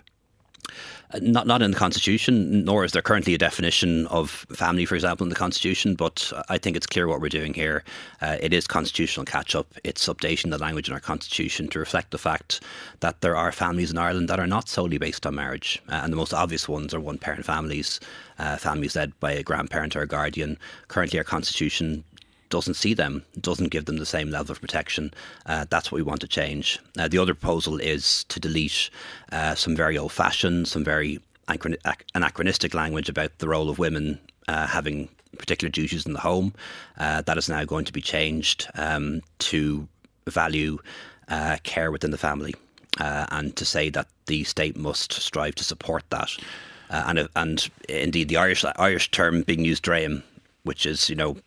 Not 1.19 1.47
not 1.47 1.61
in 1.61 1.71
the 1.71 1.77
constitution, 1.77 2.63
nor 2.63 2.85
is 2.85 2.91
there 2.91 3.01
currently 3.01 3.33
a 3.33 3.37
definition 3.37 4.07
of 4.07 4.45
family, 4.53 4.85
for 4.85 4.95
example, 4.95 5.25
in 5.25 5.29
the 5.29 5.35
constitution. 5.35 5.95
But 5.95 6.31
I 6.49 6.57
think 6.57 6.77
it's 6.77 6.87
clear 6.87 7.07
what 7.07 7.21
we're 7.21 7.29
doing 7.29 7.53
here. 7.53 7.83
Uh, 8.21 8.37
it 8.39 8.53
is 8.53 8.67
constitutional 8.67 9.25
catch 9.25 9.55
up. 9.55 9.67
It's 9.83 10.07
updating 10.07 10.51
the 10.51 10.57
language 10.57 10.87
in 10.87 10.93
our 10.93 10.99
constitution 10.99 11.67
to 11.69 11.79
reflect 11.79 12.11
the 12.11 12.17
fact 12.17 12.61
that 13.01 13.21
there 13.21 13.35
are 13.35 13.51
families 13.51 13.91
in 13.91 13.97
Ireland 13.97 14.29
that 14.29 14.39
are 14.39 14.47
not 14.47 14.69
solely 14.69 14.97
based 14.97 15.25
on 15.25 15.35
marriage, 15.35 15.81
uh, 15.89 16.01
and 16.03 16.13
the 16.13 16.17
most 16.17 16.33
obvious 16.33 16.69
ones 16.69 16.93
are 16.93 16.99
one 16.99 17.17
parent 17.17 17.45
families, 17.45 17.99
uh, 18.39 18.57
families 18.57 18.95
led 18.95 19.19
by 19.19 19.31
a 19.31 19.43
grandparent 19.43 19.95
or 19.95 20.01
a 20.01 20.07
guardian. 20.07 20.57
Currently, 20.87 21.19
our 21.19 21.25
constitution 21.25 22.03
doesn't 22.51 22.75
see 22.75 22.93
them, 22.93 23.23
doesn't 23.39 23.69
give 23.71 23.85
them 23.85 23.97
the 23.97 24.05
same 24.05 24.29
level 24.29 24.51
of 24.51 24.61
protection. 24.61 25.11
Uh, 25.47 25.65
that's 25.69 25.91
what 25.91 25.97
we 25.97 26.03
want 26.03 26.21
to 26.21 26.27
change. 26.27 26.77
Uh, 26.99 27.07
the 27.07 27.17
other 27.17 27.33
proposal 27.33 27.79
is 27.79 28.25
to 28.25 28.39
delete 28.39 28.91
uh, 29.31 29.55
some 29.55 29.75
very 29.75 29.97
old 29.97 30.11
fashioned, 30.11 30.67
some 30.67 30.83
very 30.83 31.19
anachronistic 32.13 32.73
language 32.73 33.09
about 33.09 33.35
the 33.39 33.47
role 33.47 33.69
of 33.69 33.79
women 33.79 34.19
uh, 34.47 34.67
having 34.67 35.09
particular 35.37 35.71
duties 35.71 36.05
in 36.05 36.13
the 36.13 36.19
home. 36.19 36.53
Uh, 36.99 37.21
that 37.21 37.37
is 37.37 37.49
now 37.49 37.65
going 37.65 37.85
to 37.85 37.93
be 37.93 38.01
changed 38.01 38.69
um, 38.75 39.21
to 39.39 39.87
value 40.27 40.77
uh, 41.29 41.57
care 41.63 41.91
within 41.91 42.11
the 42.11 42.17
family 42.17 42.53
and 42.99 43.55
to 43.55 43.65
say 43.65 43.89
that 43.89 44.07
the 44.27 44.43
state 44.43 44.77
must 44.77 45.13
strive 45.13 45.55
to 45.55 45.63
support 45.63 46.03
that. 46.09 46.29
and, 46.89 47.27
and 47.35 47.69
indeed, 47.89 48.27
the 48.27 48.37
Irish 48.37 48.63
Irish 48.77 49.09
term 49.11 49.41
being 49.43 49.65
used, 49.65 49.83
Dréim, 49.83 50.23
which 50.63 50.85
is 50.85 51.09
you 51.09 51.15
know 51.15 51.37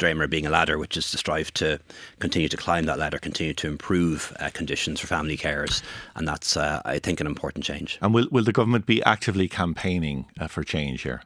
Dréimire 0.00 0.28
being 0.28 0.46
a 0.46 0.50
ladder, 0.50 0.78
which 0.78 0.96
is 0.96 1.10
to 1.10 1.18
strive 1.18 1.52
to 1.54 1.78
continue 2.18 2.48
to 2.48 2.56
climb 2.56 2.86
that 2.86 2.98
ladder, 2.98 3.18
continue 3.18 3.54
to 3.54 3.68
improve 3.68 4.36
uh, 4.40 4.50
conditions 4.52 5.00
for 5.00 5.06
family 5.06 5.36
carers, 5.36 5.82
and 6.16 6.26
that's, 6.26 6.56
uh, 6.56 6.82
I 6.84 6.98
think, 6.98 7.20
an 7.20 7.26
important 7.26 7.64
change. 7.64 7.98
And 8.02 8.14
will 8.14 8.28
will 8.30 8.44
the 8.44 8.52
government 8.52 8.86
be 8.86 9.02
actively 9.04 9.48
campaigning 9.48 10.26
uh, 10.40 10.48
for 10.48 10.64
change 10.64 11.02
here? 11.02 11.22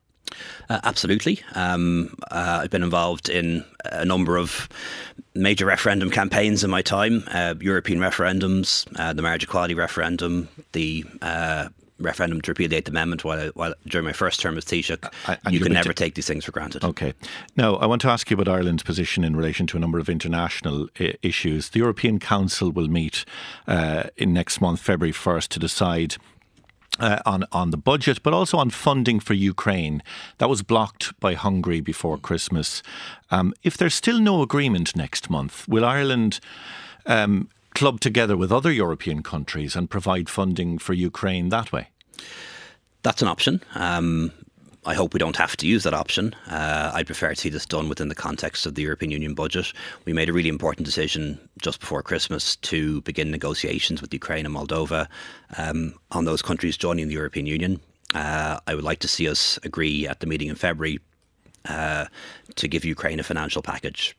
Uh, 0.68 0.80
absolutely. 0.84 1.40
Um, 1.54 2.14
uh, 2.30 2.60
I've 2.62 2.70
been 2.70 2.82
involved 2.82 3.28
in 3.28 3.64
a 3.84 4.04
number 4.04 4.36
of 4.36 4.68
major 5.34 5.66
referendum 5.66 6.10
campaigns 6.10 6.64
in 6.64 6.70
my 6.70 6.82
time 6.82 7.24
uh, 7.28 7.54
European 7.60 7.98
referendums, 7.98 8.86
uh, 8.98 9.12
the 9.12 9.22
marriage 9.22 9.44
equality 9.44 9.74
referendum, 9.74 10.48
the 10.72 11.04
uh, 11.22 11.68
referendum 12.04 12.40
to 12.42 12.50
repeal 12.50 12.68
the 12.68 12.76
Eighth 12.76 12.88
Amendment 12.88 13.24
while, 13.24 13.48
while 13.54 13.74
during 13.86 14.04
my 14.04 14.12
first 14.12 14.40
term 14.40 14.56
as 14.56 14.64
Taoiseach. 14.64 15.50
you 15.50 15.60
can 15.60 15.72
never 15.72 15.92
take 15.92 16.14
these 16.14 16.26
things 16.26 16.44
for 16.44 16.52
granted. 16.52 16.84
Okay. 16.84 17.14
Now, 17.56 17.76
I 17.76 17.86
want 17.86 18.02
to 18.02 18.08
ask 18.08 18.30
you 18.30 18.34
about 18.34 18.48
Ireland's 18.48 18.82
position 18.82 19.24
in 19.24 19.36
relation 19.36 19.66
to 19.68 19.76
a 19.76 19.80
number 19.80 19.98
of 19.98 20.08
international 20.08 20.88
I- 20.98 21.04
uh, 21.04 21.12
issues. 21.22 21.70
The 21.70 21.80
European 21.80 22.18
Council 22.18 22.70
will 22.70 22.88
meet 22.88 23.24
uh, 23.66 24.04
in 24.16 24.32
next 24.32 24.60
month, 24.60 24.80
February 24.80 25.12
1st, 25.12 25.48
to 25.48 25.58
decide 25.58 26.16
uh, 27.00 27.18
on 27.26 27.44
on 27.52 27.70
the 27.70 27.76
budget, 27.76 28.22
but 28.22 28.32
also 28.32 28.58
on 28.58 28.70
funding 28.70 29.20
for 29.20 29.34
Ukraine. 29.34 30.02
That 30.38 30.48
was 30.48 30.62
blocked 30.62 31.18
by 31.20 31.34
Hungary 31.34 31.80
before 31.80 32.18
Christmas. 32.18 32.82
Um, 33.30 33.52
if 33.62 33.76
there's 33.76 33.94
still 33.94 34.20
no 34.20 34.42
agreement 34.42 34.94
next 34.94 35.30
month, 35.30 35.66
will 35.66 35.84
Ireland 35.84 36.40
um, 37.06 37.48
club 37.74 38.00
together 38.00 38.36
with 38.36 38.52
other 38.52 38.70
European 38.70 39.22
countries 39.22 39.76
and 39.76 39.90
provide 39.90 40.28
funding 40.28 40.78
for 40.78 40.92
Ukraine 40.94 41.48
that 41.48 41.72
way? 41.72 41.88
That's 43.02 43.22
an 43.22 43.28
option. 43.28 43.62
Um, 43.74 44.32
I 44.86 44.94
hope 44.94 45.14
we 45.14 45.18
don't 45.18 45.36
have 45.36 45.56
to 45.58 45.66
use 45.66 45.82
that 45.84 45.94
option. 45.94 46.34
Uh, 46.46 46.90
I 46.94 47.04
prefer 47.04 47.30
to 47.30 47.36
see 47.36 47.48
this 47.48 47.64
done 47.64 47.88
within 47.88 48.08
the 48.08 48.14
context 48.14 48.66
of 48.66 48.74
the 48.74 48.82
European 48.82 49.10
Union 49.10 49.34
budget. 49.34 49.72
We 50.04 50.12
made 50.12 50.28
a 50.28 50.32
really 50.32 50.50
important 50.50 50.84
decision 50.84 51.38
just 51.62 51.80
before 51.80 52.02
Christmas 52.02 52.56
to 52.56 53.00
begin 53.02 53.30
negotiations 53.30 54.02
with 54.02 54.12
Ukraine 54.12 54.44
and 54.44 54.54
Moldova 54.54 55.08
um, 55.56 55.94
on 56.10 56.26
those 56.26 56.42
countries 56.42 56.76
joining 56.76 57.08
the 57.08 57.14
European 57.14 57.46
Union. 57.46 57.80
Uh, 58.14 58.60
I 58.66 58.74
would 58.74 58.84
like 58.84 58.98
to 59.00 59.08
see 59.08 59.26
us 59.28 59.58
agree 59.62 60.06
at 60.06 60.20
the 60.20 60.26
meeting 60.26 60.48
in 60.48 60.54
February 60.54 60.98
uh, 61.66 62.06
to 62.56 62.68
give 62.68 62.84
Ukraine 62.84 63.20
a 63.20 63.22
financial 63.22 63.62
package 63.62 64.14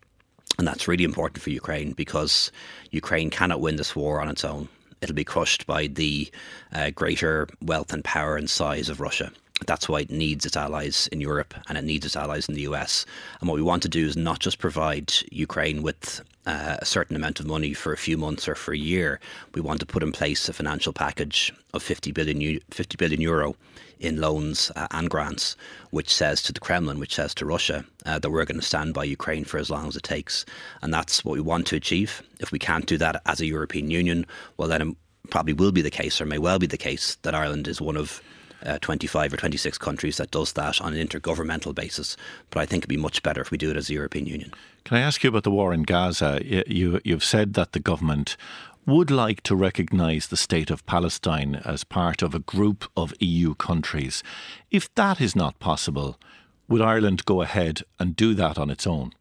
and 0.57 0.67
that's 0.67 0.87
really 0.87 1.03
important 1.03 1.41
for 1.41 1.49
Ukraine 1.49 1.91
because 1.91 2.51
Ukraine 2.91 3.29
cannot 3.29 3.61
win 3.61 3.75
this 3.75 3.95
war 3.95 4.21
on 4.21 4.29
its 4.29 4.45
own. 4.45 4.69
It'll 5.01 5.15
be 5.15 5.23
crushed 5.23 5.65
by 5.67 5.87
the 5.87 6.29
uh, 6.71 6.91
greater 6.91 7.47
wealth 7.61 7.93
and 7.93 8.03
power 8.03 8.37
and 8.37 8.49
size 8.49 8.89
of 8.89 8.99
Russia. 9.01 9.31
That's 9.65 9.87
why 9.87 10.01
it 10.01 10.11
needs 10.11 10.45
its 10.45 10.57
allies 10.57 11.07
in 11.11 11.21
Europe 11.21 11.53
and 11.67 11.77
it 11.77 11.83
needs 11.83 12.05
its 12.05 12.15
allies 12.15 12.49
in 12.49 12.55
the 12.55 12.61
US. 12.61 13.05
And 13.39 13.47
what 13.47 13.55
we 13.55 13.61
want 13.61 13.83
to 13.83 13.89
do 13.89 14.05
is 14.05 14.17
not 14.17 14.39
just 14.39 14.59
provide 14.59 15.13
Ukraine 15.31 15.81
with 15.81 16.21
uh, 16.45 16.77
a 16.79 16.85
certain 16.85 17.15
amount 17.15 17.39
of 17.39 17.45
money 17.45 17.73
for 17.73 17.93
a 17.93 17.97
few 17.97 18.17
months 18.17 18.47
or 18.47 18.55
for 18.55 18.73
a 18.73 18.77
year. 18.77 19.19
We 19.53 19.61
want 19.61 19.79
to 19.79 19.85
put 19.85 20.03
in 20.03 20.11
place 20.11 20.47
a 20.47 20.53
financial 20.53 20.93
package 20.93 21.53
of 21.73 21.83
50 21.83 22.11
billion, 22.11 22.59
50 22.71 22.97
billion 22.97 23.21
euro 23.21 23.55
in 23.99 24.19
loans 24.19 24.71
uh, 24.75 24.87
and 24.91 25.09
grants, 25.09 25.55
which 25.91 26.13
says 26.13 26.41
to 26.43 26.53
the 26.53 26.59
Kremlin, 26.59 26.99
which 26.99 27.15
says 27.15 27.33
to 27.35 27.45
Russia, 27.45 27.85
uh, 28.05 28.19
that 28.19 28.29
we're 28.29 28.45
going 28.45 28.59
to 28.59 28.65
stand 28.65 28.93
by 28.93 29.03
Ukraine 29.03 29.45
for 29.45 29.57
as 29.57 29.69
long 29.69 29.87
as 29.87 29.95
it 29.95 30.03
takes. 30.03 30.45
And 30.81 30.93
that's 30.93 31.23
what 31.23 31.33
we 31.33 31.41
want 31.41 31.67
to 31.67 31.75
achieve. 31.75 32.21
If 32.39 32.51
we 32.51 32.59
can't 32.59 32.85
do 32.85 32.97
that 32.97 33.21
as 33.25 33.41
a 33.41 33.45
European 33.45 33.89
Union, 33.89 34.25
well, 34.57 34.67
then 34.67 34.81
it 34.81 34.97
probably 35.29 35.53
will 35.53 35.71
be 35.71 35.81
the 35.81 35.89
case, 35.89 36.19
or 36.19 36.25
may 36.25 36.37
well 36.37 36.59
be 36.59 36.67
the 36.67 36.77
case, 36.77 37.15
that 37.23 37.35
Ireland 37.35 37.67
is 37.67 37.81
one 37.81 37.97
of 37.97 38.21
uh, 38.65 38.79
25 38.79 39.33
or 39.33 39.37
26 39.37 39.77
countries 39.77 40.17
that 40.17 40.31
does 40.31 40.53
that 40.53 40.81
on 40.81 40.93
an 40.93 41.07
intergovernmental 41.07 41.73
basis. 41.73 42.17
But 42.49 42.61
I 42.61 42.65
think 42.65 42.81
it'd 42.81 42.89
be 42.89 42.97
much 42.97 43.23
better 43.23 43.41
if 43.41 43.51
we 43.51 43.57
do 43.57 43.71
it 43.71 43.77
as 43.77 43.87
the 43.87 43.93
European 43.93 44.25
Union. 44.25 44.51
Can 44.83 44.97
I 44.97 45.01
ask 45.01 45.23
you 45.23 45.29
about 45.29 45.43
the 45.43 45.51
war 45.51 45.73
in 45.73 45.83
Gaza? 45.83 46.39
You, 46.43 46.99
you've 47.03 47.23
said 47.23 47.53
that 47.53 47.71
the 47.71 47.79
government 47.79 48.37
would 48.85 49.09
like 49.09 49.41
to 49.41 49.55
recognise 49.55 50.27
the 50.27 50.37
state 50.37 50.69
of 50.69 50.85
Palestine 50.85 51.55
as 51.65 51.83
part 51.83 52.21
of 52.21 52.35
a 52.35 52.39
group 52.39 52.85
of 52.95 53.13
EU 53.19 53.55
countries. 53.55 54.21
If 54.69 54.93
that 54.95 55.19
is 55.19 55.35
not 55.35 55.59
possible, 55.59 56.19
would 56.67 56.81
Ireland 56.81 57.25
go 57.25 57.41
ahead 57.41 57.81
and 57.99 58.15
do 58.15 58.33
that 58.35 58.57
on 58.57 58.69
its 58.69 58.85
own? 58.85 59.13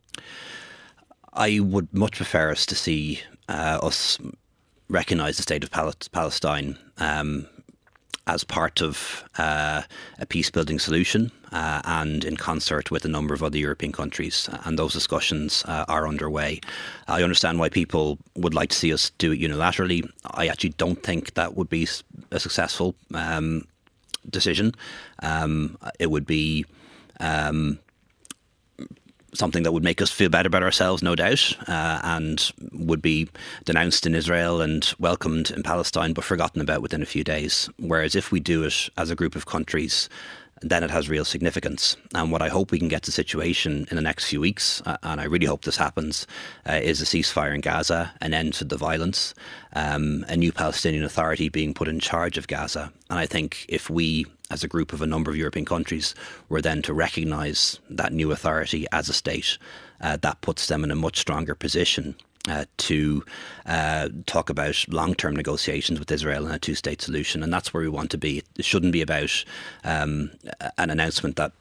I 1.32 1.60
would 1.60 1.92
much 1.92 2.16
prefer 2.16 2.50
us 2.50 2.66
to 2.66 2.74
see 2.74 3.22
uh, 3.48 3.78
us 3.82 4.18
recognise 4.88 5.36
the 5.36 5.42
state 5.42 5.64
of 5.64 5.70
Palestine 6.12 6.78
um, 6.98 7.46
as 8.26 8.44
part 8.44 8.80
of 8.80 9.24
uh, 9.38 9.82
a 10.18 10.26
peace 10.26 10.50
building 10.50 10.78
solution 10.78 11.30
uh, 11.52 11.82
and 11.84 12.24
in 12.24 12.36
concert 12.36 12.90
with 12.90 13.04
a 13.04 13.08
number 13.08 13.34
of 13.34 13.42
other 13.42 13.58
European 13.58 13.92
countries. 13.92 14.48
And 14.64 14.78
those 14.78 14.92
discussions 14.92 15.64
uh, 15.66 15.84
are 15.88 16.08
underway. 16.08 16.60
I 17.06 17.22
understand 17.22 17.58
why 17.58 17.68
people 17.68 18.18
would 18.34 18.54
like 18.54 18.70
to 18.70 18.76
see 18.76 18.92
us 18.92 19.10
do 19.18 19.32
it 19.32 19.40
unilaterally. 19.40 20.08
I 20.24 20.48
actually 20.48 20.70
don't 20.70 21.02
think 21.02 21.34
that 21.34 21.54
would 21.54 21.68
be 21.68 21.86
a 22.30 22.40
successful 22.40 22.94
um, 23.12 23.66
decision. 24.28 24.74
Um, 25.22 25.76
it 25.98 26.10
would 26.10 26.26
be. 26.26 26.64
Um, 27.20 27.78
something 29.34 29.62
that 29.64 29.72
would 29.72 29.84
make 29.84 30.00
us 30.00 30.10
feel 30.10 30.28
better 30.28 30.46
about 30.46 30.62
ourselves, 30.62 31.02
no 31.02 31.14
doubt, 31.14 31.56
uh, 31.68 32.00
and 32.02 32.52
would 32.72 33.02
be 33.02 33.28
denounced 33.64 34.06
in 34.06 34.14
Israel 34.14 34.60
and 34.60 34.94
welcomed 34.98 35.50
in 35.50 35.62
Palestine, 35.62 36.12
but 36.12 36.24
forgotten 36.24 36.60
about 36.60 36.82
within 36.82 37.02
a 37.02 37.06
few 37.06 37.24
days. 37.24 37.68
Whereas 37.78 38.14
if 38.14 38.32
we 38.32 38.40
do 38.40 38.64
it 38.64 38.88
as 38.96 39.10
a 39.10 39.16
group 39.16 39.36
of 39.36 39.46
countries, 39.46 40.08
then 40.60 40.82
it 40.82 40.90
has 40.90 41.08
real 41.08 41.24
significance. 41.24 41.96
And 42.14 42.32
what 42.32 42.42
I 42.42 42.48
hope 42.48 42.70
we 42.70 42.78
can 42.78 42.88
get 42.88 43.02
to 43.02 43.12
situation 43.12 43.86
in 43.90 43.96
the 43.96 44.02
next 44.02 44.26
few 44.26 44.40
weeks, 44.40 44.82
uh, 44.86 44.96
and 45.02 45.20
I 45.20 45.24
really 45.24 45.46
hope 45.46 45.62
this 45.62 45.76
happens, 45.76 46.26
uh, 46.68 46.80
is 46.82 47.02
a 47.02 47.04
ceasefire 47.04 47.54
in 47.54 47.60
Gaza, 47.60 48.12
an 48.20 48.32
end 48.32 48.54
to 48.54 48.64
the 48.64 48.76
violence, 48.76 49.34
um, 49.74 50.24
a 50.28 50.36
new 50.36 50.52
Palestinian 50.52 51.04
Authority 51.04 51.48
being 51.48 51.74
put 51.74 51.88
in 51.88 52.00
charge 52.00 52.38
of 52.38 52.46
Gaza. 52.46 52.92
And 53.10 53.18
I 53.18 53.26
think 53.26 53.66
if 53.68 53.90
we, 53.90 54.26
as 54.50 54.62
a 54.62 54.68
group 54.68 54.92
of 54.92 55.02
a 55.02 55.06
number 55.06 55.30
of 55.30 55.36
European 55.36 55.64
countries, 55.64 56.14
were 56.48 56.62
then 56.62 56.82
to 56.82 56.92
recognise 56.92 57.78
that 57.90 58.12
new 58.12 58.30
authority 58.30 58.86
as 58.92 59.08
a 59.08 59.12
state, 59.12 59.58
uh, 60.00 60.16
that 60.18 60.40
puts 60.40 60.66
them 60.66 60.84
in 60.84 60.90
a 60.90 60.96
much 60.96 61.18
stronger 61.18 61.54
position 61.54 62.14
uh, 62.48 62.64
to 62.76 63.24
uh, 63.66 64.08
talk 64.26 64.50
about 64.50 64.84
long 64.88 65.14
term 65.14 65.34
negotiations 65.34 65.98
with 65.98 66.10
Israel 66.12 66.44
and 66.46 66.54
a 66.54 66.58
two 66.58 66.74
state 66.74 67.00
solution. 67.00 67.42
And 67.42 67.52
that's 67.52 67.72
where 67.72 67.82
we 67.82 67.88
want 67.88 68.10
to 68.10 68.18
be. 68.18 68.42
It 68.58 68.64
shouldn't 68.64 68.92
be 68.92 69.02
about 69.02 69.44
um, 69.82 70.30
an 70.78 70.90
announcement 70.90 71.36
that 71.36 71.52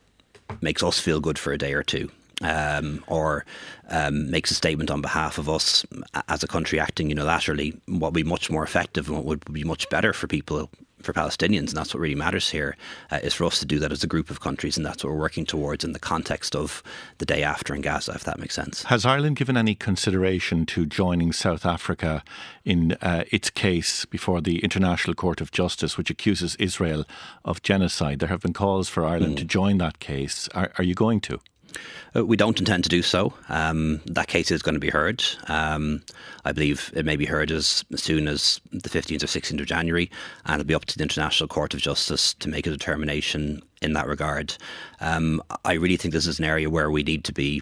makes 0.61 0.83
us 0.83 0.99
feel 0.99 1.19
good 1.19 1.39
for 1.39 1.53
a 1.53 1.57
day 1.57 1.73
or 1.73 1.83
two. 1.83 2.11
Um, 2.41 3.01
or 3.07 3.45
um, 3.89 4.29
makes 4.29 4.51
a 4.51 4.55
statement 4.55 4.91
on 4.91 5.01
behalf 5.01 5.37
of 5.37 5.47
us 5.47 5.85
as 6.27 6.43
a 6.43 6.47
country 6.47 6.77
acting 6.77 7.09
unilaterally, 7.09 7.79
what 7.85 8.11
would 8.11 8.15
be 8.15 8.23
much 8.23 8.49
more 8.49 8.65
effective 8.65 9.07
and 9.07 9.15
what 9.15 9.25
would 9.25 9.53
be 9.53 9.63
much 9.63 9.87
better 9.89 10.11
for 10.11 10.27
people 10.27 10.69
for 11.03 11.13
Palestinians, 11.13 11.69
and 11.69 11.77
that's 11.77 11.93
what 11.93 12.01
really 12.01 12.15
matters 12.15 12.49
here, 12.49 12.75
uh, 13.11 13.19
is 13.23 13.33
for 13.33 13.45
us 13.45 13.59
to 13.59 13.65
do 13.65 13.79
that 13.79 13.91
as 13.91 14.03
a 14.03 14.07
group 14.07 14.29
of 14.29 14.39
countries, 14.39 14.77
and 14.77 14.85
that's 14.85 15.03
what 15.03 15.11
we're 15.11 15.19
working 15.19 15.45
towards 15.45 15.83
in 15.83 15.93
the 15.93 15.99
context 15.99 16.55
of 16.55 16.81
the 17.17 17.25
day 17.25 17.43
after 17.43 17.75
in 17.75 17.81
Gaza, 17.81 18.13
if 18.13 18.23
that 18.23 18.39
makes 18.39 18.55
sense. 18.55 18.83
Has 18.83 19.05
Ireland 19.05 19.35
given 19.35 19.57
any 19.57 19.75
consideration 19.75 20.65
to 20.67 20.85
joining 20.85 21.33
South 21.33 21.65
Africa 21.65 22.23
in 22.65 22.93
uh, 23.01 23.23
its 23.31 23.49
case 23.49 24.05
before 24.05 24.41
the 24.41 24.59
International 24.59 25.13
Court 25.13 25.41
of 25.41 25.51
Justice, 25.51 25.97
which 25.97 26.09
accuses 26.09 26.55
Israel 26.55 27.05
of 27.43 27.61
genocide? 27.61 28.19
There 28.19 28.29
have 28.29 28.41
been 28.41 28.53
calls 28.53 28.89
for 28.89 29.05
Ireland 29.05 29.35
mm. 29.35 29.39
to 29.39 29.45
join 29.45 29.77
that 29.79 29.99
case. 29.99 30.47
Are, 30.53 30.71
are 30.77 30.83
you 30.83 30.95
going 30.95 31.21
to? 31.21 31.39
Uh, 32.15 32.25
we 32.25 32.37
don't 32.37 32.59
intend 32.59 32.83
to 32.83 32.89
do 32.89 33.01
so. 33.01 33.33
Um, 33.49 34.01
that 34.05 34.27
case 34.27 34.51
is 34.51 34.61
going 34.61 34.75
to 34.75 34.79
be 34.79 34.89
heard. 34.89 35.23
Um, 35.47 36.03
I 36.45 36.51
believe 36.51 36.91
it 36.95 37.05
may 37.05 37.15
be 37.15 37.25
heard 37.25 37.51
as 37.51 37.83
soon 37.95 38.27
as 38.27 38.61
the 38.71 38.89
15th 38.89 39.23
or 39.23 39.27
16th 39.27 39.59
of 39.59 39.65
January, 39.65 40.11
and 40.45 40.59
it'll 40.59 40.67
be 40.67 40.75
up 40.75 40.85
to 40.85 40.97
the 40.97 41.03
International 41.03 41.47
Court 41.47 41.73
of 41.73 41.79
Justice 41.79 42.33
to 42.35 42.49
make 42.49 42.67
a 42.67 42.71
determination 42.71 43.61
in 43.81 43.93
that 43.93 44.07
regard. 44.07 44.55
Um, 45.01 45.41
I 45.65 45.73
really 45.73 45.97
think 45.97 46.13
this 46.13 46.27
is 46.27 46.39
an 46.39 46.45
area 46.45 46.69
where 46.69 46.91
we 46.91 47.03
need 47.03 47.23
to 47.25 47.33
be 47.33 47.61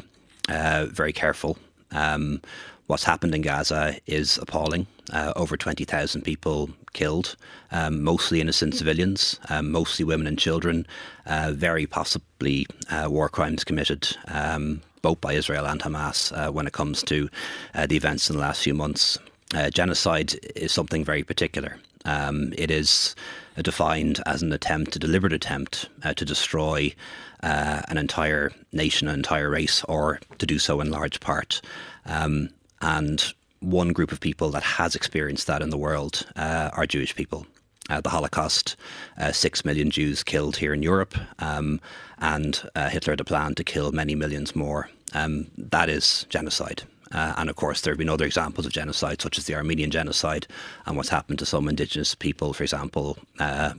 uh, 0.50 0.88
very 0.90 1.14
careful. 1.14 1.58
Um, 1.92 2.42
what's 2.88 3.04
happened 3.04 3.34
in 3.34 3.42
Gaza 3.42 3.98
is 4.06 4.38
appalling. 4.38 4.88
Uh, 5.14 5.34
over 5.36 5.58
20,000 5.58 6.22
people 6.22 6.70
killed, 6.94 7.36
um, 7.72 8.04
mostly 8.04 8.42
innocent 8.42 8.76
civilians, 8.76 9.40
um, 9.50 9.72
mostly 9.72 10.06
women 10.06 10.28
and 10.28 10.38
children, 10.38 10.86
uh, 11.26 11.52
very 11.54 11.86
possibly 11.86 12.68
uh, 12.90 13.08
war 13.10 13.30
crimes 13.30 13.64
committed. 13.64 14.16
Um, 14.28 14.82
both 15.02 15.20
by 15.20 15.34
Israel 15.34 15.66
and 15.66 15.82
Hamas, 15.82 16.32
uh, 16.32 16.52
when 16.52 16.68
it 16.68 16.74
comes 16.74 17.02
to 17.04 17.28
uh, 17.74 17.88
the 17.88 17.96
events 17.96 18.30
in 18.30 18.36
the 18.36 18.42
last 18.42 18.62
few 18.62 18.76
months. 18.76 19.18
Uh, 19.56 19.70
genocide 19.72 20.36
is 20.56 20.72
something 20.72 21.04
very 21.04 21.24
particular. 21.24 21.78
Um, 22.06 22.54
it 22.56 22.70
is 22.70 23.16
defined 23.64 24.22
as 24.28 24.44
an 24.44 24.54
attempt, 24.54 24.96
a 24.96 25.00
deliberate 25.00 25.34
attempt 25.34 25.90
to 26.16 26.24
destroy 26.24 26.94
an 27.42 27.98
entire 27.98 28.52
nation, 28.72 29.08
an 29.08 29.16
entire 29.16 29.50
race, 29.50 29.84
or 29.86 30.20
to 30.38 30.46
do 30.46 30.60
so 30.60 30.80
in 30.82 30.92
large 30.92 31.20
part. 31.20 31.62
Um, 32.06 32.50
and 32.82 33.34
one 33.62 33.94
group 33.94 34.12
of 34.12 34.20
people 34.20 34.50
that 34.52 34.64
has 34.64 34.96
experienced 34.96 35.48
that 35.48 35.62
in 35.62 35.70
the 35.70 35.78
world 35.78 36.26
uh, 36.36 36.70
are 36.74 36.86
Jewish 36.86 37.16
people. 37.16 37.46
Uh, 37.90 38.02
the 38.02 38.10
Holocaust, 38.10 38.76
uh, 39.18 39.32
six 39.32 39.66
million 39.66 39.90
Jews 39.90 40.24
killed 40.24 40.58
here 40.58 40.74
in 40.74 40.84
Europe, 40.84 41.16
um, 41.40 41.82
and 42.20 42.62
uh, 42.76 42.90
Hitler 42.90 43.14
had 43.14 43.20
a 43.20 43.26
plan 43.26 43.56
to 43.56 43.64
kill 43.64 43.92
many 43.92 44.16
millions 44.16 44.56
more. 44.56 44.90
Um, 45.14 45.48
that 45.58 45.90
is 45.90 46.26
genocide. 46.30 46.84
Uh, 47.12 47.34
and 47.38 47.50
of 47.50 47.58
course, 47.58 47.82
there 47.82 47.92
have 47.92 47.98
been 47.98 48.08
other 48.08 48.26
examples 48.26 48.66
of 48.66 48.72
genocide, 48.72 49.22
such 49.22 49.38
as 49.38 49.46
the 49.46 49.56
Armenian 49.56 49.92
genocide 49.92 50.48
and 50.86 50.96
what's 50.96 51.10
happened 51.10 51.40
to 51.40 51.46
some 51.46 51.68
indigenous 51.68 52.16
people, 52.16 52.54
for 52.54 52.64
example, 52.64 53.18
uh, 53.40 53.74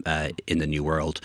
in 0.47 0.59
the 0.59 0.67
New 0.67 0.85
World. 0.85 1.21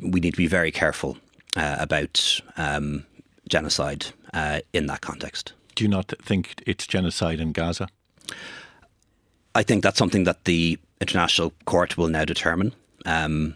We 0.00 0.18
need 0.18 0.32
to 0.32 0.38
be 0.38 0.48
very 0.48 0.72
careful 0.72 1.18
about 1.54 2.40
um, 2.56 3.06
genocide 3.48 4.06
in 4.72 4.86
that 4.86 5.02
context. 5.02 5.52
Do 5.74 5.84
you 5.84 5.88
not 5.88 6.12
think 6.22 6.62
it's 6.66 6.86
genocide 6.86 7.40
in 7.40 7.52
Gaza? 7.52 7.88
I 9.54 9.62
think 9.62 9.82
that's 9.82 9.98
something 9.98 10.24
that 10.24 10.44
the 10.44 10.78
International 11.00 11.52
Court 11.64 11.98
will 11.98 12.08
now 12.08 12.24
determine. 12.24 12.74
Um, 13.04 13.54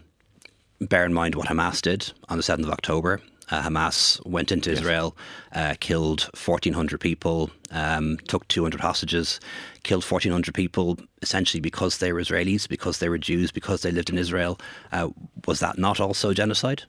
bear 0.79 1.05
in 1.05 1.13
mind 1.13 1.35
what 1.35 1.47
Hamas 1.47 1.81
did 1.81 2.11
on 2.29 2.37
the 2.37 2.43
7th 2.43 2.63
of 2.63 2.69
October. 2.69 3.21
Uh, 3.49 3.61
Hamas 3.61 4.23
went 4.25 4.51
into 4.51 4.69
yes. 4.69 4.79
Israel, 4.79 5.15
uh, 5.53 5.75
killed 5.79 6.29
1,400 6.35 6.99
people, 6.99 7.49
um, 7.71 8.17
took 8.27 8.45
200 8.49 8.81
hostages, 8.81 9.39
killed 9.83 10.03
1,400 10.03 10.53
people 10.53 10.97
essentially 11.21 11.61
because 11.61 11.99
they 11.99 12.11
were 12.11 12.19
Israelis, 12.19 12.67
because 12.67 12.99
they 12.99 13.07
were 13.07 13.17
Jews, 13.17 13.51
because 13.51 13.81
they 13.81 13.91
lived 13.91 14.09
in 14.09 14.17
Israel. 14.17 14.59
Uh, 14.91 15.09
was 15.45 15.61
that 15.61 15.77
not 15.77 16.01
also 16.01 16.33
genocide? 16.33 16.83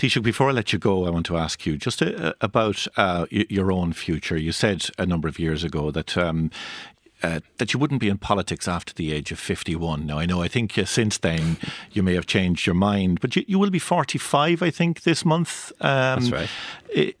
Taoiseach, 0.00 0.22
before 0.22 0.48
I 0.48 0.52
let 0.52 0.72
you 0.72 0.78
go, 0.78 1.04
I 1.04 1.10
want 1.10 1.26
to 1.26 1.36
ask 1.36 1.66
you 1.66 1.76
just 1.76 2.00
a, 2.00 2.28
uh, 2.28 2.32
about 2.40 2.86
uh, 2.96 3.26
your 3.30 3.70
own 3.70 3.92
future. 3.92 4.38
You 4.38 4.50
said 4.50 4.88
a 4.96 5.04
number 5.04 5.28
of 5.28 5.38
years 5.38 5.62
ago 5.62 5.90
that 5.90 6.16
um, 6.16 6.50
uh, 7.22 7.40
that 7.58 7.74
you 7.74 7.78
wouldn't 7.78 8.00
be 8.00 8.08
in 8.08 8.16
politics 8.16 8.66
after 8.66 8.94
the 8.94 9.12
age 9.12 9.30
of 9.30 9.38
51. 9.38 10.06
Now, 10.06 10.18
I 10.18 10.24
know, 10.24 10.40
I 10.40 10.48
think 10.48 10.78
uh, 10.78 10.86
since 10.86 11.18
then 11.18 11.58
you 11.92 12.02
may 12.02 12.14
have 12.14 12.24
changed 12.24 12.66
your 12.66 12.74
mind, 12.74 13.20
but 13.20 13.36
you, 13.36 13.44
you 13.46 13.58
will 13.58 13.68
be 13.68 13.78
45, 13.78 14.62
I 14.62 14.70
think, 14.70 15.02
this 15.02 15.22
month. 15.22 15.70
Um, 15.82 16.20
That's 16.20 16.32
right. 16.32 16.48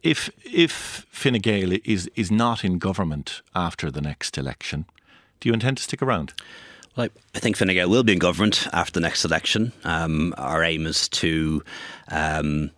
If, 0.02 0.30
if 0.42 1.06
Fine 1.10 1.40
Gael 1.40 1.76
is, 1.84 2.10
is 2.16 2.30
not 2.30 2.64
in 2.64 2.78
government 2.78 3.42
after 3.54 3.90
the 3.90 4.00
next 4.00 4.38
election, 4.38 4.86
do 5.38 5.50
you 5.50 5.52
intend 5.52 5.76
to 5.76 5.82
stick 5.82 6.00
around? 6.00 6.32
Well, 7.00 7.08
I, 7.34 7.38
think 7.38 7.56
Fine 7.56 7.68
Gael 7.68 7.88
will 7.88 8.02
be 8.02 8.12
in 8.12 8.18
government 8.18 8.68
after 8.72 8.92
the 8.92 9.00
next 9.00 9.24
election. 9.24 9.72
Um, 9.84 10.34
our 10.36 10.62
aim 10.62 10.86
is 10.86 11.08
to 11.10 11.62
um, 12.08 12.70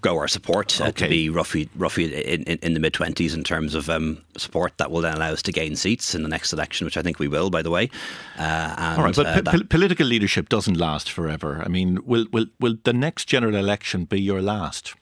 grow 0.00 0.18
our 0.18 0.28
support 0.28 0.80
uh, 0.80 0.92
to 0.92 1.08
be 1.08 1.28
roughly 1.28 1.68
roughly 1.74 2.14
in, 2.14 2.44
in, 2.44 2.58
in 2.62 2.74
the 2.74 2.80
mid 2.80 2.92
twenties 2.92 3.34
in 3.34 3.42
terms 3.42 3.74
of 3.74 3.90
um, 3.90 4.22
support 4.36 4.78
that 4.78 4.92
will 4.92 5.00
then 5.00 5.14
allow 5.14 5.32
us 5.32 5.42
to 5.42 5.52
gain 5.52 5.74
seats 5.74 6.14
in 6.14 6.22
the 6.22 6.28
next 6.28 6.52
election, 6.52 6.84
which 6.84 6.96
I 6.96 7.02
think 7.02 7.18
we 7.18 7.26
will, 7.26 7.50
by 7.50 7.62
the 7.62 7.70
way. 7.70 7.90
Uh, 8.38 8.74
and, 8.78 8.98
All 8.98 9.04
right, 9.04 9.16
but 9.16 9.26
uh, 9.26 9.50
p- 9.50 9.64
political 9.64 10.06
leadership 10.06 10.48
doesn't 10.48 10.76
last 10.76 11.10
forever. 11.10 11.60
I 11.64 11.68
mean, 11.68 11.98
will 12.04 12.26
will 12.32 12.46
will 12.60 12.76
the 12.84 12.92
next 12.92 13.24
general 13.24 13.56
election 13.56 14.04
be 14.04 14.20
your 14.20 14.40
last? 14.40 14.94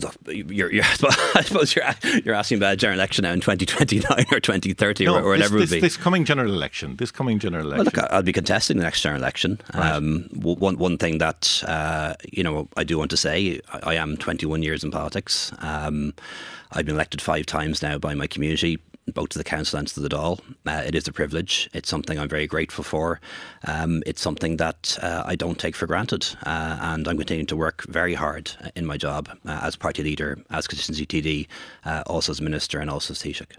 Look, 0.00 0.14
you're, 0.26 0.72
you're, 0.72 0.84
I 1.34 1.42
suppose 1.42 1.74
you're 1.74 1.84
you're 2.24 2.34
asking 2.34 2.58
about 2.58 2.74
a 2.74 2.76
general 2.76 2.98
election 2.98 3.22
now 3.22 3.32
in 3.32 3.40
2029 3.40 4.26
or 4.32 4.40
2030 4.40 5.04
no, 5.04 5.16
or, 5.16 5.30
whatever 5.30 5.58
this, 5.58 5.70
it 5.70 5.74
would 5.74 5.76
be. 5.76 5.80
This 5.80 5.96
coming 5.96 6.24
general 6.24 6.52
election. 6.52 6.96
This 6.96 7.10
coming 7.10 7.38
general 7.38 7.66
election. 7.66 7.84
Well, 7.94 8.02
look, 8.04 8.12
I'll 8.12 8.22
be 8.22 8.32
contesting 8.32 8.76
the 8.76 8.84
next 8.84 9.00
general 9.00 9.20
election. 9.20 9.60
Right. 9.74 9.92
Um, 9.92 10.28
one 10.32 10.78
one 10.78 10.98
thing 10.98 11.18
that 11.18 11.62
uh, 11.66 12.14
you 12.30 12.42
know 12.42 12.68
I 12.76 12.84
do 12.84 12.98
want 12.98 13.10
to 13.10 13.16
say, 13.16 13.60
I, 13.72 13.92
I 13.92 13.94
am 13.94 14.16
21 14.16 14.62
years 14.62 14.84
in 14.84 14.90
politics. 14.90 15.52
Um, 15.60 16.14
I've 16.72 16.86
been 16.86 16.94
elected 16.94 17.22
five 17.22 17.46
times 17.46 17.82
now 17.82 17.98
by 17.98 18.14
my 18.14 18.26
community 18.26 18.78
both 19.14 19.30
to 19.30 19.38
the 19.38 19.44
council 19.44 19.78
and 19.78 19.88
to 19.88 20.00
the 20.00 20.08
Dáil. 20.08 20.40
Uh, 20.66 20.82
it 20.84 20.94
is 20.94 21.08
a 21.08 21.12
privilege. 21.12 21.70
It's 21.72 21.88
something 21.88 22.18
I'm 22.18 22.28
very 22.28 22.46
grateful 22.46 22.84
for. 22.84 23.20
Um, 23.66 24.02
it's 24.06 24.20
something 24.20 24.56
that 24.56 24.98
uh, 25.02 25.22
I 25.26 25.36
don't 25.36 25.58
take 25.58 25.76
for 25.76 25.86
granted, 25.86 26.26
uh, 26.44 26.78
and 26.80 27.06
I'm 27.06 27.16
continuing 27.16 27.46
to 27.46 27.56
work 27.56 27.84
very 27.88 28.14
hard 28.14 28.50
in 28.74 28.86
my 28.86 28.96
job 28.96 29.28
uh, 29.46 29.60
as 29.62 29.76
party 29.76 30.02
leader, 30.02 30.38
as 30.50 30.66
constituency 30.66 31.06
TD, 31.06 31.46
uh, 31.84 32.02
also 32.06 32.32
as 32.32 32.40
minister, 32.40 32.80
and 32.80 32.90
also 32.90 33.12
as 33.12 33.22
Taoiseach. 33.22 33.56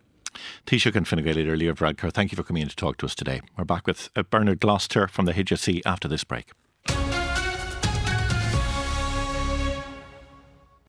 Taoiseach 0.65 0.95
and 0.95 1.07
Fine 1.07 1.23
Gael 1.23 1.35
leader 1.35 1.57
Leo 1.57 1.73
Varadkar, 1.73 2.11
thank 2.11 2.31
you 2.31 2.35
for 2.35 2.43
coming 2.43 2.61
in 2.61 2.69
to 2.69 2.75
talk 2.75 2.97
to 2.97 3.05
us 3.05 3.15
today. 3.15 3.41
We're 3.57 3.65
back 3.65 3.87
with 3.87 4.09
Bernard 4.29 4.59
Gloster 4.59 5.07
from 5.07 5.25
the 5.25 5.33
HSE 5.33 5.81
after 5.85 6.07
this 6.07 6.23
break. 6.23 6.51